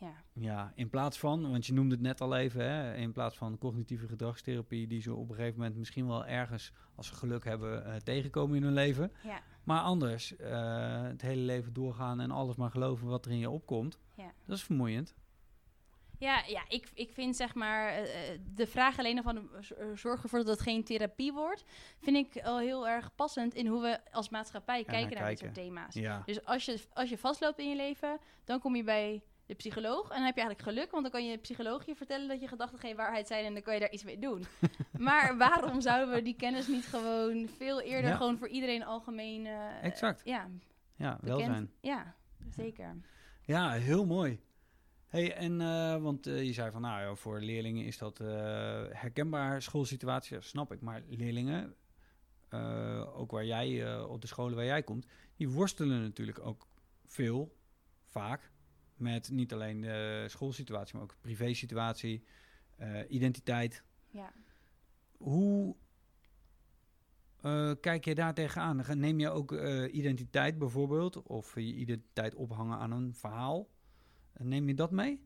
ja. 0.03 0.13
ja, 0.33 0.71
in 0.75 0.89
plaats 0.89 1.19
van, 1.19 1.51
want 1.51 1.65
je 1.65 1.73
noemde 1.73 1.95
het 1.95 2.03
net 2.03 2.21
al 2.21 2.35
even, 2.35 2.63
hè, 2.63 2.95
in 2.95 3.11
plaats 3.11 3.37
van 3.37 3.57
cognitieve 3.57 4.07
gedragstherapie, 4.07 4.87
die 4.87 5.01
ze 5.01 5.13
op 5.13 5.29
een 5.29 5.35
gegeven 5.35 5.59
moment 5.59 5.77
misschien 5.77 6.07
wel 6.07 6.25
ergens, 6.25 6.73
als 6.95 7.07
ze 7.07 7.13
geluk 7.13 7.43
hebben, 7.43 7.87
uh, 7.87 7.95
tegenkomen 7.95 8.55
in 8.55 8.63
hun 8.63 8.73
leven. 8.73 9.11
Ja. 9.23 9.41
Maar 9.63 9.81
anders, 9.81 10.33
uh, 10.39 11.01
het 11.01 11.21
hele 11.21 11.41
leven 11.41 11.73
doorgaan 11.73 12.19
en 12.19 12.31
alles 12.31 12.55
maar 12.55 12.71
geloven 12.71 13.07
wat 13.07 13.25
er 13.25 13.31
in 13.31 13.37
je 13.37 13.49
opkomt, 13.49 13.99
ja. 14.15 14.31
dat 14.45 14.57
is 14.57 14.63
vermoeiend. 14.63 15.15
Ja, 16.17 16.43
ja 16.47 16.63
ik, 16.67 16.91
ik 16.93 17.11
vind 17.13 17.35
zeg 17.35 17.53
maar 17.53 18.01
uh, 18.01 18.07
de 18.55 18.67
vraag 18.67 18.99
alleen 18.99 19.23
van 19.23 19.49
zorg 19.95 20.23
ervoor 20.23 20.39
dat 20.39 20.47
het 20.47 20.61
geen 20.61 20.83
therapie 20.83 21.33
wordt, 21.33 21.63
vind 21.99 22.17
ik 22.17 22.43
al 22.43 22.59
heel 22.59 22.87
erg 22.87 23.15
passend 23.15 23.53
in 23.53 23.67
hoe 23.67 23.81
we 23.81 24.11
als 24.11 24.29
maatschappij 24.29 24.83
kijken 24.83 25.11
naar 25.11 25.19
naar 25.19 25.29
dit 25.29 25.39
soort 25.39 25.53
thema's. 25.53 25.93
Ja, 25.93 26.23
Dus 26.25 26.45
als 26.45 26.65
je, 26.65 26.85
als 26.93 27.09
je 27.09 27.17
vastloopt 27.17 27.59
in 27.59 27.69
je 27.69 27.75
leven, 27.75 28.19
dan 28.43 28.59
kom 28.59 28.75
je 28.75 28.83
bij 28.83 29.23
de 29.57 29.69
psycholoog. 29.69 30.09
En 30.09 30.15
dan 30.15 30.25
heb 30.25 30.35
je 30.35 30.41
eigenlijk 30.41 30.69
geluk, 30.69 30.91
want 30.91 31.03
dan 31.03 31.11
kan 31.11 31.25
je 31.29 31.37
psycholoog 31.37 31.85
je 31.85 31.95
vertellen 31.95 32.27
dat 32.27 32.41
je 32.41 32.47
gedachten 32.47 32.79
geen 32.79 32.95
waarheid 32.95 33.27
zijn 33.27 33.45
en 33.45 33.53
dan 33.53 33.61
kan 33.61 33.73
je 33.73 33.79
daar 33.79 33.91
iets 33.91 34.03
mee 34.03 34.19
doen. 34.19 34.45
maar 35.07 35.37
waarom 35.37 35.81
zouden 35.81 36.15
we 36.15 36.21
die 36.21 36.35
kennis 36.35 36.67
niet 36.67 36.85
gewoon 36.85 37.47
veel 37.57 37.81
eerder 37.81 38.09
Ja. 38.09 38.15
gewoon 38.17 38.37
voor 38.37 38.47
iedereen 38.47 38.83
algemeen... 38.83 39.45
eh, 39.45 39.83
Exact. 39.83 40.21
Ja, 40.23 40.49
ja, 40.95 41.17
welzijn. 41.21 41.71
Ja, 41.81 42.15
zeker. 42.49 42.95
Ja, 43.41 43.71
heel 43.71 44.05
mooi. 44.05 44.39
hey, 45.07 45.33
en 45.35 45.59
uh, 45.59 45.97
want 45.97 46.27
uh, 46.27 46.43
je 46.43 46.53
zei 46.53 46.71
van, 46.71 46.81
nou 46.81 47.01
ja, 47.01 47.15
voor 47.15 47.39
leerlingen 47.41 47.85
is 47.85 47.97
dat 47.97 48.19
uh, 48.19 48.27
herkenbaar 48.89 49.61
schoolsituatie, 49.61 50.41
snap 50.41 50.71
ik. 50.71 50.81
Maar 50.81 51.01
leerlingen, 51.07 51.75
ook 53.15 53.31
waar 53.31 53.45
jij, 53.45 53.99
op 54.03 54.21
de 54.21 54.27
scholen 54.27 54.55
waar 54.55 54.65
jij 54.65 54.83
komt, 54.83 55.05
die 55.35 55.49
worstelen 55.49 56.01
natuurlijk 56.01 56.39
ook 56.45 56.67
veel, 57.07 57.55
vaak, 58.05 58.51
met 59.03 59.29
niet 59.29 59.53
alleen 59.53 59.81
de 59.81 60.25
schoolsituatie, 60.29 60.93
maar 60.93 61.03
ook 61.03 61.11
de 61.11 61.17
privésituatie, 61.21 62.23
uh, 62.79 62.99
identiteit. 63.07 63.83
Ja. 64.09 64.33
Hoe 65.17 65.75
uh, 67.41 67.71
kijk 67.81 68.05
je 68.05 68.15
daar 68.15 68.33
tegenaan? 68.33 68.83
Neem 68.99 69.19
je 69.19 69.29
ook 69.29 69.51
uh, 69.51 69.93
identiteit 69.93 70.57
bijvoorbeeld, 70.57 71.21
of 71.23 71.55
je 71.55 71.73
identiteit 71.73 72.35
ophangen 72.35 72.77
aan 72.77 72.91
een 72.91 73.13
verhaal? 73.13 73.69
Neem 74.37 74.67
je 74.67 74.73
dat 74.73 74.91
mee? 74.91 75.21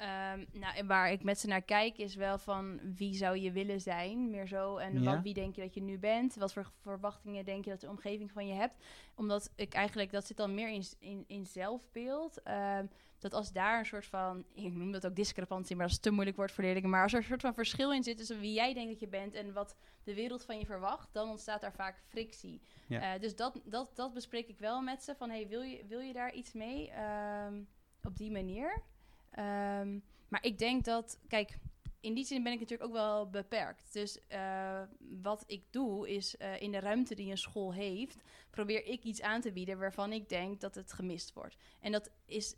Ehm, 0.00 0.44
nou, 0.52 0.76
en 0.76 0.86
waar 0.86 1.12
ik 1.12 1.22
met 1.22 1.38
ze 1.38 1.46
naar 1.46 1.62
kijk 1.62 1.98
is 1.98 2.14
wel 2.14 2.38
van 2.38 2.80
wie 2.96 3.14
zou 3.14 3.36
je 3.38 3.52
willen 3.52 3.80
zijn, 3.80 4.30
meer 4.30 4.46
zo. 4.46 4.76
En 4.76 5.02
Ja. 5.02 5.14
wat, 5.14 5.22
wie 5.22 5.34
denk 5.34 5.54
je 5.54 5.60
dat 5.62 5.74
je 5.74 5.82
nu 5.82 5.98
bent? 5.98 6.34
Wat 6.34 6.52
voor 6.52 6.70
verwachtingen 6.82 7.44
denk 7.44 7.64
je 7.64 7.70
dat 7.70 7.80
de 7.80 7.88
omgeving 7.88 8.30
van 8.30 8.46
je 8.46 8.54
hebt? 8.54 8.84
Omdat 9.14 9.50
ik 9.56 9.74
eigenlijk, 9.74 10.10
dat 10.12 10.26
zit 10.26 10.36
dan 10.36 10.54
meer 10.54 10.68
in, 10.68 10.84
in, 10.98 11.24
in 11.26 11.46
zelfbeeld. 11.46 12.42
Ehm, 12.42 12.86
dat 13.18 13.34
als 13.34 13.52
daar 13.52 13.78
een 13.78 13.86
soort 13.86 14.06
van, 14.06 14.44
ik 14.54 14.72
noem 14.72 14.92
dat 14.92 15.06
ook 15.06 15.16
discrepantie, 15.16 15.76
maar 15.76 15.86
dat 15.86 15.94
is 15.94 16.00
te 16.02 16.10
moeilijk 16.10 16.36
woord 16.36 16.52
voor 16.52 16.64
leerlingen. 16.64 16.90
Maar 16.90 17.02
als 17.02 17.12
er 17.12 17.18
een 17.18 17.24
soort 17.24 17.40
van 17.40 17.54
verschil 17.54 17.92
in 17.92 18.02
zit 18.02 18.16
tussen 18.16 18.40
wie 18.40 18.52
jij 18.52 18.74
denkt 18.74 18.90
dat 18.90 19.00
je 19.00 19.08
bent 19.08 19.34
en 19.34 19.52
wat 19.52 19.76
de 20.04 20.14
wereld 20.14 20.44
van 20.44 20.58
je 20.58 20.66
verwacht, 20.66 21.08
dan 21.12 21.28
ontstaat 21.28 21.60
daar 21.60 21.72
vaak 21.72 22.02
frictie. 22.08 22.60
Ja. 22.88 23.14
Eh, 23.14 23.20
dus 23.20 23.36
dat, 23.36 23.60
dat, 23.64 23.90
dat 23.96 24.12
bespreek 24.12 24.48
ik 24.48 24.58
wel 24.58 24.80
met 24.80 25.02
ze. 25.02 25.14
Van, 25.14 25.30
hey, 25.30 25.48
wil, 25.48 25.62
je, 25.62 25.84
wil 25.86 26.00
je 26.00 26.12
daar 26.12 26.32
iets 26.32 26.52
mee 26.52 26.90
Ehm, 26.90 27.62
op 28.02 28.16
die 28.16 28.30
manier? 28.30 28.82
Ehm, 29.30 29.98
maar 30.28 30.44
ik 30.44 30.58
denk 30.58 30.84
dat, 30.84 31.18
kijk, 31.28 31.58
in 32.00 32.14
die 32.14 32.24
zin 32.24 32.42
ben 32.42 32.52
ik 32.52 32.60
natuurlijk 32.60 32.88
ook 32.88 32.96
wel 32.96 33.30
beperkt. 33.30 33.92
Dus 33.92 34.18
eh, 34.26 34.82
wat 35.22 35.44
ik 35.46 35.62
doe 35.70 36.08
is 36.08 36.36
eh, 36.36 36.60
in 36.60 36.72
de 36.72 36.80
ruimte 36.80 37.14
die 37.14 37.30
een 37.30 37.38
school 37.38 37.72
heeft, 37.72 38.22
probeer 38.50 38.86
ik 38.86 39.02
iets 39.02 39.22
aan 39.22 39.40
te 39.40 39.52
bieden 39.52 39.78
waarvan 39.78 40.12
ik 40.12 40.28
denk 40.28 40.60
dat 40.60 40.74
het 40.74 40.92
gemist 40.92 41.32
wordt. 41.32 41.56
En 41.80 41.92
dat 41.92 42.10
is 42.26 42.54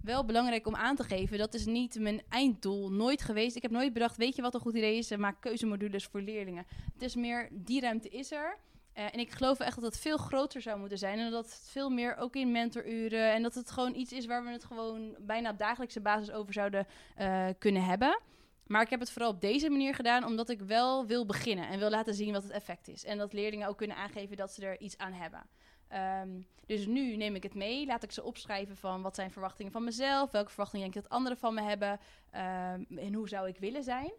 wel 0.00 0.24
belangrijk 0.24 0.66
om 0.66 0.76
aan 0.76 0.96
te 0.96 1.04
geven. 1.04 1.38
Dat 1.38 1.54
is 1.54 1.66
niet 1.66 1.98
mijn 1.98 2.22
einddoel 2.28 2.92
nooit 2.92 3.22
geweest. 3.22 3.56
Ik 3.56 3.62
heb 3.62 3.70
nooit 3.70 3.92
bedacht, 3.92 4.16
weet 4.16 4.36
je 4.36 4.42
wat 4.42 4.54
een 4.54 4.60
goed 4.60 4.76
idee 4.76 4.96
is? 4.96 5.16
Maak 5.16 5.40
keuzemodules 5.40 6.04
voor 6.04 6.20
leerlingen. 6.20 6.66
Het 6.92 7.02
is 7.02 7.14
meer, 7.14 7.48
die 7.52 7.80
ruimte 7.80 8.08
is 8.08 8.32
er. 8.32 8.58
Eh, 8.96 9.04
en 9.04 9.18
ik 9.18 9.30
geloof 9.30 9.60
echt 9.60 9.74
dat 9.74 9.84
het 9.84 9.98
veel 9.98 10.16
groter 10.16 10.62
zou 10.62 10.78
moeten 10.78 10.98
zijn. 10.98 11.18
En 11.18 11.30
dat 11.30 11.44
het 11.44 11.60
veel 11.64 11.90
meer 11.90 12.16
ook 12.16 12.36
in 12.36 12.52
mentoruren. 12.52 13.32
En 13.32 13.42
dat 13.42 13.54
het 13.54 13.70
gewoon 13.70 13.94
iets 13.94 14.12
is 14.12 14.26
waar 14.26 14.44
we 14.44 14.50
het 14.50 14.64
gewoon 14.64 15.16
bijna 15.18 15.50
op 15.50 15.58
dagelijkse 15.58 16.00
basis 16.00 16.30
over 16.30 16.52
zouden 16.52 16.86
eh, 17.16 17.46
kunnen 17.58 17.84
hebben. 17.84 18.20
Maar 18.66 18.82
ik 18.82 18.90
heb 18.90 19.00
het 19.00 19.10
vooral 19.10 19.30
op 19.30 19.40
deze 19.40 19.70
manier 19.70 19.94
gedaan, 19.94 20.24
omdat 20.24 20.48
ik 20.48 20.60
wel 20.60 21.06
wil 21.06 21.26
beginnen 21.26 21.68
en 21.68 21.78
wil 21.78 21.90
laten 21.90 22.14
zien 22.14 22.32
wat 22.32 22.42
het 22.42 22.52
effect 22.52 22.88
is. 22.88 23.04
En 23.04 23.18
dat 23.18 23.32
leerlingen 23.32 23.68
ook 23.68 23.76
kunnen 23.76 23.96
aangeven 23.96 24.36
dat 24.36 24.52
ze 24.52 24.66
er 24.66 24.80
iets 24.80 24.98
aan 24.98 25.12
hebben. 25.12 25.42
Ehm, 25.88 26.28
dus 26.66 26.86
nu 26.86 27.16
neem 27.16 27.34
ik 27.34 27.42
het 27.42 27.54
mee, 27.54 27.86
laat 27.86 28.02
ik 28.02 28.12
ze 28.12 28.22
opschrijven 28.22 28.76
van 28.76 29.02
wat 29.02 29.14
zijn 29.14 29.30
verwachtingen 29.30 29.72
van 29.72 29.84
mezelf, 29.84 30.30
welke 30.30 30.48
verwachtingen 30.48 30.84
denk 30.84 30.96
ik 30.96 31.02
dat 31.02 31.18
anderen 31.18 31.38
van 31.38 31.54
me 31.54 31.62
hebben 31.62 32.00
ehm, 32.30 32.82
en 32.96 33.14
hoe 33.14 33.28
zou 33.28 33.48
ik 33.48 33.58
willen 33.58 33.82
zijn. 33.82 34.12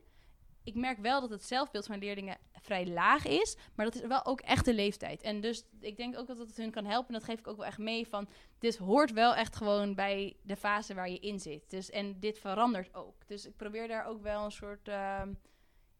Ik 0.67 0.75
merk 0.75 0.97
wel 0.97 1.21
dat 1.21 1.30
het 1.30 1.43
zelfbeeld 1.43 1.86
van 1.86 1.99
leerlingen 1.99 2.38
vrij 2.62 2.88
laag 2.88 3.25
is, 3.25 3.58
maar 3.75 3.86
dat 3.86 3.95
is 3.95 4.01
wel 4.01 4.25
ook 4.25 4.41
echt 4.41 4.65
de 4.65 4.73
leeftijd. 4.73 5.21
En 5.21 5.41
dus 5.41 5.63
ik 5.80 5.97
denk 5.97 6.17
ook 6.17 6.27
dat 6.27 6.38
het 6.38 6.58
hun 6.58 6.71
kan 6.71 6.86
helpen. 6.86 7.08
En 7.08 7.13
dat 7.19 7.30
geef 7.30 7.39
ik 7.39 7.47
ook 7.47 7.58
wel 7.58 7.65
echt 7.65 7.77
mee 7.77 8.08
van, 8.08 8.27
dit 8.60 8.77
hoort 8.77 9.12
wel 9.12 9.36
echt 9.36 9.56
gewoon 9.56 9.95
bij 9.95 10.36
de 10.41 10.56
fase 10.56 10.93
waar 10.93 11.10
je 11.10 11.19
in 11.19 11.39
zit. 11.39 11.69
Dus, 11.69 11.89
en 11.89 12.19
dit 12.19 12.39
verandert 12.39 12.95
ook. 12.95 13.27
Dus 13.27 13.45
ik 13.45 13.56
probeer 13.56 13.88
daar 13.88 14.06
ook 14.06 14.21
wel 14.21 14.43
een 14.45 14.51
soort 14.51 14.88
ehm, 14.88 15.34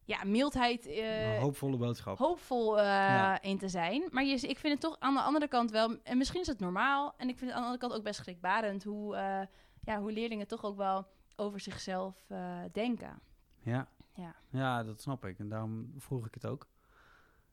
ja, 0.04 0.24
mildheid, 0.24 0.86
eh, 0.86 1.34
Een 1.34 1.40
hoopvolle 1.40 1.76
boodschap. 1.76 2.18
hoopvol 2.18 2.78
eh, 2.78 2.84
Ja. 2.84 3.42
in 3.42 3.58
te 3.58 3.68
zijn. 3.68 4.08
Maar 4.10 4.24
je, 4.24 4.34
ik 4.34 4.58
vind 4.58 4.72
het 4.72 4.80
toch 4.80 4.96
aan 4.98 5.14
de 5.14 5.20
andere 5.20 5.48
kant 5.48 5.70
wel... 5.70 5.96
En 6.02 6.18
misschien 6.18 6.40
is 6.40 6.46
het 6.46 6.60
normaal. 6.60 7.14
En 7.16 7.28
ik 7.28 7.38
vind 7.38 7.50
het 7.50 7.58
aan 7.58 7.64
de 7.64 7.68
andere 7.68 7.78
kant 7.86 7.92
ook 7.98 8.04
best 8.04 8.20
schrikbarend... 8.20 8.84
hoe, 8.84 9.16
eh, 9.16 9.40
ja, 9.84 10.00
hoe 10.00 10.12
leerlingen 10.12 10.46
toch 10.46 10.64
ook 10.64 10.76
wel 10.76 11.06
over 11.36 11.60
zichzelf 11.60 12.26
denken. 12.72 13.20
Ja. 13.62 13.88
Ja. 14.18 14.34
ja, 14.50 14.84
dat 14.84 15.00
snap 15.00 15.24
ik. 15.24 15.38
En 15.38 15.48
daarom 15.48 15.92
vroeg 15.96 16.26
ik 16.26 16.34
het 16.34 16.46
ook. 16.46 16.66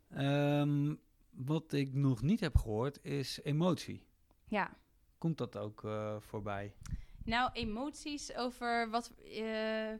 Ehm, 0.10 0.95
wat 1.30 1.73
ik 1.73 1.93
nog 1.93 2.21
niet 2.21 2.39
heb 2.39 2.58
gehoord 2.58 3.04
is 3.04 3.39
emotie. 3.43 4.06
Ja. 4.47 4.69
Komt 5.17 5.38
dat 5.38 5.58
ook 5.58 5.84
eh, 5.84 6.15
voorbij? 6.19 6.73
Nou, 7.23 7.49
emoties 7.54 8.36
over 8.36 8.89
wat... 8.89 9.12
eh, 9.34 9.93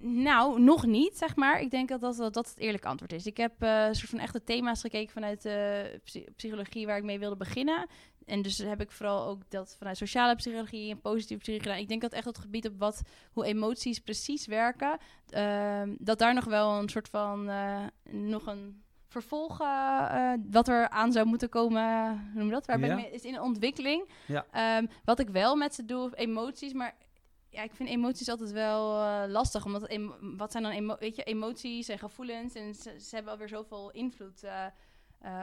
nou, 0.00 0.60
nog 0.60 0.86
niet, 0.86 1.16
zeg 1.18 1.36
maar. 1.36 1.60
Ik 1.60 1.70
denk 1.70 1.88
dat 1.88 2.00
dat, 2.00 2.16
dat, 2.16 2.34
dat 2.34 2.48
het 2.48 2.58
eerlijke 2.58 2.88
antwoord 2.88 3.12
is. 3.12 3.26
Ik 3.26 3.36
heb 3.36 3.52
een 3.58 3.94
soort 3.94 4.10
van 4.10 4.18
echte 4.18 4.44
thema's 4.44 4.80
gekeken 4.80 5.12
vanuit 5.12 5.42
de 5.42 6.00
psy- 6.04 6.26
psychologie 6.36 6.86
waar 6.86 6.96
ik 6.96 7.04
mee 7.04 7.18
wilde 7.18 7.36
beginnen. 7.36 7.86
En 8.26 8.42
dus 8.42 8.58
heb 8.58 8.80
ik 8.80 8.90
vooral 8.90 9.26
ook 9.26 9.50
dat 9.50 9.76
vanuit 9.78 9.96
sociale 9.96 10.34
psychologie 10.34 10.90
en 10.90 11.00
positieve 11.00 11.42
psychologie 11.42 11.62
gedaan. 11.62 11.82
Ik 11.82 11.88
denk 11.88 12.00
dat 12.00 12.12
echt 12.12 12.24
het 12.24 12.38
gebied 12.38 12.66
op 12.66 12.78
wat, 12.78 13.02
hoe 13.32 13.44
emoties 13.44 13.98
precies 13.98 14.46
werken, 14.46 14.98
ehm, 15.28 15.94
dat 15.98 16.18
daar 16.18 16.34
nog 16.34 16.44
wel 16.44 16.78
een 16.78 16.88
soort 16.88 17.08
van, 17.08 17.48
eh, 17.48 17.84
nog 18.10 18.46
een 18.46 18.82
vervolg, 19.08 19.60
eh, 19.60 20.06
eh, 20.10 20.40
wat 20.50 20.68
er 20.68 20.88
aan 20.88 21.12
zou 21.12 21.26
moeten 21.26 21.48
komen, 21.48 22.08
hoe 22.08 22.38
noem 22.38 22.46
je 22.46 22.52
dat? 22.52 22.66
Waar 22.66 22.78
ben 22.78 22.90
ik 22.90 22.96
mee, 22.96 23.10
is 23.10 23.24
in 23.24 23.40
ontwikkeling. 23.40 24.08
Ja. 24.26 24.46
Ehm, 24.50 24.86
wat 25.04 25.18
ik 25.18 25.28
wel 25.28 25.56
met 25.56 25.74
ze 25.74 25.84
doe, 25.84 26.16
emoties, 26.16 26.72
maar 26.72 26.94
ja, 27.48 27.62
ik 27.62 27.74
vind 27.74 27.88
emoties 27.88 28.28
altijd 28.28 28.52
wel 28.52 28.98
lastig. 29.28 29.64
Omdat 29.64 29.98
wat 30.20 30.52
zijn 30.52 30.62
dan 30.62 30.72
emo 30.72 30.96
weet 30.98 31.16
je, 31.16 31.22
emoties 31.22 31.88
en 31.88 31.98
gevoelens? 31.98 32.54
En 32.54 32.74
ze, 32.74 33.00
ze 33.00 33.14
hebben 33.14 33.32
alweer 33.32 33.48
zoveel 33.48 33.90
invloed 33.90 34.44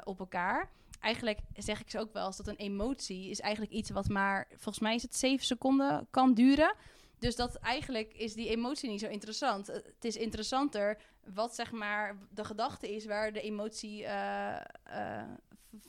op 0.04 0.20
elkaar. 0.20 0.70
Eigenlijk 1.04 1.40
zeg 1.56 1.82
ik 1.82 1.90
ze 1.90 2.00
ook 2.00 2.14
wel 2.14 2.26
eens 2.26 2.38
dat 2.38 2.48
een 2.48 2.56
emotie 2.56 3.30
is 3.30 3.40
eigenlijk 3.40 3.74
iets 3.74 3.90
wat 3.90 4.08
maar, 4.10 4.48
volgens 4.50 4.80
mij 4.80 4.96
is 4.96 5.02
het 5.02 5.16
zeven 5.16 5.46
seconden 5.46 6.08
kan 6.10 6.34
duren. 6.34 6.76
Dus 7.20 7.36
dat 7.36 7.56
eigenlijk 7.56 8.14
is 8.14 8.34
die 8.34 8.50
emotie 8.50 8.90
niet 8.90 9.00
zo 9.00 9.08
interessant. 9.08 9.70
Eh, 9.70 9.76
Het 9.76 10.06
is 10.06 10.16
interessanter 10.18 10.98
wat 11.34 11.56
zeg 11.56 11.72
maar 11.72 12.18
de 12.30 12.44
gedachte 12.46 12.96
is 12.96 13.06
waar 13.06 13.34
de 13.34 13.42
emotie, 13.42 14.06
eh, 14.06 14.56
eh, 14.84 15.28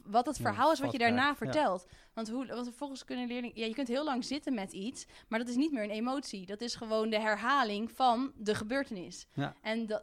wat 0.05 0.27
het 0.27 0.37
verhaal 0.37 0.73
is 0.73 0.81
wat 0.81 0.93
je 0.93 0.99
daarna 0.99 1.37
vertelt. 1.37 1.87
Want, 2.15 2.29
hoe, 2.31 2.47
want 2.47 2.67
vervolgens 2.67 3.05
kunnen 3.05 3.27
leerlingen... 3.27 3.59
Ja, 3.59 3.67
je 3.67 3.75
kunt 3.75 3.89
heel 3.89 4.05
lang 4.05 4.25
zitten 4.25 4.55
met 4.55 4.73
iets, 4.73 5.07
maar 5.29 5.39
dat 5.39 5.49
is 5.49 5.57
niet 5.57 5.73
meer 5.73 5.83
een 5.83 5.91
emotie. 5.91 6.47
Dat 6.47 6.61
is 6.61 6.75
gewoon 6.75 7.11
de 7.11 7.21
herhaling 7.21 7.91
van 7.93 8.33
de 8.37 8.55
gebeurtenis. 8.55 9.27
Ja. 9.33 9.55
En 9.63 9.87
da- 9.87 10.03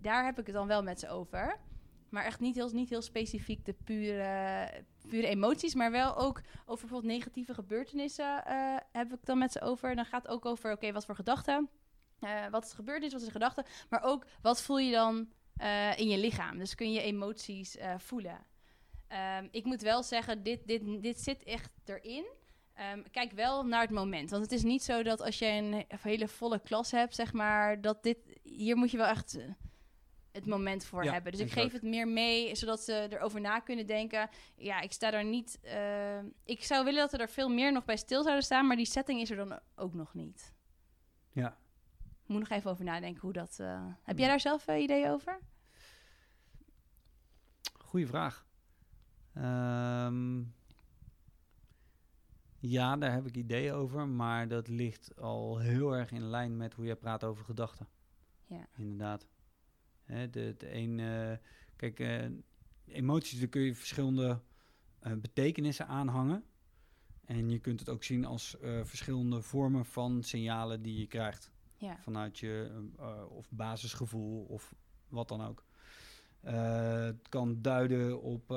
daar 0.00 0.24
heb 0.24 0.38
ik 0.38 0.46
het 0.46 0.54
dan 0.54 0.66
wel 0.66 0.82
met 0.82 1.00
ze 1.00 1.08
over. 1.08 1.58
Maar 2.12 2.24
echt 2.24 2.40
niet 2.40 2.54
heel, 2.54 2.68
niet 2.68 2.88
heel 2.88 3.02
specifiek 3.02 3.64
de 3.64 3.74
pure, 3.84 4.70
pure 5.08 5.26
emoties, 5.26 5.74
maar 5.74 5.90
wel 5.90 6.16
ook 6.16 6.40
over 6.66 6.86
bijvoorbeeld 6.86 7.12
negatieve 7.12 7.54
gebeurtenissen 7.54 8.44
eh, 8.44 8.76
heb 8.92 9.12
ik 9.12 9.24
dan 9.24 9.38
met 9.38 9.52
ze 9.52 9.60
over. 9.60 9.94
Dan 9.94 10.04
gaat 10.04 10.22
het 10.22 10.32
ook 10.32 10.46
over, 10.46 10.72
oké, 10.72 10.92
wat 10.92 11.04
voor 11.04 11.14
gedachten, 11.14 11.68
eh, 12.20 12.46
wat 12.50 12.64
is 12.64 12.72
gebeurd 12.72 13.02
is, 13.02 13.12
wat 13.12 13.20
is 13.20 13.26
de 13.26 13.32
gedachte, 13.32 13.64
maar 13.88 14.02
ook 14.02 14.26
wat 14.42 14.62
voel 14.62 14.78
je 14.78 14.92
dan 14.92 15.28
eh, 15.56 15.98
in 15.98 16.08
je 16.08 16.18
lichaam. 16.18 16.58
Dus 16.58 16.74
kun 16.74 16.92
je 16.92 17.02
emoties 17.02 17.76
voelen. 17.98 18.46
Ehm, 19.08 19.48
ik 19.50 19.64
moet 19.64 19.82
wel 19.82 20.02
zeggen, 20.02 20.42
dit, 20.42 20.66
dit, 20.66 21.02
dit 21.02 21.20
zit 21.20 21.42
echt 21.42 21.70
erin. 21.84 22.24
Ehm, 22.74 23.02
kijk 23.10 23.32
wel 23.32 23.66
naar 23.66 23.80
het 23.80 23.90
moment. 23.90 24.30
Want 24.30 24.42
het 24.42 24.52
is 24.52 24.62
niet 24.62 24.82
zo 24.82 25.02
dat 25.02 25.20
als 25.20 25.38
je 25.38 25.46
een 25.46 25.84
hele 26.00 26.28
volle 26.28 26.60
klas 26.60 26.90
hebt, 26.90 27.14
zeg 27.14 27.32
maar, 27.32 27.80
dat 27.80 28.02
dit. 28.02 28.18
Hier 28.42 28.76
moet 28.76 28.90
je 28.90 28.96
wel 28.96 29.06
echt 29.06 29.38
het 30.32 30.46
moment 30.46 30.84
voor 30.84 31.04
Ja, 31.04 31.12
hebben. 31.12 31.32
Dus 31.32 31.40
ik 31.40 31.52
geef 31.52 31.72
het 31.72 31.82
meer 31.82 32.08
mee, 32.08 32.54
zodat 32.54 32.80
ze 32.80 33.06
erover 33.10 33.40
na 33.40 33.58
kunnen 33.60 33.86
denken. 33.86 34.28
Ja, 34.56 34.80
ik 34.80 34.92
sta 34.92 35.10
daar 35.10 35.24
niet. 35.24 35.58
eh, 35.62 36.18
ik 36.44 36.64
zou 36.64 36.84
willen 36.84 37.00
dat 37.00 37.10
we 37.12 37.18
er 37.18 37.28
veel 37.28 37.48
meer 37.48 37.72
nog 37.72 37.84
bij 37.84 37.96
stil 37.96 38.22
zouden 38.22 38.44
staan, 38.44 38.66
maar 38.66 38.76
die 38.76 38.86
setting 38.86 39.20
is 39.20 39.30
er 39.30 39.36
dan 39.36 39.58
ook 39.74 39.94
nog 39.94 40.14
niet. 40.14 40.52
Ja. 41.32 41.56
Ik 42.22 42.28
moet 42.28 42.38
nog 42.48 42.48
even 42.58 42.70
over 42.70 42.84
nadenken 42.84 43.20
hoe 43.20 43.32
dat. 43.32 43.58
eh, 43.60 43.86
Heb 44.02 44.18
jij 44.18 44.28
daar 44.28 44.40
zelf 44.40 44.66
eh, 44.66 44.82
ideeën 44.82 45.10
over? 45.10 45.38
Goeie 47.78 48.06
vraag. 48.06 48.46
Ehm, 49.34 50.42
ja, 52.58 52.96
daar 52.96 53.12
heb 53.12 53.26
ik 53.26 53.36
ideeën 53.36 53.72
over, 53.72 54.08
maar 54.08 54.48
dat 54.48 54.68
ligt 54.68 55.16
al 55.20 55.58
heel 55.58 55.92
erg 55.96 56.10
in 56.10 56.22
lijn 56.22 56.56
met 56.56 56.74
hoe 56.74 56.84
jij 56.84 56.96
praat 56.96 57.24
over 57.24 57.44
gedachten. 57.44 57.88
Ja. 58.46 58.66
Inderdaad. 58.76 59.26
Hè, 60.12 60.30
de, 60.30 60.54
de 60.58 60.74
een, 60.74 61.00
eh, 61.00 61.36
kijk, 61.76 62.00
eh, 62.00 62.24
emoties, 62.86 63.38
daar 63.38 63.48
kun 63.48 63.62
je 63.62 63.74
verschillende 63.74 64.40
eh, 64.98 65.12
betekenissen 65.12 65.86
aanhangen. 65.86 66.44
En 67.24 67.50
je 67.50 67.58
kunt 67.58 67.80
het 67.80 67.88
ook 67.88 68.04
zien 68.04 68.24
als 68.24 68.56
verschillende 68.82 69.42
vormen 69.42 69.84
van 69.84 70.22
signalen 70.22 70.82
die 70.82 70.98
je 70.98 71.06
krijgt 71.06 71.50
Ja. 71.76 71.96
vanuit 72.00 72.38
je 72.38 72.70
of 73.28 73.50
basisgevoel 73.50 74.44
of 74.44 74.74
wat 75.08 75.28
dan 75.28 75.42
ook. 75.42 75.64
Het 76.40 77.28
kan 77.28 77.62
duiden 77.62 78.22
op 78.22 78.50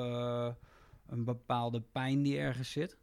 een 1.06 1.24
bepaalde 1.24 1.80
pijn 1.80 2.22
die 2.22 2.38
ergens 2.38 2.70
zit. 2.70 2.98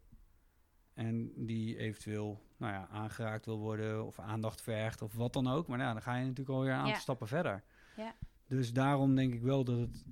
En 0.93 1.31
die 1.45 1.77
eventueel 1.77 2.41
nou 2.57 2.73
ja, 2.73 2.87
aangeraakt 2.87 3.45
wil 3.45 3.57
worden 3.59 4.05
of 4.05 4.19
aandacht 4.19 4.61
vergt 4.61 5.01
of 5.01 5.13
wat 5.13 5.33
dan 5.33 5.47
ook. 5.47 5.67
Maar 5.67 5.77
nou, 5.77 5.93
dan 5.93 6.01
ga 6.01 6.15
je 6.15 6.21
natuurlijk 6.21 6.49
alweer 6.49 6.71
een 6.71 6.77
aantal 6.77 6.93
Ja. 6.93 6.99
stappen 6.99 7.27
verder. 7.27 7.63
Ja. 7.95 8.15
Dus 8.55 8.73
daarom 8.73 9.15
denk 9.15 9.33
ik 9.33 9.41
wel 9.41 9.63
dat 9.63 9.77
het, 9.79 10.05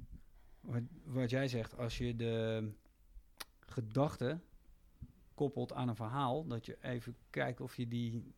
wat, 0.62 0.82
wat 1.04 1.30
jij 1.30 1.48
zegt, 1.48 1.78
als 1.78 1.98
je 1.98 2.16
de 2.16 2.68
gedachte 3.60 4.40
koppelt 5.34 5.74
aan 5.74 5.88
een 5.90 5.96
verhaal, 5.96 6.48
dat 6.48 6.66
je 6.66 6.78
even 6.82 7.16
kijkt 7.30 7.62
of 7.62 7.76
je 7.76 7.88
die, 7.88 8.34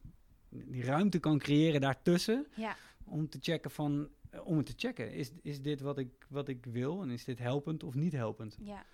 die 0.49 0.83
ruimte 0.83 1.19
kan 1.19 1.37
creëren 1.37 1.81
daartussen 1.81 2.47
Ja. 2.55 2.75
om 3.05 3.29
te 3.29 3.37
checken 3.41 3.71
van 3.71 4.09
eh, 4.29 4.45
om 4.45 4.57
het 4.57 4.65
te 4.65 4.73
checken 4.75 5.11
is, 5.13 5.31
is 5.41 5.61
dit 5.61 5.81
wat 5.81 5.97
ik 5.97 6.25
wat 6.29 6.47
ik 6.47 6.65
wil 6.65 7.01
en 7.01 7.09
is 7.09 7.23
dit 7.23 7.39
helpend 7.39 7.83
of 7.83 7.93
niet 7.95 8.11
helpend 8.13 8.57
Ja. 8.61 8.85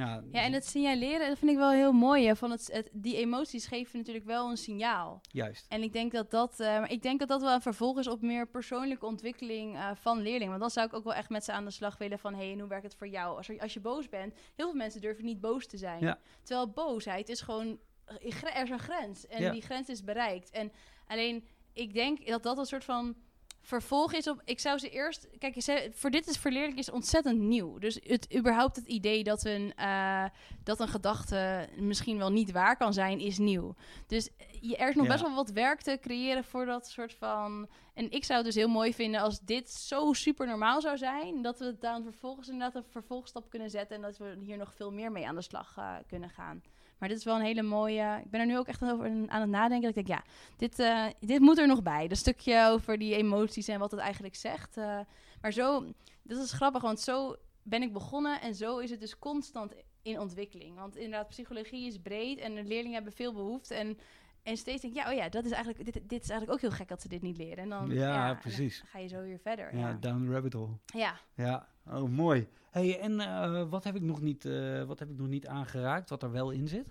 Ja, 0.00 0.22
Ja, 0.32 0.40
en 0.42 0.52
het 0.52 0.66
signaleren, 0.66 1.28
dat 1.28 1.38
vind 1.38 1.50
ik 1.50 1.56
wel 1.56 1.70
heel 1.70 1.92
mooi. 1.92 2.26
Hè, 2.26 2.36
van 2.36 2.50
het, 2.50 2.68
het, 2.72 2.88
die 2.92 3.16
emoties 3.16 3.66
geven 3.66 3.98
natuurlijk 3.98 4.26
wel 4.26 4.50
een 4.50 4.56
signaal. 4.56 5.20
juist. 5.30 5.66
En 5.68 5.82
ik 5.82 5.92
denk 5.92 6.12
dat 6.12 6.30
dat, 6.30 6.60
eh, 6.60 6.66
maar 6.66 6.90
ik 6.90 7.02
denk 7.02 7.18
dat 7.18 7.28
dat 7.28 7.40
wel 7.40 7.54
een 7.54 7.60
vervolg 7.60 7.98
is 7.98 8.06
op 8.08 8.22
meer 8.22 8.46
persoonlijke 8.48 9.06
ontwikkeling 9.06 9.76
eh, 9.76 9.90
van 9.94 10.20
leerlingen. 10.20 10.48
Want 10.48 10.60
dan 10.60 10.70
zou 10.70 10.86
ik 10.86 10.94
ook 10.94 11.04
wel 11.04 11.14
echt 11.14 11.28
met 11.28 11.44
ze 11.44 11.52
aan 11.52 11.64
de 11.64 11.70
slag 11.70 11.98
willen 11.98 12.18
van, 12.18 12.34
hé, 12.34 12.42
hey, 12.42 12.52
en 12.52 12.58
hoe 12.58 12.68
werkt 12.68 12.84
het 12.84 12.94
voor 12.94 13.08
jou? 13.08 13.36
Als, 13.36 13.48
er, 13.48 13.60
als 13.60 13.74
je 13.74 13.80
boos 13.80 14.08
bent, 14.08 14.34
heel 14.56 14.66
veel 14.66 14.74
mensen 14.78 15.00
durven 15.00 15.24
niet 15.24 15.40
boos 15.40 15.66
te 15.66 15.76
zijn. 15.76 16.00
Ja. 16.00 16.18
Terwijl 16.42 16.70
boosheid 16.70 17.28
is 17.28 17.40
gewoon, 17.40 17.78
er 18.04 18.22
is 18.62 18.70
een 18.70 18.78
grens. 18.78 19.26
En 19.26 19.42
Ja. 19.42 19.52
die 19.52 19.62
grens 19.62 19.88
is 19.88 20.04
bereikt. 20.04 20.50
En 20.50 20.72
alleen, 21.06 21.44
ik 21.72 21.94
denk 21.94 22.26
dat 22.26 22.42
dat 22.42 22.58
een 22.58 22.66
soort 22.66 22.84
van 22.84 23.16
vervolg 23.60 24.12
is 24.12 24.28
op. 24.28 24.42
Ik 24.44 24.60
zou 24.60 24.78
ze 24.78 24.90
eerst. 24.90 25.28
Kijk, 25.38 25.62
ze, 25.62 25.90
voor 25.94 26.10
dit 26.10 26.26
is 26.28 26.38
voor 26.38 26.50
leerlingen 26.50 26.78
is 26.78 26.90
ontzettend 26.90 27.38
nieuw. 27.40 27.78
Dus 27.78 27.98
het 28.02 28.34
überhaupt 28.36 28.76
het 28.76 28.86
idee 28.86 29.24
dat 29.24 29.44
een, 29.44 29.72
eh, 29.74 30.24
dat 30.62 30.80
een 30.80 30.88
gedachte 30.88 31.68
misschien 31.76 32.18
wel 32.18 32.30
niet 32.30 32.50
waar 32.52 32.76
kan 32.76 32.92
zijn, 32.92 33.18
is 33.20 33.38
nieuw. 33.38 33.74
Dus 34.06 34.30
je, 34.60 34.76
er 34.76 34.88
is 34.88 34.94
nog 34.94 35.06
Ja. 35.06 35.10
best 35.12 35.24
wel 35.24 35.34
wat 35.34 35.50
werk 35.50 35.80
te 35.80 35.98
creëren 36.00 36.44
voor 36.44 36.66
dat 36.66 36.88
soort 36.88 37.14
van. 37.14 37.68
En 37.94 38.10
ik 38.10 38.24
zou 38.24 38.38
het 38.38 38.46
dus 38.46 38.54
heel 38.62 38.68
mooi 38.68 38.94
vinden 38.94 39.20
als 39.20 39.40
dit 39.40 39.70
zo 39.70 40.12
super 40.12 40.46
normaal 40.46 40.80
zou 40.80 40.96
zijn, 40.98 41.42
dat 41.42 41.58
we 41.58 41.64
het 41.64 41.80
dan 41.80 42.02
vervolgens 42.02 42.48
inderdaad 42.48 42.74
een 42.82 42.90
vervolgstap 42.90 43.50
kunnen 43.50 43.70
zetten 43.70 43.96
en 43.96 44.02
dat 44.02 44.16
we 44.18 44.36
hier 44.40 44.56
nog 44.56 44.74
veel 44.74 44.92
meer 44.92 45.12
mee 45.12 45.26
aan 45.28 45.34
de 45.34 45.42
slag 45.42 45.74
eh, 45.78 45.94
kunnen 46.06 46.30
gaan. 46.30 46.62
Maar 47.00 47.08
dit 47.08 47.18
is 47.18 47.24
wel 47.24 47.36
een 47.36 47.44
hele 47.44 47.62
mooie. 47.62 48.20
Ik 48.24 48.30
ben 48.30 48.40
er 48.40 48.46
nu 48.46 48.58
ook 48.58 48.66
echt 48.66 48.82
over 48.82 49.06
aan 49.26 49.40
het 49.40 49.50
nadenken. 49.50 49.88
Dat 49.88 49.96
ik 49.96 50.06
denk, 50.06 50.20
ja, 50.20 50.30
dit, 50.56 50.78
eh, 50.78 51.06
dit 51.20 51.40
moet 51.40 51.58
er 51.58 51.66
nog 51.66 51.82
bij. 51.82 52.08
Dat 52.08 52.18
stukje 52.18 52.66
over 52.66 52.98
die 52.98 53.16
emoties 53.16 53.68
en 53.68 53.78
wat 53.78 53.90
het 53.90 54.00
eigenlijk 54.00 54.34
zegt. 54.34 54.76
Eh, 54.76 55.00
maar 55.40 55.52
zo, 55.52 55.84
dat 56.22 56.44
is 56.44 56.52
grappig, 56.52 56.82
want 56.82 57.00
zo 57.00 57.36
ben 57.62 57.82
ik 57.82 57.92
begonnen 57.92 58.40
en 58.40 58.54
zo 58.54 58.78
is 58.78 58.90
het 58.90 59.00
dus 59.00 59.18
constant 59.18 59.74
in 60.02 60.20
ontwikkeling. 60.20 60.76
Want 60.76 60.96
inderdaad, 60.96 61.28
psychologie 61.28 61.86
is 61.86 61.98
breed 61.98 62.38
en 62.38 62.54
de 62.54 62.64
leerlingen 62.64 62.94
hebben 62.94 63.12
veel 63.12 63.32
behoefte. 63.32 63.74
En, 63.74 63.98
en 64.42 64.56
steeds 64.56 64.82
denk 64.82 64.94
ik, 64.94 65.02
ja, 65.02 65.10
oh 65.10 65.16
ja, 65.16 65.28
dat 65.28 65.44
is 65.44 65.50
eigenlijk, 65.50 65.84
dit, 65.84 65.94
dit 66.08 66.22
is 66.22 66.28
eigenlijk 66.30 66.52
ook 66.52 66.60
heel 66.60 66.78
gek 66.78 66.88
dat 66.88 67.02
ze 67.02 67.08
dit 67.08 67.22
niet 67.22 67.36
leren. 67.36 67.56
En 67.58 67.68
dan, 67.68 67.90
Ja, 67.90 68.20
en 68.20 68.26
dan 68.26 68.38
precies. 68.38 68.82
ga 68.86 68.98
je 68.98 69.08
zo 69.08 69.20
weer 69.20 69.38
verder. 69.38 69.76
Ja, 69.76 69.88
Ja, 69.88 69.96
down 70.00 70.24
the 70.26 70.32
rabbit 70.32 70.52
hole. 70.52 70.76
ja. 70.86 71.14
Ja, 71.34 71.68
oh 71.86 72.08
mooi. 72.08 72.48
Hey, 72.70 73.00
en 73.00 73.20
eh, 73.20 73.68
wat, 73.68 73.84
heb 73.84 73.94
ik 73.96 74.02
nog 74.02 74.20
niet, 74.20 74.44
eh, 74.44 74.82
wat 74.84 74.98
heb 74.98 75.10
ik 75.10 75.16
nog 75.18 75.28
niet 75.28 75.46
aangeraakt, 75.46 76.10
wat 76.10 76.22
er 76.22 76.30
wel 76.32 76.50
in 76.50 76.68
zit? 76.68 76.86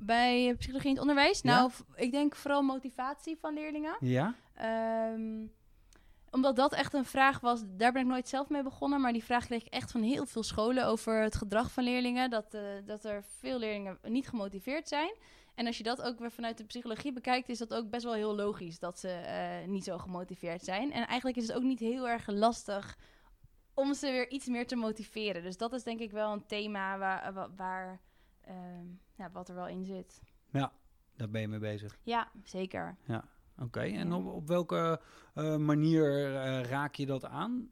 bij 0.00 0.54
psychologie 0.58 0.88
in 0.88 0.94
het 0.94 1.00
onderwijs. 1.02 1.40
Ja? 1.42 1.54
Nou, 1.56 1.70
ik 1.94 2.10
denk 2.10 2.34
vooral 2.36 2.62
motivatie 2.62 3.36
van 3.40 3.54
leerlingen. 3.54 3.96
Ja? 4.00 4.34
Ehm, 4.54 5.46
omdat 6.30 6.56
dat 6.56 6.72
echt 6.72 6.92
een 6.94 7.04
vraag 7.04 7.40
was, 7.40 7.62
daar 7.66 7.92
ben 7.92 8.02
ik 8.02 8.08
nooit 8.08 8.28
zelf 8.28 8.48
mee 8.48 8.62
begonnen. 8.62 9.00
Maar 9.00 9.12
die 9.12 9.24
vraag 9.24 9.44
kreeg 9.46 9.64
ik 9.66 9.72
echt 9.72 9.90
van 9.90 10.02
heel 10.02 10.26
veel 10.26 10.42
scholen 10.42 10.86
over 10.86 11.22
het 11.22 11.34
gedrag 11.36 11.70
van 11.70 11.84
leerlingen. 11.84 12.30
Dat, 12.30 12.54
eh, 12.54 12.60
dat 12.86 13.04
er 13.04 13.24
veel 13.38 13.58
leerlingen 13.58 13.98
niet 14.02 14.28
gemotiveerd 14.28 14.88
zijn. 14.88 15.14
En 15.58 15.66
als 15.66 15.76
je 15.78 15.82
dat 15.82 16.02
ook 16.02 16.18
weer 16.18 16.30
vanuit 16.30 16.58
de 16.58 16.64
psychologie 16.64 17.12
bekijkt, 17.12 17.48
is 17.48 17.58
dat 17.58 17.74
ook 17.74 17.90
best 17.90 18.04
wel 18.04 18.12
heel 18.14 18.34
logisch 18.34 18.78
dat 18.78 18.98
ze 18.98 19.08
eh, 19.08 19.68
niet 19.68 19.84
zo 19.84 19.98
gemotiveerd 19.98 20.64
zijn. 20.64 20.92
En 20.92 21.06
eigenlijk 21.06 21.36
is 21.38 21.46
het 21.46 21.56
ook 21.56 21.62
niet 21.62 21.78
heel 21.78 22.08
erg 22.08 22.26
lastig 22.26 22.98
om 23.74 23.94
ze 23.94 24.06
weer 24.10 24.30
iets 24.30 24.46
meer 24.46 24.66
te 24.66 24.76
motiveren. 24.76 25.42
Dus 25.42 25.56
dat 25.56 25.72
is 25.72 25.82
denk 25.82 26.00
ik 26.00 26.10
wel 26.10 26.32
een 26.32 26.46
thema 26.46 26.98
waar, 26.98 27.32
wa- 27.32 27.50
waar 27.56 28.00
ehm, 28.40 28.86
ja, 29.14 29.30
wat 29.32 29.48
er 29.48 29.54
wel 29.54 29.68
in 29.68 29.84
zit. 29.84 30.20
Daar 31.16 31.30
ben 31.30 31.40
je 31.40 31.48
mee 31.48 31.58
bezig. 31.58 31.98
Ja, 32.02 32.28
zeker. 32.44 32.96
Oké, 33.58 33.80
en 33.80 34.08
Ja. 34.08 34.16
op, 34.16 34.26
op 34.26 34.46
welke 34.48 35.00
eh, 35.34 35.56
manier 35.56 36.36
eh, 36.36 36.60
raak 36.62 36.94
je 36.94 37.06
dat 37.06 37.24
aan? 37.24 37.70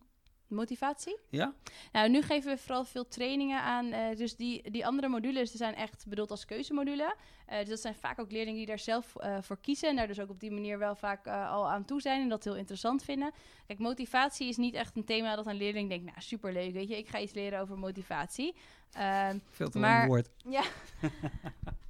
Motivatie? 0.48 1.18
Ja? 1.30 1.54
Nou, 1.92 2.08
nu 2.08 2.22
geven 2.22 2.50
we 2.50 2.58
vooral 2.58 2.84
veel 2.84 3.08
trainingen 3.08 3.60
aan. 3.60 3.92
eh, 3.92 4.16
dus 4.16 4.36
die, 4.36 4.70
die 4.70 4.86
andere 4.86 5.08
modules 5.08 5.48
die 5.50 5.58
zijn 5.58 5.74
echt 5.74 6.04
bedoeld 6.08 6.30
als 6.30 6.44
keuzemodule. 6.44 7.14
Eh, 7.46 7.58
dus 7.58 7.68
dat 7.68 7.80
zijn 7.80 7.94
vaak 7.94 8.20
ook 8.20 8.30
leerlingen 8.30 8.58
die 8.58 8.66
daar 8.66 8.78
zelf 8.78 9.16
eh, 9.16 9.36
voor 9.40 9.60
kiezen. 9.60 9.88
En 9.88 9.96
daar 9.96 10.06
dus 10.06 10.20
ook 10.20 10.30
op 10.30 10.40
die 10.40 10.50
manier 10.50 10.78
wel 10.78 10.94
vaak 10.94 11.26
al 11.26 11.70
aan 11.70 11.84
toe 11.84 12.00
zijn. 12.00 12.22
En 12.22 12.28
dat 12.28 12.44
heel 12.44 12.56
interessant 12.56 13.04
vinden. 13.04 13.32
Kijk, 13.66 13.78
motivatie 13.78 14.48
is 14.48 14.56
niet 14.56 14.74
echt 14.74 14.96
een 14.96 15.04
thema 15.04 15.36
dat 15.36 15.46
een 15.46 15.56
leerling 15.56 15.88
denkt... 15.88 16.04
nou, 16.04 16.20
superleuk, 16.20 16.72
weet 16.72 16.88
je. 16.88 16.96
Ik 16.96 17.08
ga 17.08 17.20
iets 17.20 17.32
leren 17.32 17.60
over 17.60 17.78
motivatie. 17.78 18.54
Ehm, 18.92 19.38
Veel 19.50 19.68
te 19.70 19.78
Maar- 19.78 19.96
lang 19.96 20.08
woord. 20.08 20.28
ja. 20.58 20.62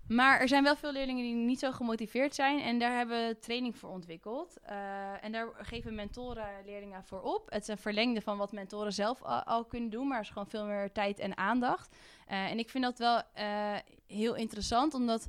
maar 0.08 0.40
er 0.40 0.48
zijn 0.48 0.62
wel 0.62 0.76
veel 0.76 0.92
leerlingen 0.92 1.22
die 1.22 1.34
niet 1.34 1.58
zo 1.58 1.72
gemotiveerd 1.72 2.34
zijn. 2.34 2.60
En 2.60 2.78
daar 2.78 2.96
hebben 2.96 3.26
we 3.28 3.38
training 3.38 3.76
voor 3.76 3.90
ontwikkeld. 3.90 4.56
Eh, 4.62 5.24
en 5.24 5.32
daar 5.32 5.48
geven 5.56 5.94
mentoren 5.94 6.48
leerlingen 6.64 7.04
voor 7.04 7.20
op. 7.22 7.46
Het 7.50 7.62
is 7.62 7.68
een 7.68 7.78
verlengde 7.78 8.20
van 8.20 8.38
wat 8.38 8.52
mentoren 8.52 8.92
zelf 8.92 9.22
al, 9.22 9.42
al 9.42 9.64
kunnen 9.64 9.90
doen. 9.90 10.06
Maar 10.06 10.16
er 10.16 10.22
is 10.22 10.28
gewoon 10.30 10.48
veel 10.48 10.64
meer 10.64 10.92
tijd 10.92 11.18
en 11.18 11.36
aandacht. 11.36 11.94
Eh, 12.26 12.50
en 12.50 12.58
ik 12.58 12.70
vind 12.70 12.84
dat 12.84 12.98
wel 12.98 13.22
eh, 13.32 13.74
heel 14.06 14.34
interessant. 14.34 14.94
Omdat 14.94 15.28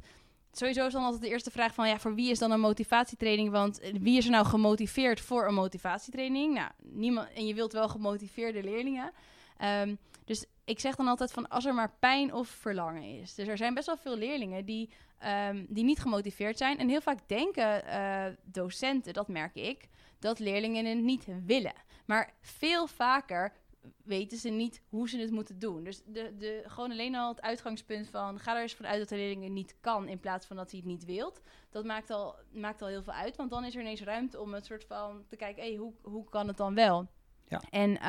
sowieso 0.51 0.85
is 0.85 0.93
dan 0.93 1.03
altijd 1.03 1.21
de 1.21 1.29
eerste 1.29 1.51
vraag 1.51 1.73
van... 1.73 1.87
ja, 1.87 1.99
voor 1.99 2.15
wie 2.15 2.29
is 2.31 2.39
dan 2.39 2.51
een 2.51 2.59
motivatietraining? 2.59 3.51
Want 3.51 3.79
wie 4.01 4.17
is 4.17 4.25
er 4.25 4.31
nou 4.31 4.45
gemotiveerd 4.45 5.21
voor 5.21 5.47
een 5.47 5.53
motivatietraining? 5.53 6.53
Nou, 6.53 6.69
niemand. 6.81 7.33
En 7.33 7.45
je 7.47 7.53
wilt 7.53 7.73
wel 7.73 7.89
gemotiveerde 7.89 8.63
leerlingen. 8.63 9.11
Ehm, 9.57 9.95
dus 10.25 10.45
ik 10.67 10.79
zeg 10.79 10.95
dan 10.95 11.07
altijd 11.07 11.31
van 11.31 11.49
als 11.49 11.65
er 11.65 11.73
maar 11.73 11.95
pijn 11.99 12.33
of 12.33 12.47
verlangen 12.47 13.03
is. 13.03 13.35
Dus 13.35 13.47
er 13.47 13.57
zijn 13.57 13.73
best 13.73 13.85
wel 13.85 13.97
veel 13.97 14.17
leerlingen 14.17 14.65
die, 14.65 14.89
ehm, 15.19 15.65
die 15.69 15.83
niet 15.83 15.99
gemotiveerd 15.99 16.57
zijn. 16.57 16.77
En 16.77 16.89
heel 16.89 17.01
vaak 17.01 17.27
denken 17.27 17.85
eh, 17.85 18.25
docenten, 18.43 19.13
dat 19.13 19.27
merk 19.27 19.55
ik, 19.55 19.87
dat 20.19 20.39
leerlingen 20.39 20.85
het 20.85 20.97
niet 20.97 21.25
willen. 21.45 21.73
Maar 22.05 22.33
veel 22.41 22.87
vaker 22.87 23.53
weten 24.03 24.37
ze 24.37 24.49
niet 24.49 24.81
hoe 24.89 25.09
ze 25.09 25.17
het 25.17 25.31
moeten 25.31 25.59
doen. 25.59 25.83
Dus 25.83 26.01
de, 26.05 26.35
de, 26.37 26.63
gewoon 26.65 26.91
alleen 26.91 27.15
al 27.15 27.29
het 27.29 27.41
uitgangspunt 27.41 28.09
van... 28.09 28.39
ga 28.39 28.55
er 28.55 28.61
eens 28.61 28.75
vanuit 28.75 28.99
dat 28.99 29.09
de 29.09 29.15
leerling 29.15 29.43
het 29.43 29.51
niet 29.51 29.75
kan... 29.81 30.07
in 30.07 30.19
plaats 30.19 30.45
van 30.45 30.55
dat 30.55 30.71
hij 30.71 30.79
het 30.79 30.89
niet 30.89 31.05
wilt. 31.05 31.41
Dat 31.69 31.85
maakt 31.85 32.09
al, 32.09 32.35
maakt 32.51 32.81
al 32.81 32.87
heel 32.87 33.03
veel 33.03 33.13
uit. 33.13 33.35
Want 33.35 33.49
dan 33.49 33.65
is 33.65 33.75
er 33.75 33.81
ineens 33.81 34.03
ruimte 34.03 34.39
om 34.39 34.53
het 34.53 34.65
soort 34.65 34.85
van 34.85 35.25
te 35.27 35.35
kijken... 35.35 35.63
Hey, 35.63 35.75
hoe, 35.75 35.93
hoe 36.01 36.29
kan 36.29 36.47
het 36.47 36.57
dan 36.57 36.73
wel? 36.73 37.07
Eh, 37.47 37.59
en 37.69 37.99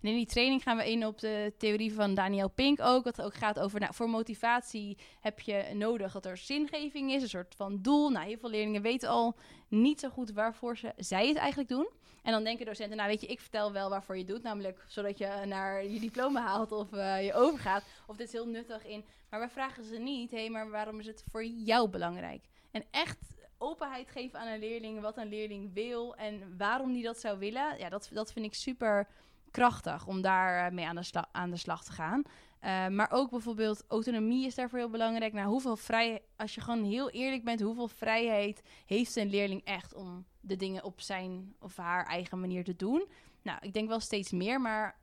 in 0.00 0.14
die 0.14 0.26
training 0.26 0.62
gaan 0.62 0.76
we 0.76 0.90
in 0.90 1.06
op 1.06 1.18
de 1.18 1.52
theorie 1.58 1.94
van 1.94 2.14
Daniel 2.14 2.48
Pink 2.48 2.80
ook. 2.80 3.04
Wat 3.04 3.22
ook 3.22 3.34
gaat 3.34 3.58
over, 3.58 3.80
nou, 3.80 3.94
voor 3.94 4.08
motivatie 4.08 4.98
heb 5.20 5.40
je 5.40 5.64
nodig 5.74 6.12
dat 6.12 6.26
er 6.26 6.36
zingeving 6.36 7.12
is. 7.12 7.22
Een 7.22 7.28
soort 7.28 7.54
van 7.54 7.78
doel. 7.82 8.10
Nou, 8.10 8.26
heel 8.26 8.38
veel 8.38 8.50
leerlingen 8.50 8.82
weten 8.82 9.08
al 9.08 9.36
niet 9.68 10.00
zo 10.00 10.08
goed 10.08 10.32
waarvoor 10.32 10.76
ze, 10.76 10.92
zij 10.96 11.28
het 11.28 11.36
eigenlijk 11.36 11.68
doen. 11.68 11.88
En 12.22 12.32
dan 12.32 12.44
denken 12.44 12.66
docenten, 12.66 12.96
nou 12.96 13.08
weet 13.08 13.20
je, 13.20 13.26
ik 13.26 13.40
vertel 13.40 13.72
wel 13.72 13.90
waarvoor 13.90 14.18
je 14.18 14.24
doet. 14.24 14.42
Namelijk 14.42 14.84
zodat 14.88 15.18
je 15.18 15.42
naar 15.46 15.84
je 15.84 16.00
diploma 16.00 16.40
haalt 16.40 16.72
of 16.72 16.92
eh, 16.92 17.24
je 17.24 17.34
overgaat. 17.34 17.84
Of 18.06 18.16
dit 18.16 18.26
is 18.26 18.32
heel 18.32 18.46
nuttig 18.46 18.86
in. 18.86 19.04
Maar 19.30 19.40
we 19.40 19.48
vragen 19.48 19.84
ze 19.84 19.98
niet, 19.98 20.30
hé, 20.30 20.38
hey, 20.38 20.50
maar 20.50 20.70
waarom 20.70 20.98
is 20.98 21.06
het 21.06 21.24
voor 21.30 21.44
jou 21.44 21.88
belangrijk? 21.88 22.44
En 22.70 22.84
echt 22.90 23.18
openheid 23.62 24.10
geven 24.10 24.38
aan 24.40 24.46
een 24.46 24.58
leerling, 24.58 25.00
wat 25.00 25.16
een 25.16 25.28
leerling 25.28 25.74
wil 25.74 26.14
en 26.16 26.56
waarom 26.58 26.92
die 26.92 27.02
dat 27.02 27.18
zou 27.20 27.38
willen. 27.38 27.78
Ja, 27.78 27.88
dat, 27.88 28.10
dat 28.12 28.32
vind 28.32 28.46
ik 28.46 28.54
super 28.54 29.08
krachtig 29.50 30.06
om 30.06 30.20
daar 30.20 30.66
eh, 30.66 30.72
mee 30.72 30.86
aan 30.86 30.96
de, 30.96 31.02
sla- 31.02 31.28
aan 31.32 31.50
de 31.50 31.56
slag 31.56 31.84
te 31.84 31.92
gaan. 31.92 32.22
Eh, 32.60 32.88
maar 32.88 33.10
ook 33.10 33.30
bijvoorbeeld 33.30 33.84
autonomie 33.88 34.46
is 34.46 34.54
daarvoor 34.54 34.78
heel 34.78 34.90
belangrijk. 34.90 35.32
Nou, 35.32 35.48
hoeveel 35.48 35.76
vrij, 35.76 36.22
als 36.36 36.54
je 36.54 36.60
gewoon 36.60 36.84
heel 36.84 37.10
eerlijk 37.10 37.44
bent, 37.44 37.60
hoeveel 37.60 37.88
vrijheid 37.88 38.62
heeft 38.86 39.16
een 39.16 39.30
leerling 39.30 39.64
echt 39.64 39.94
om 39.94 40.24
de 40.40 40.56
dingen 40.56 40.84
op 40.84 41.00
zijn 41.00 41.54
of 41.60 41.76
haar 41.76 42.06
eigen 42.06 42.40
manier 42.40 42.64
te 42.64 42.76
doen? 42.76 43.08
Nou, 43.42 43.58
ik 43.60 43.72
denk 43.72 43.88
wel 43.88 44.00
steeds 44.00 44.30
meer, 44.30 44.60
maar 44.60 45.00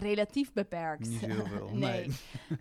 relatief 0.00 0.52
beperkt. 0.52 1.08
Niet 1.08 1.20
heel 1.20 1.46
veel. 1.46 1.68
nee. 1.72 1.80
nee. 1.80 2.10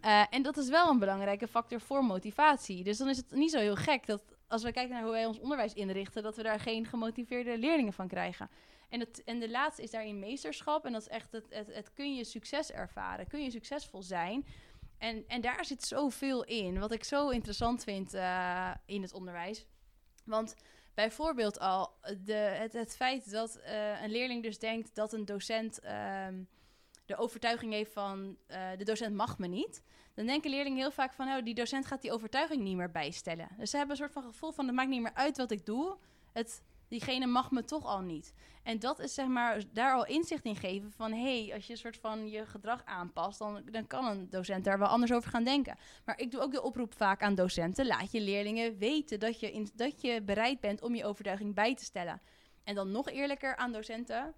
Eh, 0.02 0.24
en 0.30 0.42
dat 0.42 0.58
is 0.58 0.70
wel 0.70 0.90
een 0.90 1.00
belangrijke 1.00 1.48
factor 1.48 1.82
voor 1.82 2.04
motivatie. 2.06 2.84
Dus 2.84 2.98
dan 2.98 3.10
is 3.10 3.18
het 3.18 3.32
niet 3.32 3.52
zo 3.52 3.60
heel 3.60 3.76
gek 3.76 4.06
dat 4.06 4.22
als 4.50 4.64
we 4.64 4.72
kijken 4.72 4.94
naar 4.94 5.04
hoe 5.04 5.12
wij 5.12 5.26
ons 5.26 5.40
onderwijs 5.40 5.74
inrichten, 5.74 6.24
dat 6.24 6.36
we 6.36 6.44
daar 6.44 6.60
geen 6.60 6.86
gemotiveerde 6.86 7.58
leerlingen 7.58 7.94
van 7.94 8.08
krijgen. 8.08 8.50
En, 8.90 9.08
en 9.26 9.40
de 9.40 9.50
laatste 9.50 9.84
is 9.84 9.92
daarin 9.92 10.20
meesterschap. 10.20 10.86
En 10.86 10.92
dat 10.92 11.02
is 11.02 11.08
echt 11.08 11.32
het, 11.32 11.46
het, 11.50 11.74
het 11.74 11.94
kun 11.94 12.16
je 12.16 12.24
succes 12.24 12.72
ervaren. 12.72 13.28
Kun 13.28 13.44
je 13.44 13.52
succesvol 13.52 14.02
zijn. 14.02 14.46
En, 14.98 15.24
en 15.28 15.42
daar 15.42 15.66
zit 15.66 15.84
zoveel 15.84 16.44
in. 16.44 16.80
Wat 16.80 16.92
ik 16.92 17.04
zo 17.04 17.30
interessant 17.30 17.84
vind 17.84 18.14
eh, 18.14 18.72
in 18.86 19.02
het 19.02 19.14
onderwijs. 19.14 19.66
Want 20.26 20.56
bijvoorbeeld 20.94 21.60
al 21.60 21.94
de, 22.24 22.68
het, 22.72 22.96
feit 22.96 23.32
dat 23.32 23.56
eh, 23.56 24.02
een 24.02 24.12
leerling 24.12 24.44
dus 24.44 24.60
denkt 24.60 24.96
dat 24.96 25.14
een 25.14 25.26
docent 25.26 25.80
ehm, 25.80 26.44
de 27.06 27.16
overtuiging 27.16 27.74
heeft 27.74 27.92
van 27.94 28.38
eh, 28.48 28.70
de 28.78 28.84
docent 28.84 29.16
mag 29.16 29.38
me 29.38 29.48
niet. 29.48 29.82
Dan 30.20 30.28
denken 30.28 30.50
leerlingen 30.50 30.78
heel 30.80 30.92
vaak 30.92 31.14
van 31.14 31.28
oh, 31.28 31.44
die 31.44 31.54
docent 31.54 31.86
gaat 31.86 32.02
die 32.02 32.12
overtuiging 32.12 32.62
niet 32.62 32.76
meer 32.76 32.92
bijstellen. 32.92 33.48
Dus 33.58 33.70
ze 33.70 33.78
hebben 33.78 33.96
een 33.96 34.02
soort 34.02 34.14
van 34.14 34.24
gevoel 34.24 34.52
van 34.52 34.66
het 34.66 34.76
maakt 34.76 34.90
niet 34.90 35.02
meer 35.02 35.14
uit 35.14 35.38
wat 35.38 35.52
ik 35.52 35.66
doe. 35.66 35.98
Het, 36.34 36.62
diegene 36.88 37.26
mag 37.26 37.52
me 37.52 37.64
toch 37.64 37.86
al 37.86 38.00
niet. 38.00 38.34
En 38.64 38.80
dat 38.80 39.00
is 39.00 39.14
zeg 39.14 39.28
maar 39.28 39.64
daar 39.74 39.94
al 39.94 40.06
inzicht 40.06 40.46
in 40.46 40.56
geven 40.56 40.92
van 40.92 41.12
hé, 41.12 41.44
hey, 41.46 41.54
als 41.54 41.66
je 41.66 41.72
een 41.72 41.80
soort 41.80 41.98
van 41.98 42.30
je 42.30 42.46
gedrag 42.46 42.86
aanpast, 42.86 43.40
dan, 43.40 43.62
dan 43.72 43.88
kan 43.88 44.06
een 44.06 44.30
docent 44.30 44.64
daar 44.64 44.80
wel 44.80 44.88
anders 44.88 45.14
over 45.14 45.30
gaan 45.30 45.44
denken. 45.44 45.78
Maar 46.06 46.20
ik 46.20 46.32
doe 46.32 46.42
ook 46.42 46.52
de 46.52 46.64
oproep 46.64 46.94
vaak 46.94 47.22
aan 47.22 47.36
docenten: 47.36 47.88
laat 47.88 48.12
je 48.12 48.22
leerlingen 48.22 48.78
weten 48.78 49.20
dat 49.20 49.40
je, 49.40 49.68
dat 49.76 50.02
je 50.02 50.22
bereid 50.22 50.60
bent 50.60 50.82
om 50.82 50.96
je 50.96 51.06
overtuiging 51.06 51.56
bij 51.56 51.76
te 51.76 51.84
stellen. 51.84 52.22
En 52.64 52.76
dan 52.76 52.92
nog 52.92 53.10
eerlijker 53.10 53.56
aan 53.56 53.72
docenten. 53.72 54.34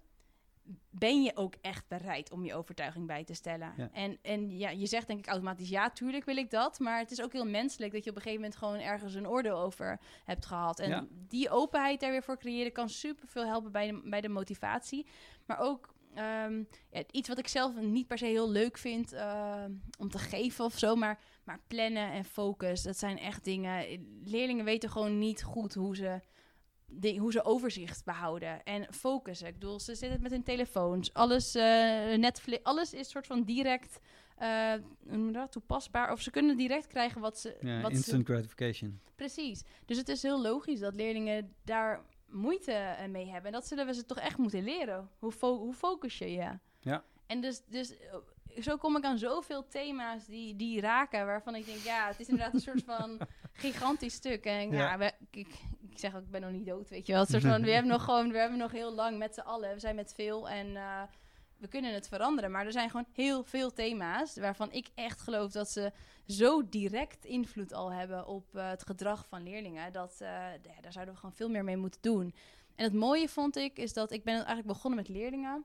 Ben 0.90 1.22
je 1.22 1.36
ook 1.36 1.54
echt 1.60 1.88
bereid 1.88 2.30
om 2.30 2.44
je 2.44 2.54
overtuiging 2.54 3.06
bij 3.06 3.24
te 3.24 3.34
stellen? 3.34 3.72
Ja. 3.76 3.88
En, 3.92 4.18
en 4.22 4.58
ja, 4.58 4.70
je 4.70 4.86
zegt 4.86 5.06
denk 5.06 5.18
ik 5.18 5.26
automatisch, 5.26 5.68
ja, 5.68 5.90
tuurlijk 5.90 6.24
wil 6.24 6.36
ik 6.36 6.50
dat. 6.50 6.78
Maar 6.78 6.98
het 6.98 7.10
is 7.10 7.22
ook 7.22 7.32
heel 7.32 7.46
menselijk 7.46 7.92
dat 7.92 8.04
je 8.04 8.10
op 8.10 8.16
een 8.16 8.22
gegeven 8.22 8.42
moment 8.42 8.60
gewoon 8.60 8.78
ergens 8.80 9.14
een 9.14 9.28
oordeel 9.28 9.58
over 9.58 10.00
hebt 10.24 10.46
gehad. 10.46 10.80
En 10.80 10.88
Ja. 10.88 11.06
die 11.10 11.50
openheid 11.50 12.00
daar 12.00 12.10
weer 12.10 12.22
voor 12.22 12.38
creëren 12.38 12.72
kan 12.72 12.88
superveel 12.88 13.46
helpen 13.46 13.72
bij 13.72 13.86
de, 13.90 14.00
bij 14.04 14.20
de 14.20 14.28
motivatie. 14.28 15.06
Maar 15.46 15.58
ook 15.58 15.94
ehm, 16.14 16.62
ja, 16.90 17.02
iets 17.10 17.28
wat 17.28 17.38
ik 17.38 17.48
zelf 17.48 17.76
niet 17.80 18.06
per 18.06 18.18
se 18.18 18.26
heel 18.26 18.50
leuk 18.50 18.78
vind 18.78 19.12
eh, 19.12 19.64
om 19.98 20.08
te 20.10 20.18
geven 20.18 20.64
of 20.64 20.78
zo. 20.78 20.94
Maar, 20.96 21.20
maar 21.44 21.60
plannen 21.66 22.10
en 22.12 22.24
focus, 22.24 22.82
dat 22.82 22.98
zijn 22.98 23.18
echt 23.18 23.44
dingen. 23.44 24.06
Leerlingen 24.24 24.64
weten 24.64 24.90
gewoon 24.90 25.18
niet 25.18 25.42
goed 25.42 25.74
hoe 25.74 25.96
ze, 25.96 26.20
hoe 27.18 27.32
ze 27.32 27.44
overzicht 27.44 28.04
behouden. 28.04 28.62
En 28.64 28.94
focussen. 28.94 29.46
Ik 29.46 29.52
bedoel, 29.58 29.80
ze 29.80 29.94
zitten 29.94 30.22
met 30.22 30.30
hun 30.30 30.42
telefoons. 30.42 31.12
Alles, 31.14 31.54
eh, 31.54 31.62
Netflix, 32.16 32.62
alles 32.64 32.92
is 32.92 33.08
soort 33.10 33.26
van 33.26 33.42
direct 33.44 33.98
eh, 34.36 34.72
toepasbaar. 35.50 36.12
Of 36.12 36.20
ze 36.20 36.30
kunnen 36.30 36.56
direct 36.56 36.86
krijgen 36.86 37.20
wat 37.20 37.38
ze... 37.38 37.56
Ja, 37.60 37.80
wat 37.80 37.90
ze 37.90 37.96
instant 37.96 38.26
gratification. 38.26 39.00
Precies. 39.16 39.62
Dus 39.86 39.96
het 39.96 40.08
is 40.08 40.22
heel 40.22 40.40
logisch 40.42 40.80
dat 40.80 40.94
leerlingen 40.94 41.54
daar 41.64 42.00
moeite 42.28 42.72
eh, 42.72 43.08
mee 43.08 43.24
hebben. 43.26 43.46
En 43.46 43.52
dat 43.52 43.66
zullen 43.66 43.86
we 43.86 43.94
ze 43.94 44.04
toch 44.04 44.18
echt 44.18 44.38
moeten 44.38 44.64
leren. 44.64 45.08
Hoe, 45.18 45.32
fo- 45.32 45.58
hoe 45.58 45.74
focus 45.74 46.18
je 46.18 46.32
je? 46.32 46.58
Ja. 46.80 47.04
En 47.26 47.40
dus, 47.40 47.62
dus 47.68 47.94
zo 48.60 48.76
kom 48.76 48.96
ik 48.96 49.04
aan 49.04 49.18
zoveel 49.18 49.68
thema's 49.68 50.26
die, 50.26 50.56
die 50.56 50.80
raken, 50.80 51.26
waarvan 51.26 51.54
ik 51.54 51.66
denk, 51.66 51.78
ja, 51.78 52.06
het 52.08 52.20
is 52.20 52.28
inderdaad 52.28 52.54
een 52.54 52.60
soort 52.60 52.82
van 52.84 53.18
gigantisch 53.52 54.14
stuk. 54.14 54.44
En 54.44 54.70
ja, 54.70 54.76
Ja. 54.90 54.98
we- 54.98 55.12
ik, 55.30 55.48
ik 55.92 55.98
zeg 55.98 56.14
ook, 56.14 56.22
ik 56.22 56.30
ben 56.30 56.40
nog 56.40 56.50
niet 56.50 56.66
dood, 56.66 56.88
weet 56.88 57.06
je 57.06 57.12
wel. 57.12 57.26
Soort 57.26 57.42
van, 57.42 57.62
we 57.62 57.70
hebben 57.70 57.92
nog 57.92 58.04
gewoon, 58.08 58.30
we 58.30 58.38
hebben 58.38 58.58
nog 58.58 58.72
heel 58.72 58.94
lang 58.94 59.18
met 59.18 59.34
z'n 59.34 59.40
allen. 59.40 59.72
We 59.74 59.80
zijn 59.80 59.94
met 59.94 60.14
veel 60.14 60.48
en 60.48 60.76
eh, 60.76 61.02
we 61.56 61.68
kunnen 61.68 61.94
het 61.94 62.08
veranderen. 62.08 62.50
Maar 62.50 62.66
er 62.66 62.72
zijn 62.72 62.90
gewoon 62.90 63.06
heel 63.12 63.44
veel 63.44 63.72
thema's 63.72 64.36
waarvan 64.36 64.72
ik 64.72 64.88
echt 64.94 65.20
geloof 65.20 65.52
dat 65.52 65.70
ze 65.70 65.92
zo 66.26 66.68
direct 66.68 67.24
invloed 67.24 67.72
al 67.72 67.92
hebben 67.92 68.26
op 68.26 68.56
eh, 68.56 68.68
het 68.68 68.86
gedrag 68.86 69.26
van 69.28 69.42
leerlingen. 69.42 69.92
Dat 69.92 70.12
eh, 70.12 70.28
daar 70.80 70.92
zouden 70.92 71.14
we 71.14 71.20
gewoon 71.20 71.36
veel 71.36 71.48
meer 71.48 71.64
mee 71.64 71.76
moeten 71.76 72.00
doen. 72.02 72.34
En 72.74 72.84
het 72.84 72.94
mooie 72.94 73.28
vond 73.28 73.56
ik, 73.56 73.78
is 73.78 73.92
dat 73.92 74.12
ik 74.12 74.24
ben 74.24 74.34
eigenlijk 74.34 74.66
begonnen 74.66 75.00
met 75.00 75.08
leerlingen. 75.08 75.64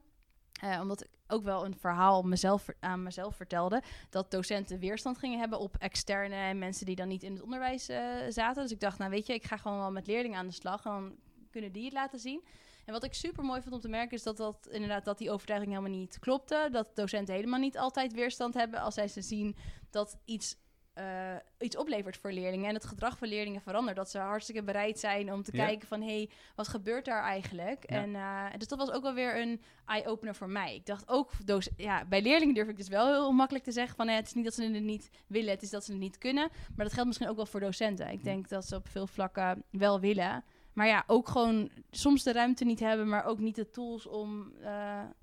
Eh, 0.62 0.80
omdat 0.82 1.04
ik 1.04 1.10
ook 1.28 1.44
wel 1.44 1.66
een 1.66 1.76
verhaal 1.76 2.22
mezelf, 2.22 2.66
aan 2.80 3.04
mezelf 3.04 3.36
vertelde. 3.36 3.82
Dat 4.10 4.32
docenten 4.32 4.80
weerstand 4.80 5.18
gingen 5.18 5.40
hebben 5.40 5.60
op 5.60 5.76
externe 5.78 6.36
en 6.36 6.60
mensen 6.60 6.86
die 6.86 6.96
dan 6.96 7.08
niet 7.08 7.24
in 7.24 7.34
het 7.34 7.42
onderwijs 7.42 7.90
eh, 7.90 8.02
zaten. 8.30 8.62
Dus 8.64 8.72
ik 8.72 8.80
dacht, 8.80 8.98
nou 8.98 9.12
weet 9.12 9.28
je, 9.28 9.34
ik 9.34 9.46
ga 9.46 9.58
gewoon 9.58 9.78
wel 9.78 9.92
met 9.92 10.08
leerlingen 10.08 10.38
aan 10.38 10.48
de 10.48 10.54
slag. 10.54 10.86
En 10.86 10.92
dan 10.92 11.16
kunnen 11.52 11.72
die 11.72 11.84
het 11.84 11.94
laten 11.94 12.20
zien. 12.20 12.44
En 12.86 12.94
wat 12.94 13.04
ik 13.04 13.14
super 13.14 13.44
mooi 13.44 13.62
vond 13.62 13.74
om 13.74 13.82
te 13.82 13.88
merken 13.88 14.18
is 14.18 14.24
dat, 14.24 14.38
dat 14.38 14.68
inderdaad 14.72 15.06
dat 15.06 15.18
die 15.18 15.32
overtuiging 15.32 15.72
helemaal 15.72 15.98
niet 15.98 16.20
klopte. 16.20 16.70
Dat 16.72 16.96
docenten 16.96 17.36
helemaal 17.36 17.60
niet 17.60 17.78
altijd 17.78 18.14
weerstand 18.14 18.54
hebben 18.54 18.80
als 18.80 18.94
zij 18.94 19.08
ze 19.08 19.22
zien 19.22 19.56
dat 19.90 20.18
iets, 20.26 20.56
eh, 20.98 21.36
iets 21.60 21.78
oplevert 21.78 22.18
voor 22.18 22.32
leerlingen. 22.32 22.68
En 22.68 22.74
het 22.74 22.86
gedrag 22.86 23.18
van 23.18 23.28
leerlingen 23.28 23.62
verandert. 23.62 23.96
Dat 23.98 24.10
ze 24.10 24.18
hartstikke 24.18 24.64
bereid 24.64 25.00
zijn 25.00 25.34
om 25.34 25.44
te 25.44 25.58
Ja. 25.58 25.66
kijken 25.66 25.88
van 25.88 26.02
hé, 26.02 26.16
hey, 26.16 26.30
wat 26.56 26.68
gebeurt 26.68 27.06
daar 27.06 27.24
eigenlijk? 27.24 27.90
Ja. 27.92 27.96
En 28.02 28.16
eh, 28.16 28.46
dus 28.58 28.68
dat 28.68 28.78
was 28.78 28.92
ook 28.92 29.02
wel 29.02 29.14
weer 29.14 29.42
een 29.42 29.62
eye-opener 29.86 30.36
voor 30.36 30.50
mij. 30.50 30.76
Ik 30.76 30.86
dacht 30.86 31.08
ook, 31.10 31.32
ja, 31.78 32.06
bij 32.06 32.22
leerlingen 32.22 32.54
durf 32.56 32.68
ik 32.68 32.78
dus 32.78 32.88
wel 32.88 33.08
heel 33.08 33.32
makkelijk 33.32 33.66
te 33.66 33.72
zeggen 33.72 33.96
van 33.96 34.08
eh, 34.08 34.16
het 34.16 34.26
is 34.28 34.34
niet 34.34 34.44
dat 34.46 34.54
ze 34.54 34.64
het 34.64 34.84
niet 34.84 35.10
willen, 35.28 35.50
het 35.52 35.62
is 35.62 35.70
dat 35.70 35.84
ze 35.86 35.92
het 35.92 36.00
niet 36.02 36.18
kunnen. 36.18 36.50
Maar 36.76 36.86
dat 36.86 36.94
geldt 36.94 37.08
misschien 37.08 37.30
ook 37.30 37.36
wel 37.36 37.46
voor 37.46 37.60
docenten. 37.60 38.12
Ik 38.12 38.24
denk 38.24 38.50
dat 38.50 38.66
ze 38.66 38.76
op 38.76 38.88
veel 38.90 39.08
vlakken 39.08 39.64
wel 39.70 40.00
willen. 40.00 40.44
Maar 40.74 40.88
ja, 40.88 41.04
ook 41.08 41.28
gewoon 41.30 41.70
soms 41.92 42.24
de 42.24 42.32
ruimte 42.32 42.66
niet 42.66 42.80
hebben, 42.80 43.10
maar 43.10 43.26
ook 43.26 43.40
niet 43.40 43.56
de 43.56 43.70
tools 43.70 44.08
om 44.08 44.54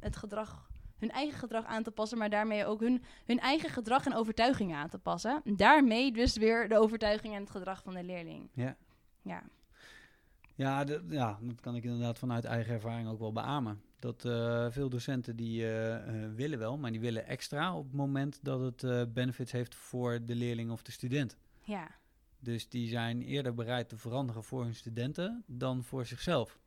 het 0.01 0.16
gedrag, 0.16 0.68
hun 1.05 1.12
eigen 1.12 1.38
gedrag 1.38 1.64
aan 1.64 1.82
te 1.82 1.90
passen, 1.90 2.18
maar 2.18 2.30
daarmee 2.30 2.66
ook 2.66 2.80
hun, 2.80 3.02
hun 3.24 3.38
eigen 3.40 3.70
gedrag 3.70 4.07
en 4.07 4.14
overtuigingen 4.14 4.76
aan 4.76 4.88
te 4.88 4.98
passen. 4.98 5.42
Daarmee 5.57 6.12
dus 6.12 6.36
weer 6.36 6.68
de 6.68 6.78
overtuiging 6.78 7.34
en 7.34 7.40
het 7.40 7.50
gedrag 7.50 7.82
van 7.82 7.94
de 7.94 8.05
leerling. 8.05 8.48
Ja. 8.52 8.76
Ja, 9.22 9.42
Ja, 10.57 10.84
dat- 10.84 11.02
ja, 11.09 11.38
dat 11.42 11.61
kan 11.61 11.74
ik 11.76 11.84
inderdaad 11.84 12.18
vanuit 12.18 12.44
eigen 12.44 12.74
ervaring 12.74 13.09
ook 13.09 13.18
wel 13.18 13.32
beamen. 13.32 13.82
Dat 13.98 14.24
eh, 14.24 14.66
veel 14.70 14.88
docenten 14.88 15.36
die 15.36 15.62
eh, 15.62 15.94
eh, 16.24 16.32
willen 16.34 16.59
wel, 16.59 16.78
maar 16.78 16.90
die 16.90 17.00
willen 17.00 17.26
extra 17.26 17.76
op 17.76 17.84
het 17.84 17.94
moment 17.94 18.38
dat 18.42 18.61
het 18.82 19.12
benefits 19.14 19.52
heeft 19.52 19.74
voor 19.74 20.24
de 20.24 20.34
leerling 20.34 20.70
of 20.70 20.82
de 20.82 20.92
student. 20.92 21.36
ja. 21.62 21.88
Dus 22.38 22.68
die 22.68 22.88
zijn 22.88 23.22
eerder 23.22 23.55
bereid 23.55 23.88
te 23.88 23.96
veranderen 23.96 24.44
voor 24.44 24.62
hun 24.64 24.74
studenten 24.74 25.42
dan 25.46 25.84
voor 25.84 26.07
zichzelf. 26.07 26.59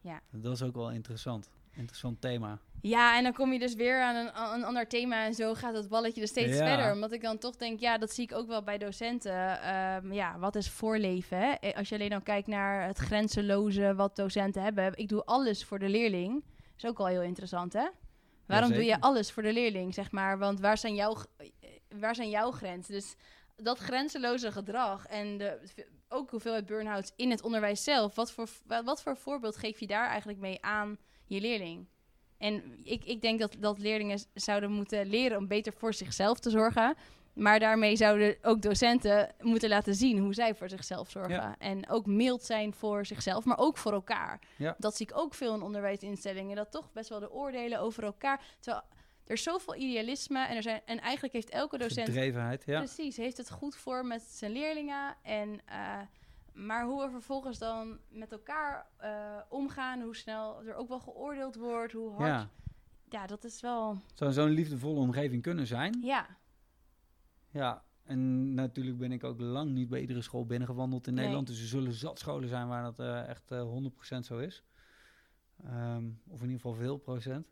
Ja. 0.00 0.20
Dat 0.30 0.52
is 0.52 0.62
ook 0.62 0.74
wel 0.74 0.90
interessant. 0.90 1.50
Interessant 1.76 2.20
thema. 2.20 2.58
Ja, 2.80 3.16
en 3.16 3.22
dan 3.22 3.32
kom 3.32 3.52
je 3.52 3.58
dus 3.58 3.74
weer 3.74 4.02
aan 4.02 4.14
een, 4.16 4.30
aan 4.32 4.54
een 4.58 4.64
ander 4.64 4.88
thema 4.88 5.24
en 5.24 5.34
zo 5.34 5.54
gaat 5.54 5.74
het 5.74 5.88
balletje 5.88 6.20
er 6.20 6.28
steeds 6.28 6.56
Ja. 6.58 6.66
verder. 6.66 6.92
Omdat 6.92 7.12
ik 7.12 7.22
dan 7.22 7.38
toch 7.38 7.56
denk, 7.56 7.80
ja, 7.80 7.98
dat 7.98 8.12
zie 8.12 8.24
ik 8.24 8.32
ook 8.34 8.46
wel 8.46 8.62
bij 8.62 8.78
docenten. 8.78 9.60
Ehm, 9.62 10.12
ja, 10.12 10.38
wat 10.38 10.54
is 10.56 10.70
voorleven? 10.70 11.38
Hè? 11.38 11.50
Eh, 11.50 11.76
Als 11.76 11.88
je 11.88 11.94
alleen 11.94 12.10
dan 12.10 12.22
kijkt 12.22 12.46
naar 12.46 12.86
het 12.86 12.98
grenzeloze 12.98 13.94
wat 13.94 14.16
docenten 14.16 14.62
hebben. 14.62 14.92
Ik 14.96 15.08
doe 15.08 15.24
alles 15.24 15.64
voor 15.64 15.78
de 15.78 15.88
leerling. 15.88 16.44
is 16.76 16.84
ook 16.86 16.98
al 16.98 17.06
heel 17.06 17.22
interessant, 17.22 17.72
hè? 17.72 17.88
Waarom 18.46 18.72
doe 18.72 18.84
je 18.84 19.00
alles 19.00 19.32
voor 19.32 19.42
de 19.42 19.52
leerling, 19.52 19.94
zeg 19.94 20.10
maar? 20.10 20.38
Want 20.38 20.60
waar 20.60 20.78
zijn 20.78 20.94
jouw, 20.94 21.16
eh, 21.36 21.46
waar 21.98 22.14
zijn 22.14 22.30
jouw 22.30 22.50
grenzen? 22.50 22.92
Dus 22.94 23.14
dat 23.56 23.78
grenzeloze 23.78 24.52
gedrag 24.52 25.06
en 25.06 25.38
de, 25.38 25.60
ook 26.08 26.30
hoeveelheid 26.30 26.66
burn-outs 26.66 27.12
in 27.16 27.30
het 27.30 27.42
onderwijs 27.42 27.84
zelf. 27.84 28.14
Wat 28.14 28.32
voor, 28.32 28.48
wat 28.84 29.02
voor 29.02 29.16
voorbeeld 29.16 29.56
geef 29.56 29.80
je 29.80 29.86
daar 29.86 30.06
eigenlijk 30.08 30.38
mee 30.38 30.64
aan 30.64 30.98
je 31.26 31.40
leerling? 31.40 31.86
En 32.38 32.80
ik, 32.82 33.04
ik 33.04 33.20
denk 33.20 33.40
dat, 33.40 33.56
dat 33.58 33.78
leerlingen 33.78 34.18
zouden 34.34 34.70
moeten 34.70 35.06
leren 35.06 35.38
om 35.38 35.48
beter 35.48 35.72
voor 35.72 35.94
zichzelf 35.94 36.38
te 36.38 36.50
zorgen. 36.50 36.96
Maar 37.34 37.58
daarmee 37.58 37.96
zouden 37.96 38.36
ook 38.42 38.62
docenten 38.62 39.34
moeten 39.40 39.68
laten 39.68 39.94
zien 39.94 40.18
hoe 40.18 40.34
zij 40.34 40.54
voor 40.54 40.68
zichzelf 40.68 41.10
zorgen. 41.10 41.34
Ja. 41.34 41.54
En 41.58 41.88
ook 41.88 42.06
mild 42.06 42.44
zijn 42.44 42.74
voor 42.74 43.06
zichzelf, 43.06 43.44
maar 43.44 43.58
ook 43.58 43.78
voor 43.78 43.92
elkaar. 43.92 44.40
Ja. 44.56 44.74
Dat 44.78 44.96
zie 44.96 45.06
ik 45.06 45.16
ook 45.16 45.34
veel 45.34 45.54
in 45.54 45.62
onderwijsinstellingen. 45.62 46.56
Dat 46.56 46.70
toch 46.70 46.92
best 46.92 47.08
wel 47.08 47.20
de 47.20 47.32
oordelen 47.32 47.80
over 47.80 48.04
elkaar. 48.04 48.40
Terwijl 48.60 48.84
er 49.26 49.34
is 49.34 49.42
zoveel 49.42 49.74
idealisme 49.74 50.46
en, 50.46 50.56
er 50.56 50.62
zijn, 50.62 50.80
en 50.84 51.00
eigenlijk 51.00 51.34
heeft 51.34 51.50
elke 51.50 51.78
docent 51.78 52.08
Gedrevenheid, 52.08 52.62
ja. 52.66 52.78
Precies, 52.78 53.16
heeft 53.16 53.36
het 53.36 53.50
goed 53.50 53.76
voor 53.76 54.06
met 54.06 54.22
zijn 54.22 54.52
leerlingen. 54.52 55.16
En, 55.22 55.60
eh, 55.66 55.98
maar 56.54 56.84
hoe 56.84 57.04
we 57.04 57.10
vervolgens 57.10 57.58
dan 57.58 57.98
met 58.08 58.32
elkaar 58.32 58.86
eh, 58.96 59.36
omgaan, 59.48 60.00
hoe 60.02 60.16
snel 60.16 60.62
er 60.66 60.74
ook 60.74 60.88
wel 60.88 61.00
geoordeeld 61.00 61.54
wordt, 61.56 61.92
hoe 61.92 62.10
hard. 62.10 62.28
Ja, 62.28 62.50
ja. 63.08 63.26
dat 63.26 63.44
is 63.44 63.60
wel. 63.60 63.96
Zou 64.14 64.32
zo'n 64.32 64.50
liefdevolle 64.50 65.00
omgeving 65.00 65.42
kunnen 65.42 65.66
zijn. 65.66 66.00
Ja, 66.02 66.26
Ja, 67.50 67.84
en 68.04 68.54
natuurlijk 68.54 68.98
ben 68.98 69.12
ik 69.12 69.24
ook 69.24 69.40
lang 69.40 69.70
niet 69.70 69.88
bij 69.88 70.00
iedere 70.00 70.22
school 70.22 70.46
binnengewandeld 70.46 71.06
in 71.06 71.12
Nee. 71.12 71.20
Nederland. 71.22 71.48
Dus 71.48 71.60
er 71.60 71.66
zullen 71.66 71.92
zat 71.92 72.18
scholen 72.18 72.48
zijn 72.48 72.68
waar 72.68 72.82
dat 72.82 72.98
eh, 72.98 73.28
echt 73.28 73.50
eh 73.50 73.62
100% 73.62 74.24
zo 74.26 74.38
is. 74.38 74.64
Ehm, 75.64 76.04
of 76.28 76.40
in 76.40 76.46
ieder 76.50 76.60
geval 76.60 76.74
veel 76.74 76.96
procent. 76.96 77.46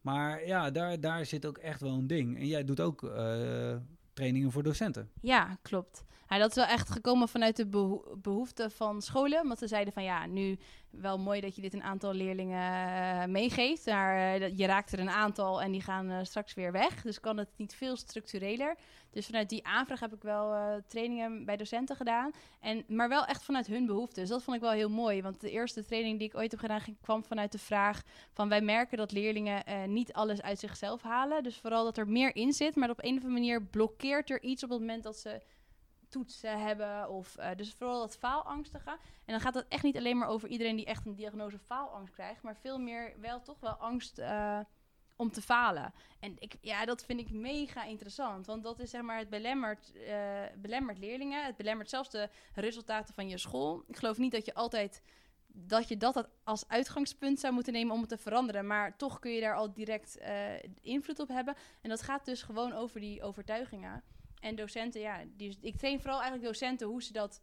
Maar 0.00 0.46
ja, 0.46 0.70
daar, 0.70 1.00
daar 1.00 1.24
zit 1.26 1.46
ook 1.46 1.58
echt 1.58 1.80
wel 1.80 1.92
een 1.92 2.06
ding. 2.06 2.36
En 2.38 2.46
jij 2.46 2.64
doet 2.64 2.80
ook 2.80 3.02
eh, 3.02 3.76
trainingen 4.16 4.50
voor 4.52 4.62
docenten. 4.62 5.10
ja, 5.20 5.58
klopt. 5.62 6.04
Ja, 6.28 6.38
dat 6.38 6.48
is 6.48 6.54
wel 6.56 6.64
echt 6.64 6.90
gekomen 6.90 7.28
vanuit 7.28 7.56
de 7.56 7.66
beho- 7.66 8.16
behoefte 8.22 8.70
van 8.70 9.02
scholen. 9.02 9.46
Want 9.46 9.58
ze 9.58 9.66
zeiden 9.66 9.92
van 9.92 10.02
ja, 10.02 10.26
nu 10.26 10.58
wel 11.00 11.18
mooi 11.18 11.40
dat 11.40 11.56
je 11.56 11.62
dit 11.62 11.74
een 11.74 11.82
aantal 11.82 12.12
leerlingen 12.12 12.86
eh, 12.86 13.26
meegeeft. 13.26 13.86
Maar 13.86 14.16
eh, 14.16 14.56
je 14.56 14.66
raakt 14.66 14.92
er 14.92 14.98
een 14.98 15.10
aantal 15.10 15.62
en 15.62 15.72
die 15.72 15.80
gaan 15.80 16.10
eh, 16.10 16.18
straks 16.22 16.54
weer 16.54 16.72
weg. 16.72 17.02
Dus 17.02 17.20
kan 17.20 17.36
het 17.36 17.48
niet 17.56 17.74
veel 17.74 17.96
structureler. 17.96 18.76
Dus 19.10 19.26
vanuit 19.26 19.48
die 19.48 19.66
aanvraag 19.66 20.00
heb 20.00 20.14
ik 20.14 20.22
wel 20.22 20.80
trainingen 20.86 21.44
bij 21.44 21.56
docenten 21.56 21.96
gedaan. 21.96 22.30
En, 22.60 22.84
maar 22.88 23.08
wel 23.08 23.24
echt 23.24 23.42
vanuit 23.42 23.66
hun 23.66 23.86
behoeften. 23.86 24.20
Dus 24.20 24.28
dat 24.28 24.42
vond 24.42 24.56
ik 24.56 24.62
wel 24.62 24.72
heel 24.72 24.90
mooi. 24.90 25.22
Want 25.22 25.40
de 25.40 25.50
eerste 25.50 25.84
training 25.84 26.18
die 26.18 26.28
ik 26.28 26.36
ooit 26.36 26.50
heb 26.50 26.60
gedaan, 26.60 26.80
kwam 27.00 27.24
vanuit 27.24 27.52
de 27.52 27.58
vraag 27.58 28.02
van 28.32 28.48
wij 28.48 28.60
merken 28.60 28.98
dat 28.98 29.12
leerlingen 29.12 29.92
niet 29.92 30.12
alles 30.12 30.42
uit 30.42 30.58
zichzelf 30.58 31.02
halen. 31.02 31.42
Dus 31.42 31.56
vooral 31.56 31.84
dat 31.84 31.96
er 31.96 32.08
meer 32.08 32.36
in 32.36 32.52
zit. 32.52 32.76
Maar 32.76 32.90
op 32.90 33.04
een 33.04 33.16
of 33.16 33.22
andere 33.22 33.32
manier 33.32 33.62
blokkeert 33.62 34.30
er 34.30 34.42
iets 34.42 34.64
op 34.64 34.70
het 34.70 34.80
moment 34.80 35.02
dat 35.02 35.16
ze 35.16 35.40
toetsen 36.16 36.60
hebben. 36.60 37.08
Of, 37.10 37.36
eh, 37.36 37.50
dus 37.56 37.74
vooral 37.74 38.00
dat 38.00 38.16
faalangstige. 38.16 38.90
En 38.90 39.32
dan 39.32 39.40
gaat 39.40 39.54
het 39.54 39.68
echt 39.68 39.82
niet 39.82 39.96
alleen 39.96 40.18
maar 40.18 40.28
over 40.28 40.48
iedereen 40.48 40.76
die 40.76 40.84
echt 40.84 41.06
een 41.06 41.14
diagnose 41.14 41.58
faalangst 41.58 42.14
krijgt. 42.14 42.42
Maar 42.42 42.56
veel 42.56 42.78
meer 42.78 43.14
wel 43.20 43.42
toch 43.42 43.60
wel 43.60 43.72
angst 43.72 44.18
eh, 44.18 44.58
om 45.16 45.30
te 45.30 45.42
falen. 45.42 45.92
En 46.20 46.36
ik, 46.38 46.56
ja, 46.60 46.84
dat 46.84 47.04
vind 47.04 47.20
ik 47.20 47.30
mega 47.30 47.84
interessant. 47.84 48.46
Want 48.46 48.62
dat 48.62 48.80
is 48.80 48.90
zeg 48.90 49.02
maar 49.02 49.18
het 49.18 49.28
belemmert, 49.28 49.92
eh, 49.92 50.42
belemmert 50.56 50.98
leerlingen. 50.98 51.44
Het 51.44 51.56
belemmert 51.56 51.90
zelfs 51.90 52.10
de 52.10 52.28
resultaten 52.54 53.14
van 53.14 53.28
je 53.28 53.38
school. 53.38 53.84
Ik 53.86 53.96
geloof 53.96 54.18
niet 54.18 54.32
dat 54.32 54.44
je 54.44 54.54
altijd 54.54 55.02
dat 55.58 55.88
je 55.88 55.96
dat 55.96 56.28
als 56.44 56.68
uitgangspunt 56.68 57.40
zou 57.40 57.52
moeten 57.52 57.72
nemen 57.72 57.94
om 57.94 58.00
het 58.00 58.08
te 58.08 58.18
veranderen. 58.18 58.66
Maar 58.66 58.96
toch 58.96 59.18
kun 59.18 59.30
je 59.30 59.40
daar 59.40 59.54
al 59.54 59.72
direct 59.72 60.18
invloed 60.80 61.18
op 61.18 61.28
hebben. 61.28 61.54
En 61.80 61.88
dat 61.88 62.02
gaat 62.02 62.24
dus 62.24 62.42
gewoon 62.42 62.72
over 62.72 63.00
die 63.00 63.22
overtuigingen. 63.22 64.02
En 64.40 64.56
docenten, 64.56 65.00
ja, 65.00 65.22
die, 65.36 65.58
ik 65.60 65.76
train 65.76 66.00
vooral 66.00 66.20
eigenlijk 66.20 66.48
docenten 66.48 66.86
hoe 66.86 67.02
ze 67.02 67.12
dat 67.12 67.40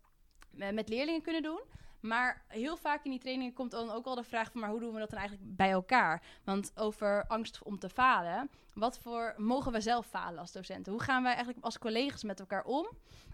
eh, 0.58 0.70
met 0.70 0.90
leerlingen 0.90 1.22
kunnen 1.22 1.44
doen. 1.44 1.62
Maar 2.00 2.46
heel 2.48 2.78
vaak 2.78 3.04
in 3.04 3.12
die 3.12 3.20
trainingen 3.20 3.54
komt 3.54 3.72
dan 3.72 3.90
ook 3.90 4.06
al 4.06 4.16
de 4.16 4.24
vraag 4.24 4.52
van... 4.52 4.62
maar 4.62 4.70
hoe 4.70 4.80
doen 4.80 4.94
we 4.94 5.00
dat 5.00 5.10
dan 5.10 5.20
eigenlijk 5.20 5.56
bij 5.56 5.72
elkaar? 5.72 6.24
Want 6.44 6.72
over 6.76 7.26
angst 7.28 7.64
om 7.64 7.80
te 7.80 7.90
falen... 7.90 8.50
wat 8.74 9.00
voor 9.00 9.34
mogen 9.38 9.72
we 9.72 9.82
zelf 9.82 10.08
falen 10.08 10.40
als 10.40 10.52
docenten? 10.52 10.92
Hoe 10.92 11.02
gaan 11.02 11.24
wij 11.24 11.34
eigenlijk 11.34 11.66
als 11.66 11.78
collega's 11.78 12.24
met 12.24 12.40
elkaar 12.40 12.64
om... 12.64 12.88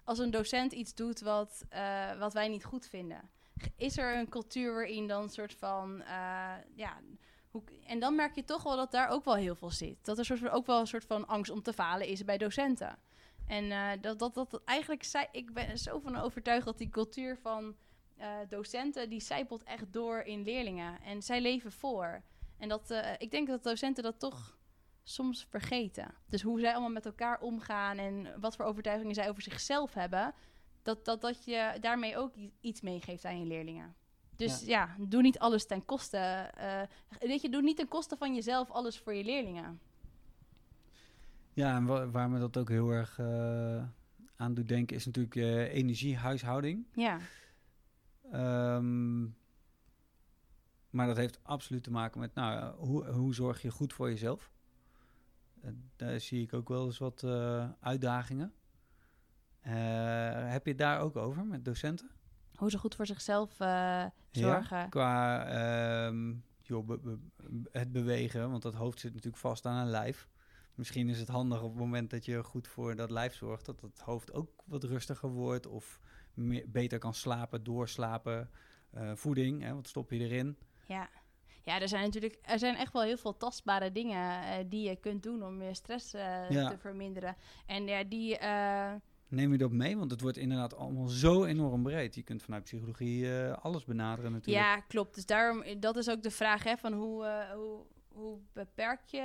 als 0.03 0.19
een 0.19 0.31
docent 0.31 0.71
iets 0.71 0.95
doet 0.95 1.19
wat, 1.19 1.65
uh, 1.73 2.19
wat 2.19 2.33
wij 2.33 2.47
niet 2.47 2.65
goed 2.65 2.87
vinden? 2.87 3.29
Is 3.75 3.97
er 3.97 4.17
een 4.17 4.29
cultuur 4.29 4.73
waarin 4.73 5.07
dan 5.07 5.21
een 5.23 5.29
soort 5.29 5.53
van... 5.53 6.01
Uh, 6.01 6.53
ja, 6.75 6.99
hoe, 7.51 7.63
en 7.85 7.99
dan 7.99 8.15
merk 8.15 8.35
je 8.35 8.43
toch 8.43 8.63
wel 8.63 8.75
dat 8.75 8.91
daar 8.91 9.09
ook 9.09 9.25
wel 9.25 9.35
heel 9.35 9.55
veel 9.55 9.71
zit. 9.71 10.05
Dat 10.05 10.17
er 10.17 10.25
soort 10.25 10.39
van, 10.39 10.49
ook 10.49 10.65
wel 10.65 10.79
een 10.79 10.87
soort 10.87 11.05
van 11.05 11.27
angst 11.27 11.51
om 11.51 11.61
te 11.61 11.73
falen 11.73 12.07
is 12.07 12.25
bij 12.25 12.37
docenten. 12.37 12.97
En 13.49 13.65
uh, 13.65 13.89
dat, 14.01 14.19
dat, 14.19 14.33
dat 14.33 14.61
eigenlijk, 14.65 15.03
zij, 15.03 15.29
ik 15.31 15.53
ben 15.53 15.67
er 15.69 15.77
zo 15.77 15.99
van 15.99 16.15
overtuigd 16.15 16.65
dat 16.65 16.77
die 16.77 16.89
cultuur 16.89 17.37
van 17.37 17.75
uh, 18.19 18.25
docenten, 18.49 19.09
die 19.09 19.21
zijpelt 19.21 19.63
echt 19.63 19.93
door 19.93 20.19
in 20.19 20.43
leerlingen. 20.43 21.01
En 21.01 21.21
zij 21.21 21.41
leven 21.41 21.71
voor. 21.71 22.21
En 22.57 22.69
dat, 22.69 22.91
uh, 22.91 23.11
ik 23.17 23.31
denk 23.31 23.47
dat 23.47 23.63
docenten 23.63 24.03
dat 24.03 24.19
toch 24.19 24.57
soms 25.03 25.45
vergeten. 25.49 26.13
Dus 26.25 26.41
hoe 26.41 26.59
zij 26.59 26.71
allemaal 26.71 26.89
met 26.89 27.05
elkaar 27.05 27.41
omgaan 27.41 27.97
en 27.97 28.39
wat 28.39 28.55
voor 28.55 28.65
overtuigingen 28.65 29.15
zij 29.15 29.29
over 29.29 29.41
zichzelf 29.41 29.93
hebben, 29.93 30.33
dat, 30.81 31.05
dat, 31.05 31.21
dat 31.21 31.45
je 31.45 31.77
daarmee 31.79 32.17
ook 32.17 32.33
iets 32.61 32.81
meegeeft 32.81 33.25
aan 33.25 33.39
je 33.39 33.45
leerlingen. 33.45 33.95
Dus 34.35 34.59
ja, 34.59 34.65
ja 34.67 35.05
doe 35.05 35.21
niet 35.21 35.39
alles 35.39 35.65
ten 35.65 35.85
koste. 35.85 36.51
Uh, 36.57 36.81
weet 37.19 37.41
je, 37.41 37.49
doe 37.49 37.61
niet 37.61 37.77
ten 37.77 37.87
koste 37.87 38.17
van 38.17 38.35
jezelf 38.35 38.71
alles 38.71 38.99
voor 38.99 39.13
je 39.13 39.23
leerlingen. 39.23 39.81
Ja, 41.59 41.75
en 41.75 41.85
waar, 41.85 42.11
waar 42.11 42.29
me 42.29 42.39
dat 42.39 42.57
ook 42.57 42.69
heel 42.69 42.89
erg 42.89 43.17
uh, 43.17 43.83
aan 44.35 44.53
doet 44.53 44.67
denken, 44.67 44.95
is 44.95 45.05
natuurlijk 45.05 45.35
uh, 45.35 45.73
energiehuishouding. 45.73 46.85
Ja. 46.93 47.19
Um, 48.75 49.37
maar 50.89 51.07
dat 51.07 51.17
heeft 51.17 51.39
absoluut 51.43 51.83
te 51.83 51.91
maken 51.91 52.19
met, 52.19 52.33
nou, 52.33 52.75
hoe, 52.75 53.07
hoe 53.07 53.33
zorg 53.33 53.61
je 53.61 53.71
goed 53.71 53.93
voor 53.93 54.09
jezelf? 54.09 54.51
Uh, 55.63 55.71
daar 55.95 56.19
zie 56.19 56.41
ik 56.41 56.53
ook 56.53 56.69
wel 56.69 56.85
eens 56.85 56.97
wat 56.97 57.23
uitdagingen. 57.79 58.53
heb 60.49 60.63
je 60.63 60.69
het 60.69 60.77
daar 60.77 60.99
ook 60.99 61.15
over 61.15 61.45
met 61.45 61.65
docenten? 61.65 62.09
Hoe 62.55 62.69
ze 62.69 62.77
goed 62.77 62.95
voor 62.95 63.05
zichzelf 63.05 63.53
zorgen? 64.31 64.77
Ja, 64.77 64.87
qua 64.89 66.07
um, 66.07 66.43
joh, 66.61 66.85
be 66.85 66.99
be 66.99 67.19
het 67.71 67.91
bewegen, 67.91 68.49
want 68.51 68.61
dat 68.61 68.73
hoofd 68.73 68.99
zit 68.99 69.13
natuurlijk 69.13 69.41
vast 69.41 69.65
aan 69.65 69.77
een 69.77 69.89
lijf 69.89 70.27
misschien 70.79 71.09
is 71.09 71.19
het 71.19 71.27
handig 71.27 71.61
op 71.61 71.69
het 71.69 71.79
moment 71.79 72.09
dat 72.09 72.25
je 72.25 72.43
goed 72.43 72.67
voor 72.67 72.95
dat 72.95 73.11
lijf 73.11 73.35
zorgt, 73.35 73.65
dat 73.65 73.81
het 73.81 73.99
hoofd 73.99 74.33
ook 74.33 74.49
wat 74.65 74.83
rustiger 74.83 75.29
wordt 75.29 75.67
of 75.67 75.99
meer, 76.33 76.65
beter 76.69 76.99
kan 76.99 77.13
slapen, 77.13 77.63
doorslapen. 77.63 78.49
Uh, 78.97 79.11
voeding, 79.15 79.63
hè, 79.63 79.73
wat 79.73 79.87
stop 79.87 80.11
je 80.11 80.19
erin? 80.19 80.57
Ja. 80.85 81.09
Ja, 81.63 81.81
er 81.81 81.87
zijn 81.87 82.03
natuurlijk 82.03 82.37
er 82.41 82.59
zijn 82.59 82.75
echt 82.75 82.93
wel 82.93 83.01
heel 83.01 83.17
veel 83.17 83.37
tastbare 83.37 83.91
dingen 83.91 84.43
uh, 84.43 84.53
die 84.69 84.89
je 84.89 84.95
kunt 84.95 85.23
doen 85.23 85.43
om 85.43 85.61
je 85.61 85.73
stress 85.73 86.13
uh, 86.13 86.49
ja. 86.49 86.69
te 86.69 86.77
verminderen. 86.77 87.35
En 87.65 87.87
ja, 87.87 88.03
die. 88.03 88.37
Neem 89.27 89.51
je 89.51 89.57
dat 89.57 89.71
mee? 89.71 89.97
Want 89.97 90.11
het 90.11 90.21
wordt 90.21 90.37
inderdaad 90.37 90.75
allemaal 90.75 91.07
zo 91.07 91.45
enorm 91.45 91.83
breed. 91.83 92.15
Je 92.15 92.23
kunt 92.23 92.43
vanuit 92.43 92.63
psychologie 92.63 93.31
alles 93.51 93.85
benaderen 93.85 94.31
natuurlijk. 94.31 94.65
Ja, 94.65 94.79
klopt. 94.79 95.15
Dus 95.15 95.25
daarom, 95.25 95.63
dat 95.79 95.97
is 95.97 96.09
ook 96.09 96.23
de 96.23 96.31
vraag 96.31 96.63
hè, 96.63 96.77
van 96.77 96.93
hoe, 96.93 97.45
hoe, 97.55 97.85
hoe 98.13 98.37
beperk 98.53 99.01
je 99.05 99.21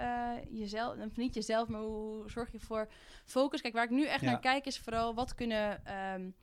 uh, 0.00 0.58
jezelf, 0.60 0.96
niet 1.14 1.34
jezelf, 1.34 1.68
maar 1.68 1.80
hoe 1.80 2.30
zorg 2.30 2.52
je 2.52 2.60
voor 2.60 2.88
focus? 3.24 3.60
Kijk, 3.60 3.74
waar 3.74 3.84
ik 3.84 3.90
nu 3.90 4.06
echt 4.06 4.20
ja. 4.20 4.30
naar 4.30 4.40
kijk 4.40 4.66
is 4.66 4.78
vooral 4.78 5.14
wat 5.14 5.34
kunnen 5.34 5.94
um, 6.14 6.34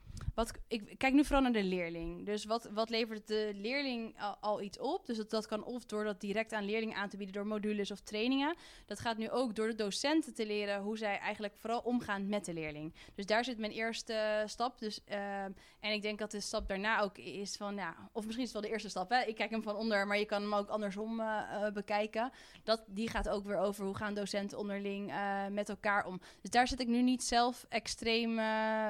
ik 0.67 0.97
kijk 0.97 1.13
nu 1.13 1.23
vooral 1.23 1.41
naar 1.41 1.51
de 1.51 1.63
leerling. 1.63 2.25
Dus 2.25 2.45
wat, 2.45 2.69
wat 2.73 2.89
levert 2.89 3.27
de 3.27 3.51
leerling 3.53 4.15
al, 4.39 4.61
iets 4.61 4.79
op? 4.79 5.05
Dus 5.05 5.17
dat, 5.17 5.29
dat 5.29 5.47
kan 5.47 5.63
of 5.63 5.85
door 5.85 6.03
dat 6.03 6.21
direct 6.21 6.53
aan 6.53 6.65
leerlingen 6.65 6.95
aan 6.97 7.09
te 7.09 7.17
bieden 7.17 7.35
door 7.35 7.47
modules 7.47 7.91
of 7.91 7.99
trainingen. 7.99 8.55
Dat 8.85 8.99
gaat 8.99 9.17
nu 9.17 9.29
ook 9.29 9.55
door 9.55 9.67
de 9.67 9.75
docenten 9.75 10.33
te 10.33 10.45
leren 10.45 10.81
hoe 10.81 10.97
zij 10.97 11.17
eigenlijk 11.17 11.53
vooral 11.57 11.79
omgaan 11.79 12.29
met 12.29 12.45
de 12.45 12.53
leerling. 12.53 12.93
Dus 13.15 13.25
daar 13.25 13.43
zit 13.43 13.57
mijn 13.57 13.71
eerste 13.71 14.43
stap. 14.45 14.79
Dus, 14.79 14.99
uh, 15.09 15.43
en 15.79 15.91
ik 15.91 16.01
denk 16.01 16.19
dat 16.19 16.31
de 16.31 16.39
stap 16.39 16.67
daarna 16.67 16.99
ook 16.99 17.17
is 17.17 17.55
van, 17.55 17.75
ja, 17.75 18.09
of 18.11 18.25
misschien 18.25 18.45
is 18.45 18.53
het 18.53 18.61
wel 18.61 18.69
de 18.69 18.73
eerste 18.73 18.89
stap. 18.89 19.09
Hè? 19.09 19.21
Ik 19.21 19.35
kijk 19.35 19.49
hem 19.49 19.63
van 19.63 19.75
onder, 19.75 20.07
maar 20.07 20.17
je 20.17 20.25
kan 20.25 20.41
hem 20.41 20.53
ook 20.53 20.69
andersom 20.69 21.19
uh, 21.19 21.25
uh, 21.25 21.71
bekijken. 21.71 22.31
Dat, 22.63 22.83
die 22.87 23.09
gaat 23.09 23.29
ook 23.29 23.45
weer 23.45 23.57
over 23.57 23.85
hoe 23.85 23.95
gaan 23.95 24.13
docenten 24.13 24.57
onderling 24.57 25.11
uh, 25.11 25.47
met 25.47 25.69
elkaar 25.69 26.05
om. 26.05 26.21
Dus 26.41 26.49
daar 26.49 26.67
zit 26.67 26.79
ik 26.79 26.87
nu 26.87 27.01
niet 27.01 27.23
zelf 27.23 27.65
extreem, 27.69 28.39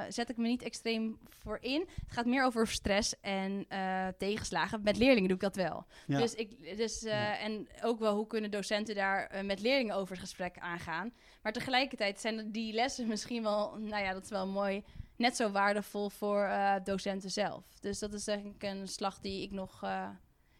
zet 0.09 0.29
ik 0.29 0.37
me 0.37 0.47
niet 0.47 0.61
extreem 0.61 1.19
voor 1.29 1.57
in. 1.61 1.79
Het 1.79 2.11
gaat 2.11 2.25
meer 2.25 2.45
over 2.45 2.67
stress 2.67 3.19
en 3.19 3.65
uh, 3.69 4.07
tegenslagen. 4.17 4.83
Met 4.83 4.97
leerlingen 4.97 5.27
doe 5.27 5.37
ik 5.37 5.43
dat 5.43 5.55
wel. 5.55 5.85
Ja. 6.07 6.17
Dus 6.17 6.33
ik, 6.33 6.77
dus, 6.77 7.03
uh, 7.03 7.11
ja. 7.11 7.37
en 7.37 7.67
ook 7.81 7.99
wel 7.99 8.15
hoe 8.15 8.27
kunnen 8.27 8.51
docenten 8.51 8.95
daar 8.95 9.31
uh, 9.35 9.41
met 9.41 9.59
leerlingen 9.59 9.95
over 9.95 10.11
het 10.11 10.23
gesprek 10.23 10.57
aangaan. 10.59 11.13
Maar 11.41 11.51
tegelijkertijd 11.51 12.19
zijn 12.19 12.51
die 12.51 12.73
lessen 12.73 13.07
misschien 13.07 13.43
wel, 13.43 13.77
nou 13.77 14.03
ja, 14.03 14.13
dat 14.13 14.23
is 14.23 14.29
wel 14.29 14.47
mooi, 14.47 14.83
net 15.15 15.35
zo 15.35 15.51
waardevol 15.51 16.09
voor 16.09 16.51
docenten 16.83 17.31
zelf. 17.31 17.63
Dus 17.79 17.99
dat 17.99 18.13
is 18.13 18.27
eigenlijk 18.27 18.63
een 18.63 18.87
slag 18.87 19.19
die 19.19 19.43
ik 19.43 19.51
nog 19.51 19.83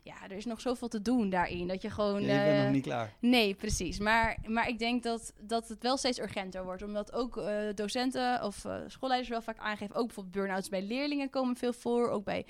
ja, 0.03 0.23
er 0.23 0.37
is 0.37 0.45
nog 0.45 0.61
zoveel 0.61 0.87
te 0.87 1.01
doen 1.01 1.29
daarin. 1.29 1.67
Dat 1.67 1.81
je 1.81 1.89
gewoon. 1.89 2.21
Ja, 2.21 2.33
je 2.33 2.43
bent 2.43 2.57
uh, 2.57 2.63
nog 2.63 2.71
niet 2.71 2.83
klaar. 2.83 3.13
Nee, 3.19 3.53
precies. 3.53 3.99
Maar, 3.99 4.37
maar 4.45 4.67
ik 4.67 4.79
denk 4.79 5.03
dat, 5.03 5.33
dat 5.39 5.67
het 5.67 5.83
wel 5.83 5.97
steeds 5.97 6.19
urgenter 6.19 6.63
wordt. 6.63 6.83
Omdat 6.83 7.13
ook 7.13 7.37
uh, 7.37 7.59
docenten 7.75 8.43
of 8.43 8.65
uh, 8.65 8.75
schoolleiders 8.87 9.31
wel 9.31 9.41
vaak 9.41 9.57
aangeven. 9.57 9.95
Ook 9.95 10.05
bijvoorbeeld 10.05 10.35
burn-outs 10.35 10.69
bij 10.69 10.83
leerlingen 10.83 11.29
komen 11.29 11.55
veel 11.55 11.73
voor. 11.73 12.09
Ook 12.09 12.23
bij, 12.23 12.45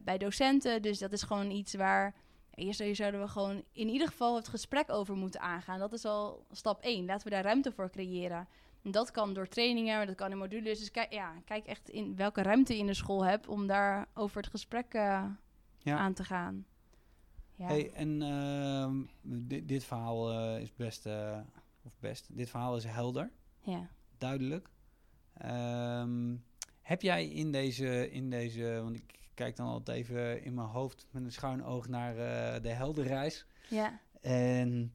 bij 0.00 0.18
docenten. 0.18 0.82
Dus 0.82 0.98
dat 0.98 1.12
is 1.12 1.22
gewoon 1.22 1.50
iets 1.50 1.74
waar. 1.74 2.14
Eerst 2.54 2.96
zouden 2.96 3.20
we 3.20 3.28
gewoon 3.28 3.62
in 3.72 3.88
ieder 3.88 4.08
geval 4.08 4.36
het 4.36 4.48
gesprek 4.48 4.92
over 4.92 5.14
moeten 5.14 5.40
aangaan. 5.40 5.78
Dat 5.78 5.92
is 5.92 6.04
al 6.04 6.46
stap 6.50 6.82
1. 6.82 7.06
Laten 7.06 7.28
we 7.28 7.34
daar 7.34 7.44
ruimte 7.44 7.72
voor 7.72 7.90
creëren. 7.90 8.48
En 8.82 8.90
dat 8.90 9.10
kan 9.10 9.32
door 9.32 9.48
trainingen, 9.48 9.96
maar 9.96 10.06
dat 10.06 10.14
kan 10.14 10.30
in 10.30 10.38
modules. 10.38 10.78
Dus 10.78 10.90
kijk, 10.90 11.12
ja, 11.12 11.32
kijk 11.44 11.66
echt 11.66 11.88
in 11.88 12.16
welke 12.16 12.42
ruimte 12.42 12.72
je 12.72 12.78
in 12.78 12.86
de 12.86 12.94
school 12.94 13.24
hebt 13.24 13.48
om 13.48 13.66
daar 13.66 14.06
over 14.14 14.36
het 14.36 14.50
gesprek 14.50 14.94
ja. 15.90 15.98
aan 15.98 16.14
te 16.14 16.24
gaan. 16.24 16.66
Ja. 17.54 17.66
Hey, 17.66 17.92
en 17.92 18.20
uh, 18.20 18.90
dit, 19.22 19.68
dit, 19.68 19.84
verhaal 19.84 20.32
uh, 20.32 20.60
is 20.60 20.74
best, 20.74 21.06
uh, 21.06 21.38
of 21.82 21.92
best, 21.98 22.36
dit 22.36 22.50
verhaal 22.50 22.76
is 22.76 22.84
helder. 22.84 23.30
Ja. 23.60 23.90
Duidelijk. 24.18 24.68
Um, 25.44 26.44
heb 26.80 27.02
jij 27.02 27.28
in 27.28 27.52
deze, 27.52 28.10
in 28.10 28.30
deze, 28.30 28.80
want 28.82 28.96
ik 28.96 29.18
kijk 29.34 29.56
dan 29.56 29.66
altijd 29.66 29.98
even 29.98 30.42
in 30.42 30.54
mijn 30.54 30.68
hoofd 30.68 31.06
met 31.10 31.24
een 31.24 31.32
schuin 31.32 31.64
oog 31.64 31.88
naar 31.88 32.12
uh, 32.12 32.62
de 32.62 32.68
helderreis. 32.68 33.46
Ja. 33.68 34.00
En 34.20 34.94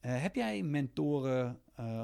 heb 0.00 0.34
jij 0.34 0.62
mentoren 0.62 1.60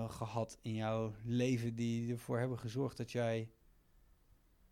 gehad 0.09 0.59
in 0.63 0.75
jouw 0.75 1.15
leven 1.25 1.75
die 1.75 2.13
ervoor 2.13 2.39
hebben 2.39 2.59
gezorgd 2.59 2.97
dat 2.97 3.13
jij 3.13 3.51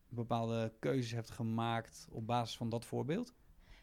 bepaalde 0.09 0.73
keuzes 0.79 1.13
hebt 1.13 1.31
gemaakt 1.31 2.09
op 2.11 2.27
basis 2.27 2.57
van 2.57 2.69
dat 2.69 2.85
voorbeeld? 2.85 3.35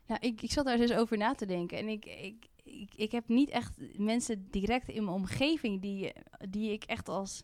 Nou, 0.07 0.19
ik, 0.21 0.41
ik 0.41 0.51
zat 0.51 0.65
daar 0.65 0.77
dus 0.77 0.93
over 0.93 1.17
na 1.17 1.33
te 1.33 1.45
denken. 1.45 1.77
En 1.77 1.87
ik, 1.87 2.05
ik, 2.05 2.45
ik, 2.63 2.89
ik 2.95 3.11
heb 3.11 3.27
niet 3.27 3.49
echt 3.49 3.77
mensen 3.97 4.47
direct 4.51 4.89
in 4.89 5.03
mijn 5.03 5.15
omgeving 5.15 5.81
die, 5.81 6.13
die 6.49 6.71
ik 6.71 6.83
echt 6.83 7.09
als 7.09 7.43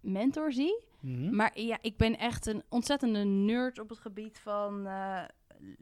mentor 0.00 0.52
zie. 0.52 0.80
Mm-hmm. 1.00 1.36
Maar 1.36 1.60
ja, 1.60 1.78
ik 1.80 1.96
ben 1.96 2.18
echt 2.18 2.46
een 2.46 2.62
ontzettende 2.68 3.24
nerd 3.24 3.78
op 3.78 3.88
het 3.88 3.98
gebied 3.98 4.38
van 4.38 4.86
uh, 4.86 5.22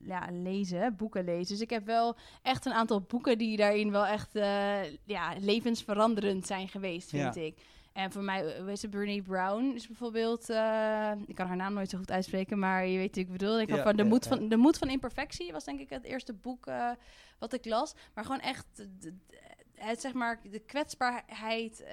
ja, 0.02 0.28
lezen, 0.30 0.96
boeken 0.96 1.24
lezen. 1.24 1.48
Dus 1.48 1.61
ik 1.61 1.70
heb 1.70 1.86
wel 1.86 2.16
echt 2.42 2.66
een 2.66 2.72
aantal 2.72 3.00
boeken 3.00 3.38
die 3.38 3.56
daarin 3.56 3.90
wel 3.90 4.06
echt 4.06 4.36
uh, 4.36 4.92
ja, 5.04 5.34
levensveranderend 5.38 6.46
zijn 6.46 6.68
geweest, 6.68 7.11
vind 7.11 7.34
ja. 7.34 7.40
ik. 7.40 7.58
En 7.93 8.12
voor 8.12 8.22
mij, 8.22 8.57
eh, 8.57 8.64
weet 8.64 8.80
je, 8.80 8.88
Bernie 8.88 9.22
Brown 9.22 9.72
is 9.74 9.86
bijvoorbeeld, 9.86 10.51
uh, 10.51 11.12
ik 11.26 11.34
kan 11.34 11.47
haar 11.47 11.57
naam 11.57 11.72
nooit 11.72 11.91
zo 11.91 11.99
goed 11.99 12.11
uitspreken, 12.11 12.59
maar 12.59 12.86
je 12.86 12.99
weet 12.99 13.09
wat 13.09 13.16
ik 13.16 13.30
bedoel. 13.30 13.61
Ik 13.61 13.68
ja, 13.68 13.82
van 13.82 13.97
de, 13.97 14.03
ja, 14.03 14.09
moed 14.09 14.26
van 14.26 14.49
de 14.49 14.57
moed 14.57 14.78
van 14.78 14.88
imperfectie 14.88 15.53
was 15.53 15.64
denk 15.64 15.80
ik 15.80 15.91
het 15.91 16.05
eerste 16.05 16.32
boek 16.32 16.66
uh, 16.66 16.91
wat 17.38 17.53
ik 17.53 17.64
las. 17.64 17.95
Maar 18.14 18.24
gewoon 18.24 18.41
echt, 18.41 18.66
het, 19.74 20.01
zeg 20.01 20.12
maar, 20.12 20.41
de 20.51 20.59
kwetsbaarheid, 20.59 21.84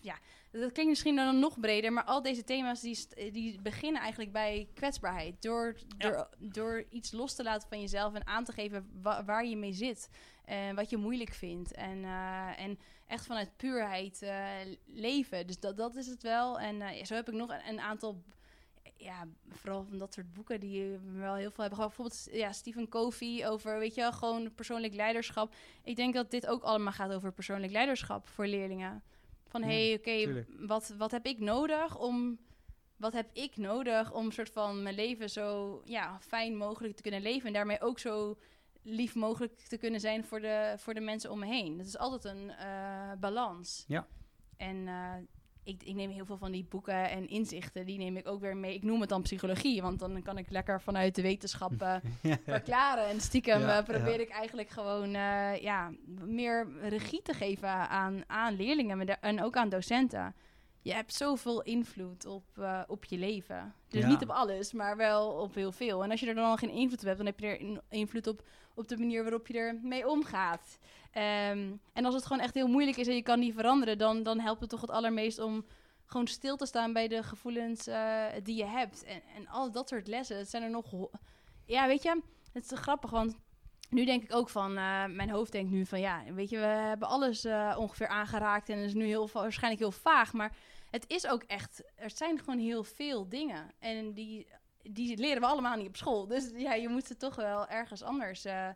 ja, 0.00 0.18
dat 0.50 0.72
klinkt 0.72 0.90
misschien 0.90 1.16
dan 1.16 1.38
nog 1.38 1.60
breder, 1.60 1.92
maar 1.92 2.04
al 2.04 2.22
deze 2.22 2.44
thema's 2.44 2.80
die, 2.80 3.06
die 3.30 3.60
beginnen 3.62 4.00
eigenlijk 4.00 4.32
bij 4.32 4.68
kwetsbaarheid. 4.74 5.42
Door, 5.42 5.76
door, 5.96 6.28
door 6.38 6.84
iets 6.90 7.12
los 7.12 7.34
te 7.34 7.42
laten 7.42 7.68
van 7.68 7.80
jezelf 7.80 8.14
en 8.14 8.26
aan 8.26 8.44
te 8.44 8.52
geven 8.52 8.88
wa 9.02 9.24
waar 9.24 9.46
je 9.46 9.56
mee 9.56 9.72
zit. 9.72 10.08
En 10.44 10.74
wat 10.74 10.90
je 10.90 10.96
moeilijk 10.96 11.32
vindt. 11.32 11.72
En, 11.72 11.98
uh, 11.98 12.60
en 12.60 12.78
echt 13.06 13.26
vanuit 13.26 13.56
puurheid 13.56 14.22
uh, 14.22 14.50
leven. 14.86 15.46
Dus 15.46 15.60
dat, 15.60 15.76
dat 15.76 15.96
is 15.96 16.06
het 16.06 16.22
wel. 16.22 16.60
En 16.60 16.76
uh, 16.76 17.04
zo 17.04 17.14
heb 17.14 17.28
ik 17.28 17.34
nog 17.34 17.50
een, 17.50 17.68
een, 17.68 17.80
aantal, 17.80 18.22
ja, 18.96 19.26
vooral 19.48 19.84
van 19.84 19.98
dat 19.98 20.14
soort 20.14 20.32
boeken 20.32 20.60
die 20.60 20.82
me 20.82 21.20
wel 21.20 21.34
heel 21.34 21.50
veel 21.50 21.64
hebben 21.64 21.78
gehad. 21.78 21.96
Bijvoorbeeld 21.96 22.28
ja, 22.32 22.52
Stephen 22.52 22.88
Covey 22.88 23.48
over, 23.48 23.78
weet 23.78 23.94
je 23.94 24.12
gewoon 24.12 24.54
persoonlijk 24.54 24.94
leiderschap. 24.94 25.54
Ik 25.82 25.96
denk 25.96 26.14
dat 26.14 26.30
dit 26.30 26.46
ook 26.46 26.62
allemaal 26.62 26.92
gaat 26.92 27.12
over 27.12 27.32
persoonlijk 27.32 27.72
leiderschap 27.72 28.28
voor 28.28 28.46
leerlingen. 28.46 29.02
Van, 29.48 29.62
hé, 29.62 29.86
hey, 29.86 29.98
oké, 29.98 30.32
okay, 30.32 30.46
wat, 30.66 30.94
wat 30.98 31.10
heb 31.10 31.26
ik 31.26 31.38
nodig 31.38 31.98
om 31.98 32.38
wat 32.96 33.12
heb 33.12 33.28
ik 33.32 33.56
nodig 33.56 34.12
om 34.12 34.30
soort 34.30 34.50
van 34.50 34.82
mijn 34.82 34.94
leven 34.94 35.30
zo 35.30 35.80
ja, 35.84 36.18
fijn 36.20 36.56
mogelijk 36.56 36.96
te 36.96 37.02
kunnen 37.02 37.22
leven. 37.22 37.46
En 37.46 37.52
daarmee 37.52 37.80
ook 37.80 37.98
zo 37.98 38.38
lief 38.84 39.14
mogelijk 39.14 39.60
te 39.60 39.76
kunnen 39.76 40.00
zijn 40.00 40.24
voor 40.24 40.40
de, 40.40 40.74
voor 40.78 40.94
de 40.94 41.00
mensen 41.00 41.30
om 41.30 41.38
me 41.38 41.46
heen. 41.46 41.76
Dat 41.76 41.86
is 41.86 41.98
altijd 41.98 42.24
een 42.24 42.50
eh, 42.50 43.12
balans. 43.20 43.84
Ja. 43.88 44.06
En 44.56 44.88
eh, 44.88 45.14
ik, 45.64 45.82
ik 45.82 45.94
neem 45.94 46.10
heel 46.10 46.24
veel 46.24 46.36
van 46.36 46.52
die 46.52 46.66
boeken 46.68 47.10
en 47.10 47.28
inzichten, 47.28 47.86
die 47.86 47.98
neem 47.98 48.16
ik 48.16 48.28
ook 48.28 48.40
weer 48.40 48.56
mee. 48.56 48.74
Ik 48.74 48.82
noem 48.82 49.00
het 49.00 49.08
dan 49.08 49.22
psychologie, 49.22 49.82
want 49.82 49.98
dan 49.98 50.22
kan 50.22 50.38
ik 50.38 50.50
lekker 50.50 50.80
vanuit 50.80 51.14
de 51.14 51.22
wetenschap 51.22 51.82
eh, 51.82 51.96
verklaren. 52.44 53.06
En 53.08 53.20
stiekem 53.20 53.60
Ja, 53.60 53.78
eh, 53.78 53.84
probeer 53.84 54.18
ja. 54.18 54.22
ik 54.22 54.28
eigenlijk 54.28 54.68
gewoon 54.68 55.14
eh, 55.14 55.62
ja, 55.62 55.92
meer 56.24 56.68
regie 56.80 57.22
te 57.22 57.32
geven 57.32 57.68
aan, 57.68 58.22
aan 58.26 58.56
leerlingen 58.56 59.20
en 59.20 59.42
ook 59.42 59.56
aan 59.56 59.68
docenten. 59.68 60.34
Je 60.84 60.92
hebt 60.92 61.14
zoveel 61.14 61.62
invloed 61.62 62.26
op, 62.26 62.44
eh, 62.58 62.80
op 62.86 63.04
je 63.04 63.18
leven. 63.18 63.74
Dus 63.88 64.00
Ja. 64.02 64.08
niet 64.08 64.22
op 64.22 64.28
alles, 64.30 64.72
maar 64.72 64.96
wel 64.96 65.28
op 65.30 65.54
heel 65.54 65.72
veel. 65.72 66.04
En 66.04 66.10
als 66.10 66.20
je 66.20 66.26
er 66.26 66.34
dan 66.34 66.44
al 66.44 66.56
geen 66.56 66.70
invloed 66.70 66.98
op 67.00 67.04
hebt, 67.04 67.16
dan 67.16 67.26
heb 67.26 67.40
je 67.40 67.46
er 67.46 67.60
in- 67.60 67.80
invloed 67.88 68.26
op, 68.26 68.42
op 68.74 68.88
de 68.88 68.96
manier 68.98 69.22
waarop 69.22 69.46
je 69.46 69.58
er 69.58 69.78
mee 69.82 70.08
omgaat. 70.08 70.78
Ehm, 71.10 71.72
en 71.92 72.04
als 72.04 72.14
het 72.14 72.26
gewoon 72.26 72.42
echt 72.42 72.54
heel 72.54 72.68
moeilijk 72.68 72.96
is 72.96 73.06
en 73.08 73.14
je 73.14 73.22
kan 73.22 73.38
niet 73.38 73.54
veranderen, 73.54 73.98
dan, 73.98 74.22
dan 74.22 74.40
helpt 74.40 74.60
het 74.60 74.70
toch 74.70 74.80
het 74.80 74.90
allermeest 74.90 75.38
om 75.38 75.64
gewoon 76.06 76.26
stil 76.26 76.56
te 76.56 76.66
staan 76.66 76.92
bij 76.92 77.08
de 77.08 77.22
gevoelens 77.22 77.86
eh, 77.86 78.24
die 78.42 78.56
je 78.56 78.64
hebt. 78.66 79.04
En, 79.04 79.22
en 79.36 79.48
al 79.48 79.70
dat 79.72 79.88
soort 79.88 80.06
lessen, 80.08 80.36
het 80.36 80.50
zijn 80.50 80.62
er 80.62 80.70
nog... 80.70 80.92
Ja, 81.66 81.86
weet 81.86 82.02
je, 82.02 82.20
het 82.52 82.72
is 82.72 82.78
grappig, 82.78 83.10
want 83.10 83.36
nu 83.90 84.04
denk 84.04 84.22
ik 84.22 84.34
ook 84.34 84.48
van... 84.48 84.76
eh, 84.76 85.04
mijn 85.06 85.30
hoofd 85.30 85.52
denkt 85.52 85.70
nu 85.70 85.86
van, 85.86 86.00
ja, 86.00 86.22
weet 86.32 86.50
je, 86.50 86.58
we 86.58 86.64
hebben 86.64 87.08
alles 87.08 87.46
ongeveer 87.76 88.08
aangeraakt... 88.08 88.68
en 88.68 88.76
het 88.78 88.86
is 88.86 88.94
nu 88.94 89.04
heel, 89.06 89.28
waarschijnlijk 89.32 89.82
heel 89.82 89.92
vaag, 89.92 90.32
maar 90.32 90.56
het 90.94 91.04
is 91.10 91.26
ook 91.26 91.42
echt... 91.42 91.82
Er 91.94 92.10
zijn 92.10 92.38
gewoon 92.38 92.58
heel 92.58 92.84
veel 92.84 93.28
dingen 93.28 93.70
en 93.78 94.12
die, 94.12 94.48
die 94.82 95.16
leren 95.16 95.40
we 95.40 95.46
allemaal 95.46 95.76
niet 95.76 95.88
op 95.88 95.96
school. 95.96 96.26
Dus 96.26 96.50
ja, 96.50 96.74
je 96.74 96.88
moet 96.88 97.04
ze 97.06 97.16
toch 97.16 97.36
wel 97.36 97.68
ergens 97.68 98.02
anders 98.02 98.44
eh, 98.44 98.68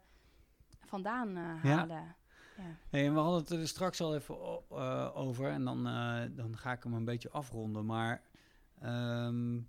vandaan 0.85 1.29
eh, 1.29 1.61
Ja. 1.63 1.77
halen. 1.77 2.17
Hey, 2.91 3.07
en 3.07 3.15
we 3.15 3.21
hadden 3.21 3.41
het 3.41 3.51
er 3.51 3.69
straks 3.69 4.01
al 4.01 4.15
even 4.15 4.37
eh, 4.71 5.11
over 5.17 5.51
en 5.51 5.65
dan, 5.65 5.85
dan 6.35 6.57
ga 6.59 6.73
ik 6.73 6.83
hem 6.83 6.93
een 6.93 7.05
beetje 7.05 7.31
afronden. 7.31 7.87
Maar 7.87 8.23
ehm, 8.81 9.61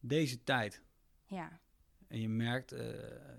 deze 0.00 0.42
tijd, 0.42 0.82
Ja. 1.24 1.60
en 2.08 2.20
je 2.20 2.28
merkt, 2.28 2.74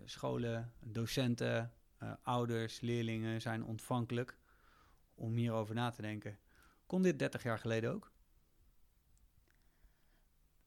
scholen, 0.05 0.73
docenten, 0.85 1.73
ouders, 2.21 2.81
leerlingen 2.81 3.41
zijn 3.41 3.63
ontvankelijk 3.63 4.37
om 5.15 5.35
hierover 5.35 5.75
na 5.75 5.89
te 5.89 6.01
denken. 6.01 6.37
Kon 6.95 7.03
dit 7.03 7.19
30 7.19 7.43
jaar 7.43 7.59
geleden 7.59 7.93
ook? 7.93 8.11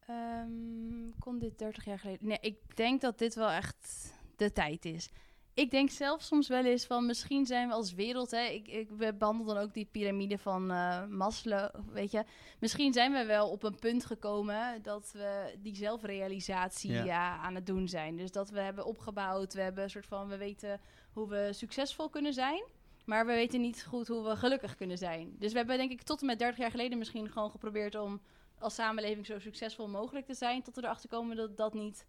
Ehm, 0.06 1.10
kon 1.18 1.38
dit 1.38 1.58
30 1.58 1.84
jaar 1.84 1.98
geleden? 1.98 2.26
Nee, 2.26 2.38
ik 2.40 2.76
denk 2.76 3.00
dat 3.00 3.18
dit 3.18 3.34
wel 3.34 3.50
echt 3.50 4.14
de 4.36 4.52
tijd 4.52 4.84
is. 4.84 5.10
Ik 5.54 5.70
denk 5.70 5.90
zelf 5.90 6.22
soms 6.22 6.48
wel 6.48 6.64
eens 6.64 6.86
van 6.86 7.06
misschien 7.06 7.46
zijn 7.46 7.68
we 7.68 7.74
als 7.74 7.92
wereld, 7.92 8.30
hè, 8.30 8.40
ik, 8.40 8.68
ik 8.68 8.90
we 8.90 9.14
behandel 9.14 9.46
dan 9.46 9.56
ook 9.56 9.74
die 9.74 9.88
piramide 9.90 10.38
van 10.38 10.70
eh 10.70 11.06
Maslow, 11.06 11.68
weet 11.92 12.10
je. 12.10 12.24
Misschien 12.58 12.92
zijn 12.92 13.12
we 13.12 13.24
wel 13.24 13.50
op 13.50 13.62
een 13.62 13.78
punt 13.78 14.04
gekomen 14.04 14.82
dat 14.82 15.12
we 15.12 15.54
die 15.58 15.76
zelfrealisatie 15.76 16.92
Ja. 16.92 17.04
ja, 17.04 17.36
aan 17.38 17.54
het 17.54 17.66
doen 17.66 17.88
zijn. 17.88 18.16
Dus 18.16 18.30
dat 18.30 18.50
we 18.50 18.60
hebben 18.60 18.84
opgebouwd, 18.84 19.54
we 19.54 19.60
hebben 19.60 19.84
een 19.84 19.90
soort 19.90 20.06
van, 20.06 20.28
we 20.28 20.36
weten 20.36 20.80
hoe 21.12 21.28
we 21.28 21.52
succesvol 21.52 22.08
kunnen 22.08 22.32
zijn. 22.32 22.62
Maar 23.08 23.26
we 23.26 23.32
weten 23.32 23.60
niet 23.60 23.84
goed 23.84 24.08
hoe 24.08 24.28
we 24.28 24.36
gelukkig 24.36 24.76
kunnen 24.76 24.98
zijn. 24.98 25.36
Dus 25.38 25.52
we 25.52 25.58
hebben 25.58 25.76
denk 25.76 25.90
ik 25.90 26.02
tot 26.02 26.20
en 26.20 26.26
met 26.26 26.38
30 26.38 26.58
jaar 26.58 26.70
geleden 26.70 26.98
misschien 26.98 27.30
gewoon 27.30 27.50
geprobeerd 27.50 27.94
om 27.94 28.20
als 28.58 28.74
samenleving 28.74 29.26
zo 29.26 29.38
succesvol 29.38 29.88
mogelijk 29.88 30.26
te 30.26 30.34
zijn. 30.34 30.62
Tot 30.62 30.74
we 30.76 30.82
erachter 30.82 31.08
komen 31.08 31.36
dat 31.36 31.56
dat 31.56 31.74
niet 31.74 32.06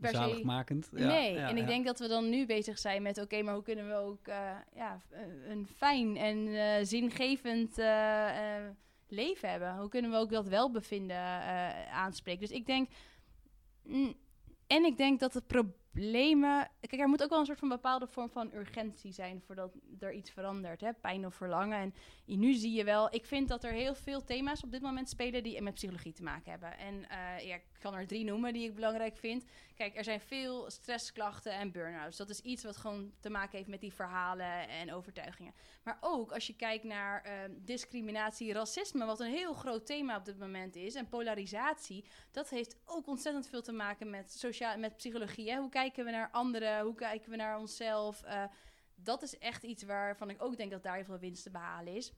per. 0.00 0.10
Zaligmakend? 0.10 0.92
Nee, 0.92 1.32
ja, 1.32 1.48
en 1.48 1.56
ik 1.56 1.62
ja. 1.62 1.68
denk 1.68 1.86
dat 1.86 1.98
we 1.98 2.08
dan 2.08 2.28
nu 2.28 2.46
bezig 2.46 2.78
zijn 2.78 3.02
met... 3.02 3.18
oké, 3.18 3.42
maar 3.42 3.54
hoe 3.54 3.62
kunnen 3.62 3.88
we 3.88 3.94
ook 3.94 4.26
eh, 4.26 4.50
ja, 4.74 5.00
eh, 5.10 5.20
een 5.48 5.66
fijn 5.66 6.16
en 6.16 6.46
eh, 6.46 6.84
zingevend 6.84 7.76
leven 9.08 9.50
hebben? 9.50 9.76
Hoe 9.76 9.88
kunnen 9.88 10.10
we 10.10 10.16
ook 10.16 10.30
dat 10.30 10.48
welbevinden 10.48 11.16
aanspreken? 11.90 12.40
Dus 12.40 12.56
ik 12.56 12.66
denk... 12.66 12.88
mm, 13.82 14.14
en 14.66 14.84
ik 14.84 14.96
denk 14.96 15.20
dat 15.20 15.32
de 15.32 15.42
problemen... 15.92 16.70
Kijk, 16.80 17.02
er 17.02 17.08
moet 17.08 17.22
ook 17.22 17.30
wel 17.30 17.38
een 17.38 17.46
soort 17.46 17.58
van 17.58 17.68
bepaalde 17.68 18.06
vorm 18.06 18.30
van 18.30 18.52
urgentie 18.54 19.12
zijn... 19.12 19.42
voordat 19.46 19.74
er 20.00 20.12
iets 20.12 20.30
verandert, 20.30 20.80
hè? 20.80 20.92
Pijn 20.92 21.26
of 21.26 21.34
verlangen. 21.34 21.78
En 21.78 21.94
nu 22.26 22.54
zie 22.54 22.72
je 22.72 22.84
wel... 22.84 23.14
Ik 23.14 23.26
vind 23.26 23.48
dat 23.48 23.64
er 23.64 23.72
heel 23.72 23.94
veel 23.94 24.24
thema's 24.24 24.62
op 24.62 24.70
dit 24.70 24.82
moment 24.82 25.08
spelen... 25.08 25.42
die 25.42 25.62
met 25.62 25.74
psychologie 25.74 26.12
te 26.12 26.22
maken 26.22 26.50
hebben. 26.50 26.78
En 26.78 27.08
eh, 27.08 27.46
ja, 27.46 27.54
ik 27.54 27.64
kan 27.78 27.94
er 27.94 28.06
drie 28.06 28.24
noemen 28.24 28.52
die 28.52 28.68
ik 28.68 28.74
belangrijk 28.74 29.16
vind. 29.16 29.44
Kijk, 29.74 29.96
er 29.96 30.04
zijn 30.04 30.20
veel 30.20 30.70
stressklachten 30.70 31.52
en 31.52 31.72
burn-outs. 31.72 32.16
Dat 32.16 32.30
is 32.30 32.40
iets 32.40 32.64
wat 32.64 32.76
gewoon 32.76 33.12
te 33.20 33.30
maken 33.30 33.56
heeft 33.56 33.68
met 33.68 33.80
die 33.80 33.92
verhalen 33.92 34.68
en 34.68 34.92
overtuigingen. 34.92 35.54
Maar 35.84 35.98
ook 36.00 36.32
als 36.32 36.46
je 36.46 36.56
kijkt 36.56 36.84
naar 36.84 37.22
eh, 37.22 37.32
discriminatie, 37.58 38.52
racisme, 38.52 39.04
wat 39.04 39.20
een 39.20 39.30
heel 39.30 39.54
groot 39.54 39.86
thema 39.86 40.16
op 40.16 40.24
dit 40.24 40.38
moment 40.38 40.76
is, 40.76 40.94
en 40.94 41.08
polarisatie, 41.08 42.04
dat 42.30 42.48
heeft 42.48 42.76
ook 42.84 43.06
ontzettend 43.06 43.48
veel 43.48 43.62
te 43.62 43.72
maken 43.72 44.10
met, 44.10 44.32
sociaal, 44.32 44.78
met 44.78 44.96
psychologie. 44.96 45.50
Hè? 45.50 45.58
Hoe 45.58 45.70
kijken 45.82 46.04
we 46.04 46.10
naar 46.10 46.28
anderen? 46.32 46.80
Hoe 46.84 46.94
kijken 46.94 47.30
we 47.30 47.36
naar 47.36 47.58
onszelf? 47.58 48.22
Eh, 48.22 48.44
dat 48.94 49.22
is 49.22 49.38
echt 49.38 49.62
iets 49.62 49.82
waarvan 49.82 50.30
ik 50.30 50.42
ook 50.42 50.56
denk 50.56 50.70
dat 50.70 50.82
daar 50.82 50.94
heel 50.94 51.04
veel 51.04 51.18
winst 51.18 51.42
te 51.42 51.50
behalen 51.50 51.94
is. 51.94 52.12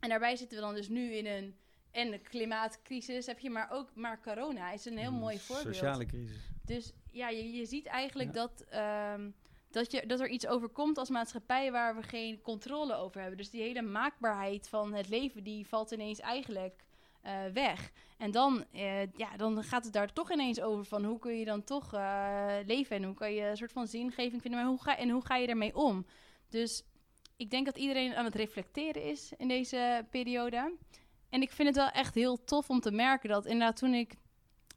En 0.00 0.08
daarbij 0.08 0.36
zitten 0.36 0.58
we 0.58 0.64
dan 0.64 0.74
dus 0.74 0.88
nu 0.88 1.12
in 1.12 1.26
een 1.26 1.56
en 1.90 2.10
de 2.10 2.18
klimaatcrisis 2.18 3.26
heb 3.26 3.38
je, 3.38 3.50
maar 3.50 3.70
ook 3.70 3.94
maar 3.94 4.20
corona 4.20 4.72
is 4.72 4.84
een 4.84 4.98
heel 4.98 5.08
Een 5.08 5.18
mooi 5.18 5.38
voorbeeld. 5.38 5.74
Sociale 5.74 6.06
crisis. 6.06 6.50
Dus 6.64 6.92
ja, 7.10 7.28
je, 7.28 7.52
je 7.52 7.66
ziet 7.66 7.86
eigenlijk 7.86 8.34
Ja. 8.34 8.34
dat, 8.34 8.64
ehm, 8.68 9.30
dat, 9.70 9.90
je, 9.90 10.06
dat 10.06 10.20
er 10.20 10.28
iets 10.28 10.46
overkomt 10.46 10.98
als 10.98 11.08
maatschappij 11.08 11.72
waar 11.72 11.96
we 11.96 12.02
geen 12.02 12.40
controle 12.40 12.94
over 12.94 13.20
hebben. 13.20 13.38
Dus 13.38 13.50
die 13.50 13.62
hele 13.62 13.82
maakbaarheid 13.82 14.68
van 14.68 14.94
het 14.94 15.08
leven, 15.08 15.44
die 15.44 15.66
valt 15.66 15.90
ineens 15.90 16.20
eigenlijk 16.20 16.84
eh, 17.20 17.32
weg. 17.52 17.90
En 18.18 18.30
dan, 18.30 18.64
eh, 18.72 19.12
ja, 19.12 19.36
dan 19.36 19.62
gaat 19.62 19.84
het 19.84 19.92
daar 19.92 20.12
toch 20.12 20.32
ineens 20.32 20.60
over 20.60 20.84
van 20.84 21.04
hoe 21.04 21.18
kun 21.18 21.38
je 21.38 21.44
dan 21.44 21.64
toch 21.64 21.94
eh, 21.94 22.54
leven 22.66 22.96
en 22.96 23.04
hoe 23.04 23.14
kan 23.14 23.32
je 23.32 23.42
een 23.42 23.56
soort 23.56 23.72
van 23.72 23.86
zingeving 23.86 24.42
vinden, 24.42 24.60
maar 24.60 24.68
hoe 24.68 24.82
ga, 24.82 24.96
en 24.96 25.10
hoe 25.10 25.26
ga 25.26 25.36
je 25.36 25.46
ermee 25.46 25.76
om? 25.76 26.06
Dus 26.48 26.82
ik 27.36 27.50
denk 27.50 27.66
dat 27.66 27.76
iedereen 27.76 28.14
aan 28.14 28.24
het 28.24 28.34
reflecteren 28.34 29.02
is 29.04 29.32
in 29.36 29.48
deze 29.48 30.06
periode. 30.10 30.76
En 31.30 31.42
ik 31.42 31.50
vind 31.50 31.68
het 31.68 31.76
wel 31.76 31.88
echt 31.88 32.14
heel 32.14 32.44
tof 32.44 32.70
om 32.70 32.80
te 32.80 32.90
merken 32.90 33.28
dat 33.28 33.46
inderdaad 33.46 33.76
toen 33.76 33.94
ik 33.94 34.14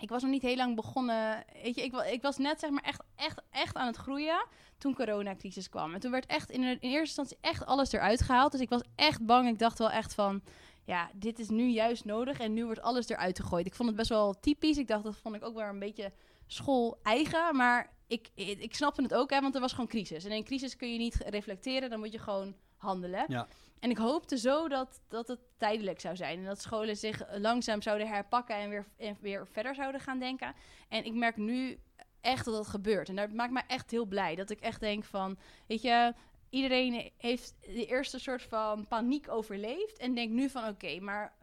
ik 0.03 0.09
was 0.09 0.21
nog 0.21 0.31
niet 0.31 0.41
heel 0.41 0.55
lang 0.55 0.75
begonnen. 0.75 1.43
Weet 1.63 1.75
je, 1.75 1.83
ik, 1.83 1.93
ik 1.93 2.21
was 2.21 2.37
net 2.37 2.59
zeg 2.59 2.69
maar 2.69 2.83
echt, 2.83 3.03
echt, 3.15 3.41
echt 3.49 3.75
aan 3.75 3.87
het 3.87 3.95
groeien 3.95 4.45
toen 4.77 4.95
coronacrisis 4.95 5.69
kwam. 5.69 5.93
En 5.93 5.99
toen 5.99 6.11
werd 6.11 6.25
echt 6.25 6.49
in, 6.49 6.63
in 6.63 6.77
eerste 6.79 6.99
instantie 6.99 7.37
echt 7.41 7.65
alles 7.65 7.91
eruit 7.91 8.21
gehaald. 8.21 8.51
Dus 8.51 8.61
ik 8.61 8.69
was 8.69 8.83
echt 8.95 9.25
bang. 9.25 9.47
Ik 9.47 9.59
dacht 9.59 9.79
wel 9.79 9.91
echt 9.91 10.13
van, 10.13 10.41
ja, 10.85 11.09
dit 11.13 11.39
is 11.39 11.49
nu 11.49 11.67
juist 11.67 12.05
nodig 12.05 12.39
en 12.39 12.53
nu 12.53 12.65
wordt 12.65 12.81
alles 12.81 13.09
eruit 13.09 13.39
gegooid. 13.39 13.65
Ik 13.65 13.75
vond 13.75 13.89
het 13.89 13.97
best 13.97 14.09
wel 14.09 14.39
typisch. 14.39 14.77
Ik 14.77 14.87
dacht, 14.87 15.03
dat 15.03 15.15
vond 15.15 15.35
ik 15.35 15.45
ook 15.45 15.55
wel 15.55 15.67
een 15.67 15.79
beetje 15.79 16.11
school-eigen. 16.47 17.55
Maar 17.55 17.93
ik, 18.07 18.29
ik, 18.33 18.59
ik 18.59 18.75
snapte 18.75 19.01
het 19.01 19.13
ook, 19.13 19.29
hè, 19.29 19.41
want 19.41 19.55
er 19.55 19.61
was 19.61 19.71
gewoon 19.71 19.87
crisis. 19.87 20.25
En 20.25 20.31
in 20.31 20.43
crisis 20.43 20.75
kun 20.75 20.91
je 20.91 20.97
niet 20.97 21.15
reflecteren, 21.15 21.89
dan 21.89 21.99
moet 21.99 22.11
je 22.11 22.19
gewoon 22.19 22.55
handelen. 22.77 23.25
Ja. 23.27 23.47
En 23.79 23.89
ik 23.89 23.97
hoopte 23.97 24.37
zo 24.37 24.67
dat, 24.67 25.01
dat 25.07 25.27
het 25.27 25.39
tijdelijk 25.57 25.99
zou 25.99 26.15
zijn. 26.15 26.37
En 26.37 26.45
dat 26.45 26.61
scholen 26.61 26.97
zich 26.97 27.23
langzaam 27.37 27.81
zouden 27.81 28.07
herpakken 28.07 28.55
en 28.55 28.69
weer, 28.69 28.85
en 28.97 29.17
weer 29.21 29.47
verder 29.47 29.75
zouden 29.75 30.01
gaan 30.01 30.19
denken. 30.19 30.53
En 30.89 31.05
ik 31.05 31.13
merk 31.13 31.37
nu 31.37 31.79
echt 32.21 32.45
dat 32.45 32.53
dat 32.53 32.67
gebeurt. 32.67 33.09
En 33.09 33.15
dat 33.15 33.33
maakt 33.33 33.51
me 33.51 33.61
echt 33.67 33.91
heel 33.91 34.05
blij. 34.05 34.35
Dat 34.35 34.49
ik 34.49 34.59
echt 34.59 34.79
denk 34.79 35.03
van, 35.03 35.37
weet 35.67 35.81
je, 35.81 36.13
iedereen 36.53 37.11
heeft 37.17 37.55
de 37.61 37.85
eerste 37.85 38.19
soort 38.19 38.41
van 38.41 38.87
paniek 38.87 39.29
overleefd. 39.29 39.97
En 39.97 40.13
denkt 40.13 40.33
nu 40.33 40.49
van, 40.49 40.67
oké, 40.67 40.99
maar 40.99 41.33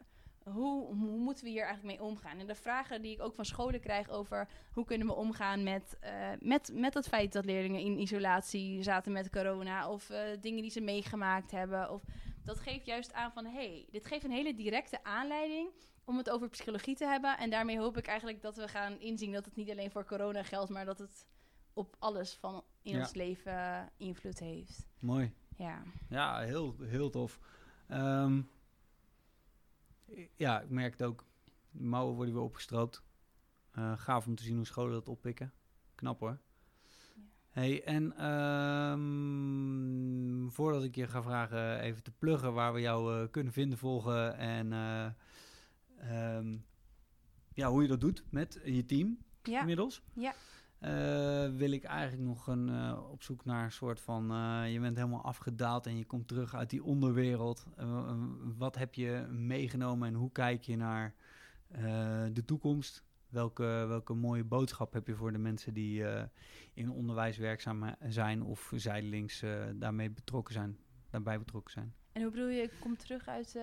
hoe, 0.42 0.86
hoe 0.86 1.18
moeten 1.18 1.44
we 1.44 1.50
hier 1.50 1.64
eigenlijk 1.64 1.98
mee 1.98 2.08
omgaan? 2.08 2.38
En 2.38 2.46
de 2.46 2.54
vragen 2.54 3.02
die 3.02 3.12
ik 3.12 3.22
ook 3.22 3.34
van 3.34 3.44
scholen 3.44 3.80
krijg 3.80 4.10
over 4.10 4.48
hoe 4.72 4.84
kunnen 4.84 5.06
we 5.06 5.14
omgaan 5.14 5.62
met, 5.62 5.96
eh, 6.00 6.28
met, 6.40 6.70
met 6.74 6.94
het 6.94 7.08
feit 7.08 7.32
dat 7.32 7.44
leerlingen 7.44 7.80
in 7.80 8.00
isolatie 8.00 8.82
zaten 8.82 9.12
met 9.12 9.30
corona. 9.30 9.90
Of 9.90 10.10
eh, 10.10 10.22
dingen 10.40 10.62
die 10.62 10.70
ze 10.70 10.80
meegemaakt 10.80 11.50
hebben. 11.50 11.90
Of 11.90 12.02
dat 12.44 12.58
geeft 12.58 12.86
juist 12.86 13.12
aan 13.12 13.32
van, 13.32 13.46
hey, 13.46 13.86
dit 13.90 14.06
geeft 14.06 14.24
een 14.24 14.30
hele 14.30 14.54
directe 14.54 15.04
aanleiding 15.04 15.68
om 16.04 16.16
het 16.16 16.30
over 16.30 16.48
psychologie 16.48 16.96
te 16.96 17.06
hebben. 17.06 17.38
En 17.38 17.50
daarmee 17.50 17.78
hoop 17.78 17.96
ik 17.96 18.06
eigenlijk 18.06 18.42
dat 18.42 18.56
we 18.56 18.68
gaan 18.68 19.00
inzien 19.00 19.32
dat 19.32 19.44
het 19.44 19.56
niet 19.56 19.70
alleen 19.70 19.90
voor 19.90 20.04
corona 20.04 20.42
geldt, 20.42 20.70
maar 20.70 20.84
dat 20.84 20.98
het 20.98 21.26
op 21.80 21.96
alles 21.98 22.34
van 22.34 22.64
in 22.82 22.92
Ja. 22.92 22.98
ons 23.00 23.14
leven 23.14 23.52
eh, 23.52 23.82
invloed 23.96 24.38
heeft. 24.38 24.86
Mooi. 24.98 25.32
Ja. 25.56 25.82
Ja, 26.08 26.38
heel, 26.38 26.76
heel 26.80 27.10
tof. 27.10 27.38
Ehm, 27.88 28.42
ja, 30.36 30.60
ik 30.60 30.70
merk 30.70 30.92
het 30.92 31.02
ook. 31.02 31.24
De 31.70 31.82
mouwen 31.82 32.14
worden 32.14 32.34
weer 32.34 32.42
opgestroopt. 32.42 33.02
Eh, 33.70 33.98
gaaf 33.98 34.26
om 34.26 34.34
te 34.34 34.42
zien 34.42 34.56
hoe 34.56 34.66
scholen 34.66 34.92
dat 34.92 35.08
oppikken. 35.08 35.52
Knap 35.94 36.20
hoor. 36.20 36.38
Ja. 37.14 37.22
Hey, 37.50 37.84
en 37.84 38.16
ehm, 39.20 40.48
voordat 40.48 40.82
ik 40.84 40.94
je 40.94 41.06
ga 41.06 41.22
vragen 41.22 41.80
even 41.80 42.02
te 42.02 42.10
pluggen 42.12 42.52
waar 42.52 42.72
we 42.72 42.80
jou 42.80 43.22
eh, 43.22 43.30
kunnen 43.30 43.52
vinden, 43.52 43.78
volgen 43.78 44.36
en 44.36 44.72
eh, 44.72 45.06
ehm, 45.96 46.56
ja, 47.54 47.70
hoe 47.70 47.82
je 47.82 47.88
dat 47.88 48.00
doet 48.00 48.24
met 48.30 48.60
je 48.64 48.84
team 48.84 49.18
Ja, 49.42 49.60
inmiddels. 49.60 50.02
Ja. 50.12 50.34
Eh, 50.80 51.48
wil 51.56 51.70
ik 51.70 51.84
eigenlijk 51.84 52.28
nog 52.28 52.46
een, 52.46 52.68
eh, 52.68 53.10
op 53.10 53.22
zoek 53.22 53.44
naar 53.44 53.64
een 53.64 53.72
soort 53.72 54.00
van... 54.00 54.30
eh, 54.30 54.72
je 54.72 54.80
bent 54.80 54.96
helemaal 54.96 55.24
afgedaald 55.24 55.86
en 55.86 55.96
je 55.96 56.04
komt 56.04 56.28
terug 56.28 56.54
uit 56.54 56.70
die 56.70 56.84
onderwereld. 56.84 57.66
Wat 58.58 58.76
heb 58.76 58.94
je 58.94 59.26
meegenomen 59.30 60.08
en 60.08 60.14
hoe 60.14 60.32
kijk 60.32 60.64
je 60.64 60.76
naar 60.76 61.14
de 62.32 62.42
toekomst? 62.46 63.04
Welke, 63.28 63.62
welke 63.88 64.14
mooie 64.14 64.44
boodschap 64.44 64.92
heb 64.92 65.06
je 65.06 65.14
voor 65.14 65.32
de 65.32 65.38
mensen 65.38 65.74
die 65.74 66.04
in 66.74 66.90
onderwijs 66.90 67.36
werkzaam 67.36 67.94
zijn... 68.08 68.42
of 68.42 68.72
zijdelings 68.74 69.42
eh, 69.42 69.50
daarmee 69.74 70.10
betrokken 70.10 70.54
zijn, 70.54 70.78
daarbij 71.10 71.38
betrokken 71.38 71.72
zijn? 71.72 71.94
En 72.12 72.22
hoe 72.22 72.30
bedoel 72.30 72.48
je, 72.48 72.62
ik 72.62 72.72
kom 72.80 72.96
terug 72.96 73.28
uit... 73.28 73.58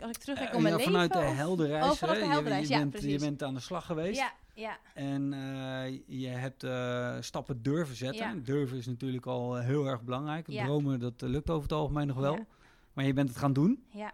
als 0.00 0.10
ik 0.10 0.16
terugkijk 0.16 0.54
om 0.54 0.62
mijn 0.62 0.78
ja, 0.78 0.78
leven? 0.78 0.92
vanuit 0.92 1.12
de 1.12 1.18
helderreis. 1.18 2.02
Oh, 2.02 2.08
de 2.10 2.16
Je- 2.16 2.24
je, 2.24 2.68
ja, 2.68 2.86
bent, 2.86 3.02
je 3.02 3.18
bent 3.18 3.42
aan 3.42 3.54
de 3.54 3.60
slag 3.60 3.86
geweest. 3.86 4.18
Ja, 4.18 4.32
ja. 4.58 4.78
En 4.94 5.32
eh, 5.32 6.00
je 6.06 6.28
hebt 6.28 6.62
eh, 6.64 7.16
stappen 7.20 7.62
durven 7.62 7.96
zetten. 7.96 8.34
Ja. 8.36 8.42
Durven 8.42 8.76
is 8.76 8.86
natuurlijk 8.86 9.26
al 9.26 9.56
eh, 9.58 9.64
heel 9.64 9.86
erg 9.86 10.02
belangrijk. 10.02 10.46
Ja. 10.50 10.64
Dromen, 10.64 11.00
dat 11.00 11.20
lukt 11.20 11.50
over 11.50 11.62
het 11.62 11.72
algemeen 11.72 12.06
nog 12.06 12.16
wel. 12.16 12.34
Ja. 12.36 12.46
Maar 12.92 13.04
je 13.04 13.12
bent 13.12 13.28
het 13.28 13.38
gaan 13.38 13.52
doen. 13.52 13.84
Ja. 13.90 14.12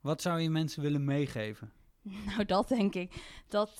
Wat 0.00 0.22
zou 0.22 0.40
je 0.40 0.50
mensen 0.50 0.82
willen 0.82 1.04
meegeven? 1.04 1.72
Nou, 2.26 2.44
dat 2.44 2.68
denk 2.68 2.94
ik. 2.94 3.12
Dat, 3.48 3.70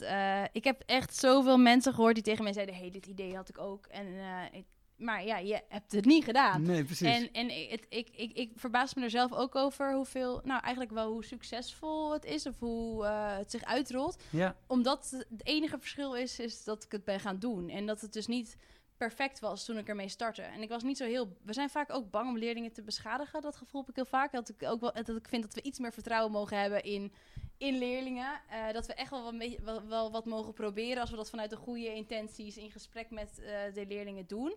ik 0.53 0.65
heb 0.65 0.83
echt 0.87 1.15
zoveel 1.17 1.59
mensen 1.59 1.95
gehoord 1.95 2.15
die 2.15 2.23
tegen 2.25 2.45
mij 2.45 2.53
zeiden... 2.53 2.75
hey, 2.75 2.91
dit 2.91 3.07
idee 3.07 3.35
had 3.37 3.49
ik 3.49 3.59
ook. 3.59 3.87
En, 3.87 4.07
ik- 4.53 4.67
maar 4.97 5.25
ja, 5.25 5.39
je 5.39 5.63
hebt 5.69 5.93
het 5.93 6.05
niet 6.05 6.25
gedaan. 6.25 6.63
Nee, 6.63 6.85
precies. 6.85 7.09
En, 7.09 7.33
en 7.33 7.51
ik- 7.51 7.71
het, 7.71 7.87
ik, 7.89 8.09
ik, 8.17 8.33
ik 8.33 8.53
verbaas 8.55 8.95
me 8.95 9.03
er 9.03 9.11
zelf 9.11 9.33
ook 9.33 9.55
over 9.55 9.95
hoeveel... 9.95 10.41
Nou, 10.45 10.61
eigenlijk 10.63 10.93
wel 10.95 11.11
hoe 11.13 11.25
succesvol 11.25 12.13
het 12.13 12.25
is 12.25 12.47
of 12.47 12.59
hoe 12.59 13.05
eh, 13.05 13.37
het 13.37 13.51
zich 13.51 13.65
uitrolt. 13.65 14.23
ja, 14.31 14.57
Omdat 14.67 15.11
het 15.29 15.47
enige 15.47 15.79
verschil 15.79 16.15
is, 16.15 16.39
is 16.39 16.65
dat 16.65 16.85
ik 16.85 16.93
het 16.93 17.05
ben 17.05 17.21
gaan 17.21 17.39
doen. 17.39 17.69
En 17.69 17.87
dat 17.87 18.01
het 18.01 18.13
dus 18.13 18.27
niet 18.27 18.57
perfect 18.97 19.41
was 19.41 19.65
toen 19.65 19.79
ik 19.79 19.89
ermee 19.89 20.09
startte. 20.09 20.43
En 20.43 20.63
ik 20.63 20.69
was 20.69 20.83
niet 20.83 20.97
zo 20.97 21.05
heel... 21.05 21.37
We 21.45 21.53
zijn 21.53 21.71
vaak 21.71 21.93
ook 21.93 22.11
bang 22.11 22.29
om 22.29 22.39
leerlingen 22.39 22.73
te 22.73 22.83
beschadigen. 22.83 23.41
Dat 23.41 23.57
gevoel 23.57 23.81
heb 23.81 23.91
ik 23.91 23.97
heel 23.97 24.05
vaak. 24.05 24.33
Dat 24.33 24.49
ik 24.49 24.63
ook 24.63 24.81
wel 24.81 24.93
dat 24.93 25.09
ik 25.09 25.29
vind 25.29 25.43
dat 25.43 25.55
we 25.55 25.63
iets 25.63 25.79
meer 25.79 25.93
vertrouwen 25.93 26.33
mogen 26.33 26.61
hebben 26.61 26.83
in, 26.83 27.13
in 27.59 27.79
leerlingen. 27.79 28.41
Eh, 28.51 28.73
dat 28.73 28.87
we 28.87 28.95
echt 28.95 29.11
wel, 29.11 29.33
wat 29.65 29.83
wel 29.89 30.11
wat 30.11 30.25
mogen 30.25 30.53
proberen 30.53 31.01
als 31.01 31.11
we 31.11 31.17
dat 31.17 31.31
vanuit 31.31 31.51
de 31.51 31.57
goede 31.57 31.95
intenties 31.95 32.57
in 32.57 32.71
gesprek 32.71 33.11
met 33.11 33.39
eh, 33.41 33.75
de 33.75 33.87
leerlingen 33.87 34.27
doen. 34.27 34.55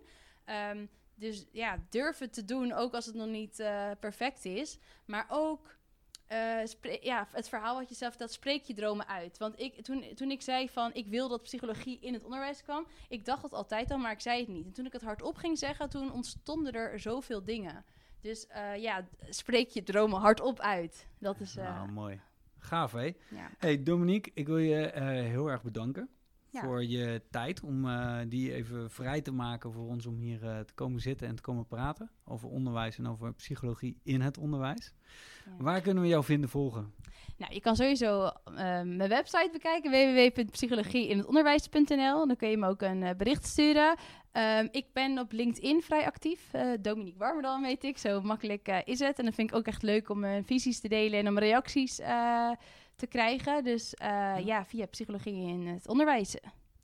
Ehm, 0.50 0.86
dus 1.14 1.46
ja, 1.52 1.78
durven 1.90 2.30
te 2.30 2.44
doen, 2.44 2.72
ook 2.72 2.94
als 2.94 3.06
het 3.06 3.14
nog 3.14 3.26
niet 3.26 3.58
eh, 3.60 3.90
perfect 4.00 4.44
is. 4.44 4.78
Maar 5.04 5.26
ook 5.28 5.78
spre- 6.64 6.98
ja, 7.00 7.28
het 7.32 7.48
verhaal 7.48 7.78
wat 7.78 7.88
je 7.88 7.94
zelf 7.94 8.10
vertelt, 8.10 8.32
spreek 8.32 8.62
je 8.62 8.74
dromen 8.74 9.08
uit. 9.08 9.38
Want 9.38 9.60
ik, 9.60 9.82
toen, 9.82 10.04
toen 10.14 10.30
ik 10.30 10.42
zei 10.42 10.68
van, 10.68 10.94
ik 10.94 11.06
wil 11.06 11.28
dat 11.28 11.42
psychologie 11.42 11.98
in 12.00 12.12
het 12.12 12.24
onderwijs 12.24 12.62
kwam, 12.62 12.86
ik 13.08 13.24
dacht 13.24 13.42
het 13.42 13.52
altijd 13.52 13.90
al, 13.90 13.98
maar 13.98 14.12
ik 14.12 14.20
zei 14.20 14.40
het 14.40 14.48
niet. 14.48 14.66
En 14.66 14.72
toen 14.72 14.86
ik 14.86 14.92
het 14.92 15.02
hardop 15.02 15.36
ging 15.36 15.58
zeggen, 15.58 15.88
toen 15.88 16.12
ontstonden 16.12 16.72
er 16.72 17.00
zoveel 17.00 17.44
dingen. 17.44 17.84
Dus 18.20 18.46
eh, 18.46 18.76
ja, 18.76 19.08
spreek 19.28 19.68
je 19.68 19.82
dromen 19.82 20.20
hardop 20.20 20.60
uit. 20.60 21.06
Dat 21.18 21.40
is, 21.40 21.54
nou, 21.54 21.90
mooi. 21.90 22.20
Gaaf, 22.58 22.92
hè? 22.92 23.12
ja. 23.28 23.50
Hey, 23.58 23.82
Dominique, 23.82 24.30
ik 24.34 24.46
wil 24.46 24.58
je 24.58 24.90
heel 25.30 25.50
erg 25.50 25.62
bedanken 25.62 26.10
Ja. 26.50 26.62
voor 26.62 26.84
je 26.84 27.22
tijd. 27.30 27.62
Om 27.62 27.88
eh, 27.88 28.18
die 28.28 28.54
even 28.54 28.90
vrij 28.90 29.20
te 29.20 29.32
maken 29.32 29.72
voor 29.72 29.86
ons 29.86 30.06
om 30.06 30.16
hier 30.16 30.44
eh, 30.44 30.58
te 30.58 30.74
komen 30.74 31.00
zitten 31.00 31.28
en 31.28 31.34
te 31.34 31.42
komen 31.42 31.66
praten. 31.66 32.10
Over 32.24 32.48
onderwijs 32.48 32.98
en 32.98 33.08
over 33.08 33.34
psychologie 33.34 34.00
in 34.02 34.20
het 34.20 34.38
onderwijs. 34.38 34.92
Ja. 35.44 35.52
Waar 35.58 35.80
kunnen 35.80 36.02
we 36.02 36.08
jou 36.08 36.24
vinden 36.24 36.50
volgen? 36.50 36.92
Nou, 37.36 37.54
je 37.54 37.60
kan 37.60 37.76
sowieso 37.76 38.30
eh, 38.44 38.54
mijn 38.82 39.08
website 39.08 39.48
bekijken, 39.52 39.90
www.psychologieinhetonderwijs.nl. 39.90 42.26
Dan 42.26 42.36
kun 42.36 42.48
je 42.48 42.56
me 42.56 42.68
ook 42.68 42.82
een 42.82 43.14
bericht 43.16 43.46
sturen. 43.46 43.96
Ehm, 44.32 44.68
ik 44.70 44.86
ben 44.92 45.18
op 45.18 45.32
LinkedIn 45.32 45.82
vrij 45.82 46.06
actief. 46.06 46.50
Dominique 46.80 47.18
Warmerdam 47.18 47.64
heet 47.64 47.84
ik, 47.84 47.98
zo 47.98 48.20
makkelijk 48.20 48.82
is 48.84 48.98
het. 48.98 49.18
En 49.18 49.24
dat 49.24 49.34
vind 49.34 49.50
ik 49.50 49.56
ook 49.56 49.66
echt 49.66 49.82
leuk 49.82 50.08
om 50.08 50.18
mijn 50.18 50.44
visies 50.44 50.80
te 50.80 50.88
delen 50.88 51.18
en 51.18 51.28
om 51.28 51.38
reacties 51.38 51.98
eh, 51.98 52.50
te 53.00 53.06
krijgen. 53.06 53.64
Dus 53.64 53.94
eh, 53.94 54.36
ja, 54.44 54.64
via 54.64 54.86
psychologie 54.86 55.48
in 55.48 55.66
het 55.66 55.88
onderwijs. 55.88 56.36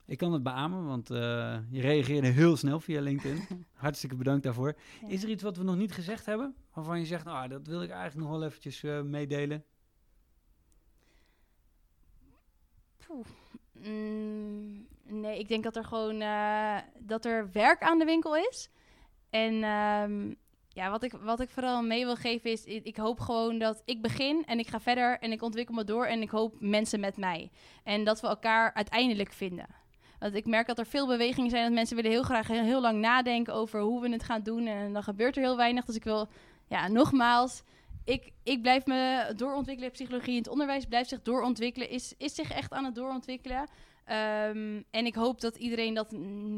Ik 0.05 0.17
kan 0.17 0.33
het 0.33 0.43
beamen, 0.43 0.85
want 0.85 1.09
eh, 1.09 1.57
je 1.69 1.81
reageerde 1.81 2.27
heel 2.27 2.57
snel 2.57 2.79
via 2.79 3.01
LinkedIn. 3.01 3.65
Hartstikke 3.73 4.15
bedankt 4.15 4.43
daarvoor. 4.43 4.75
Ja. 5.01 5.07
Is 5.07 5.23
er 5.23 5.29
iets 5.29 5.43
wat 5.43 5.57
we 5.57 5.63
nog 5.63 5.75
niet 5.75 5.91
gezegd 5.91 6.25
hebben? 6.25 6.55
Waarvan 6.73 6.99
je 6.99 7.05
zegt, 7.05 7.25
nou, 7.25 7.47
dat 7.47 7.67
wil 7.67 7.81
ik 7.81 7.89
eigenlijk 7.89 8.29
nog 8.29 8.37
wel 8.37 8.47
eventjes 8.47 8.83
eh, 8.83 9.01
meedelen. 9.01 9.65
Mm, 13.73 14.87
nee, 15.03 15.39
ik 15.39 15.47
denk 15.47 15.63
dat 15.63 15.75
er 15.75 15.85
gewoon 15.85 16.19
dat 16.99 17.25
er 17.25 17.51
werk 17.51 17.81
aan 17.81 17.99
de 17.99 18.05
winkel 18.05 18.35
is. 18.35 18.69
En 19.29 19.63
ehm, 19.63 20.33
ja, 20.77 20.89
wat 20.89 21.03
ik, 21.03 21.13
wat 21.21 21.39
ik 21.39 21.49
vooral 21.49 21.83
mee 21.83 22.05
wil 22.05 22.15
geven 22.15 22.51
is, 22.51 22.63
ik, 22.65 22.97
hoop 22.97 23.19
gewoon 23.19 23.57
dat 23.57 23.81
ik 23.85 24.01
begin 24.01 24.43
en 24.45 24.59
ik 24.59 24.67
ga 24.67 24.79
verder 24.79 25.19
en 25.19 25.31
ik 25.31 25.41
ontwikkel 25.41 25.75
me 25.75 25.83
door 25.83 26.05
en 26.05 26.21
ik 26.21 26.29
hoop 26.29 26.55
mensen 26.59 26.99
met 26.99 27.17
mij. 27.17 27.49
En 27.83 28.03
dat 28.03 28.21
we 28.21 28.27
elkaar 28.27 28.73
uiteindelijk 28.73 29.31
vinden. 29.31 29.67
Want 30.19 30.35
ik 30.35 30.45
merk 30.45 30.67
dat 30.67 30.79
er 30.79 30.85
veel 30.85 31.07
bewegingen 31.07 31.49
zijn 31.49 31.63
dat 31.63 31.73
mensen 31.73 31.95
willen 31.95 32.11
heel 32.11 32.23
graag 32.23 32.47
heel, 32.47 32.63
heel 32.63 32.81
lang 32.81 32.99
nadenken 32.99 33.53
over 33.53 33.81
hoe 33.81 34.01
we 34.01 34.09
het 34.09 34.23
gaan 34.23 34.43
doen. 34.43 34.67
En 34.67 34.93
dan 34.93 35.03
gebeurt 35.03 35.35
er 35.35 35.41
heel 35.41 35.57
weinig. 35.57 35.85
Dus 35.85 35.95
ik 35.95 36.03
wil, 36.03 36.27
ja, 36.67 36.87
nogmaals, 36.87 37.63
ik, 38.03 38.31
ik 38.43 38.61
blijf 38.61 38.85
me 38.85 39.33
doorontwikkelen. 39.35 39.91
Psychologie 39.91 40.31
in 40.31 40.37
het 40.37 40.49
onderwijs 40.49 40.85
blijft 40.85 41.09
zich 41.09 41.21
doorontwikkelen. 41.21 41.89
Is, 41.89 42.13
is 42.17 42.35
zich 42.35 42.51
echt 42.51 42.71
aan 42.71 42.85
het 42.85 42.95
doorontwikkelen. 42.95 43.67
Ehm, 44.07 44.81
en 44.91 45.05
ik 45.05 45.15
hoop 45.15 45.41
dat 45.41 45.55
iedereen 45.55 45.93
dat 45.93 46.11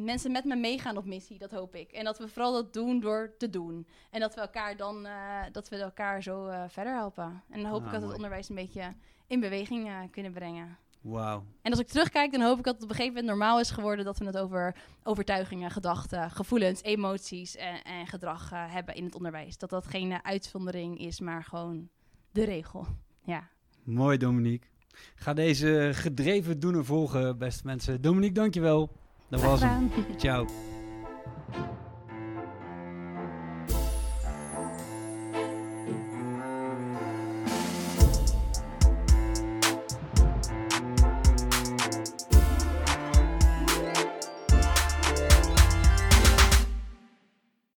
mensen 0.04 0.32
met 0.32 0.46
me 0.46 0.56
meegaan 0.56 0.98
op 0.98 1.06
missie. 1.06 1.38
Dat 1.38 1.52
hoop 1.52 1.76
ik. 1.76 1.92
En 1.92 2.04
dat 2.04 2.18
we 2.18 2.28
vooral 2.28 2.54
dat 2.54 2.74
doen 2.74 3.00
door 3.00 3.34
te 3.38 3.50
doen. 3.50 3.88
En 4.12 4.20
dat 4.20 4.36
we 4.36 4.42
elkaar 4.42 4.78
dan 4.78 5.06
eh, 5.06 5.42
dat 5.52 5.70
we 5.70 5.76
elkaar 5.76 6.24
zo 6.24 6.48
eh, 6.48 6.64
verder 6.68 6.94
helpen. 6.94 7.44
En 7.50 7.62
dan 7.62 7.72
hoop 7.72 7.80
Ah, 7.82 7.86
ik 7.86 7.92
dat 7.92 8.00
mooi. 8.02 8.06
het 8.06 8.16
onderwijs 8.16 8.50
een 8.50 8.56
beetje 8.56 8.94
in 9.28 9.40
beweging 9.40 9.88
eh, 9.88 10.00
kunnen 10.12 10.32
brengen. 10.34 10.78
Wauw. 11.02 11.44
En 11.62 11.72
als 11.72 11.80
ik 11.80 11.88
terugkijk, 11.88 12.32
dan 12.32 12.42
hoop 12.42 12.58
ik 12.58 12.64
dat 12.64 12.74
het 12.74 12.84
op 12.84 12.90
een 12.90 12.96
gegeven 12.96 13.16
moment 13.16 13.38
normaal 13.38 13.60
is 13.60 13.72
geworden 13.72 14.06
dat 14.06 14.18
we 14.18 14.26
het 14.26 14.38
over 14.38 14.76
overtuigingen, 15.04 15.72
gedachten, 15.72 16.32
gevoelens, 16.32 16.84
emoties 16.84 17.56
en, 17.56 17.82
en 17.84 18.08
gedrag 18.08 18.50
hebben 18.54 18.96
in 18.96 19.04
het 19.04 19.16
onderwijs. 19.16 19.58
Dat 19.58 19.70
dat 19.70 19.88
geen 19.88 20.24
uitzondering 20.26 21.00
is, 21.00 21.20
maar 21.20 21.44
gewoon 21.44 21.90
de 22.32 22.44
regel. 22.44 22.86
Ja. 23.24 23.50
Mooi, 23.84 24.18
Dominique. 24.18 24.69
Ga 25.16 25.34
deze 25.34 25.90
gedreven 25.94 26.60
doener 26.60 26.86
volgen, 26.86 27.38
beste 27.38 27.66
mensen. 27.66 28.02
Dominique, 28.02 28.34
dankjewel. 28.34 28.92
Dat 29.30 29.42
was 29.42 29.62
hem. 29.62 29.92
Ciao. 30.18 30.48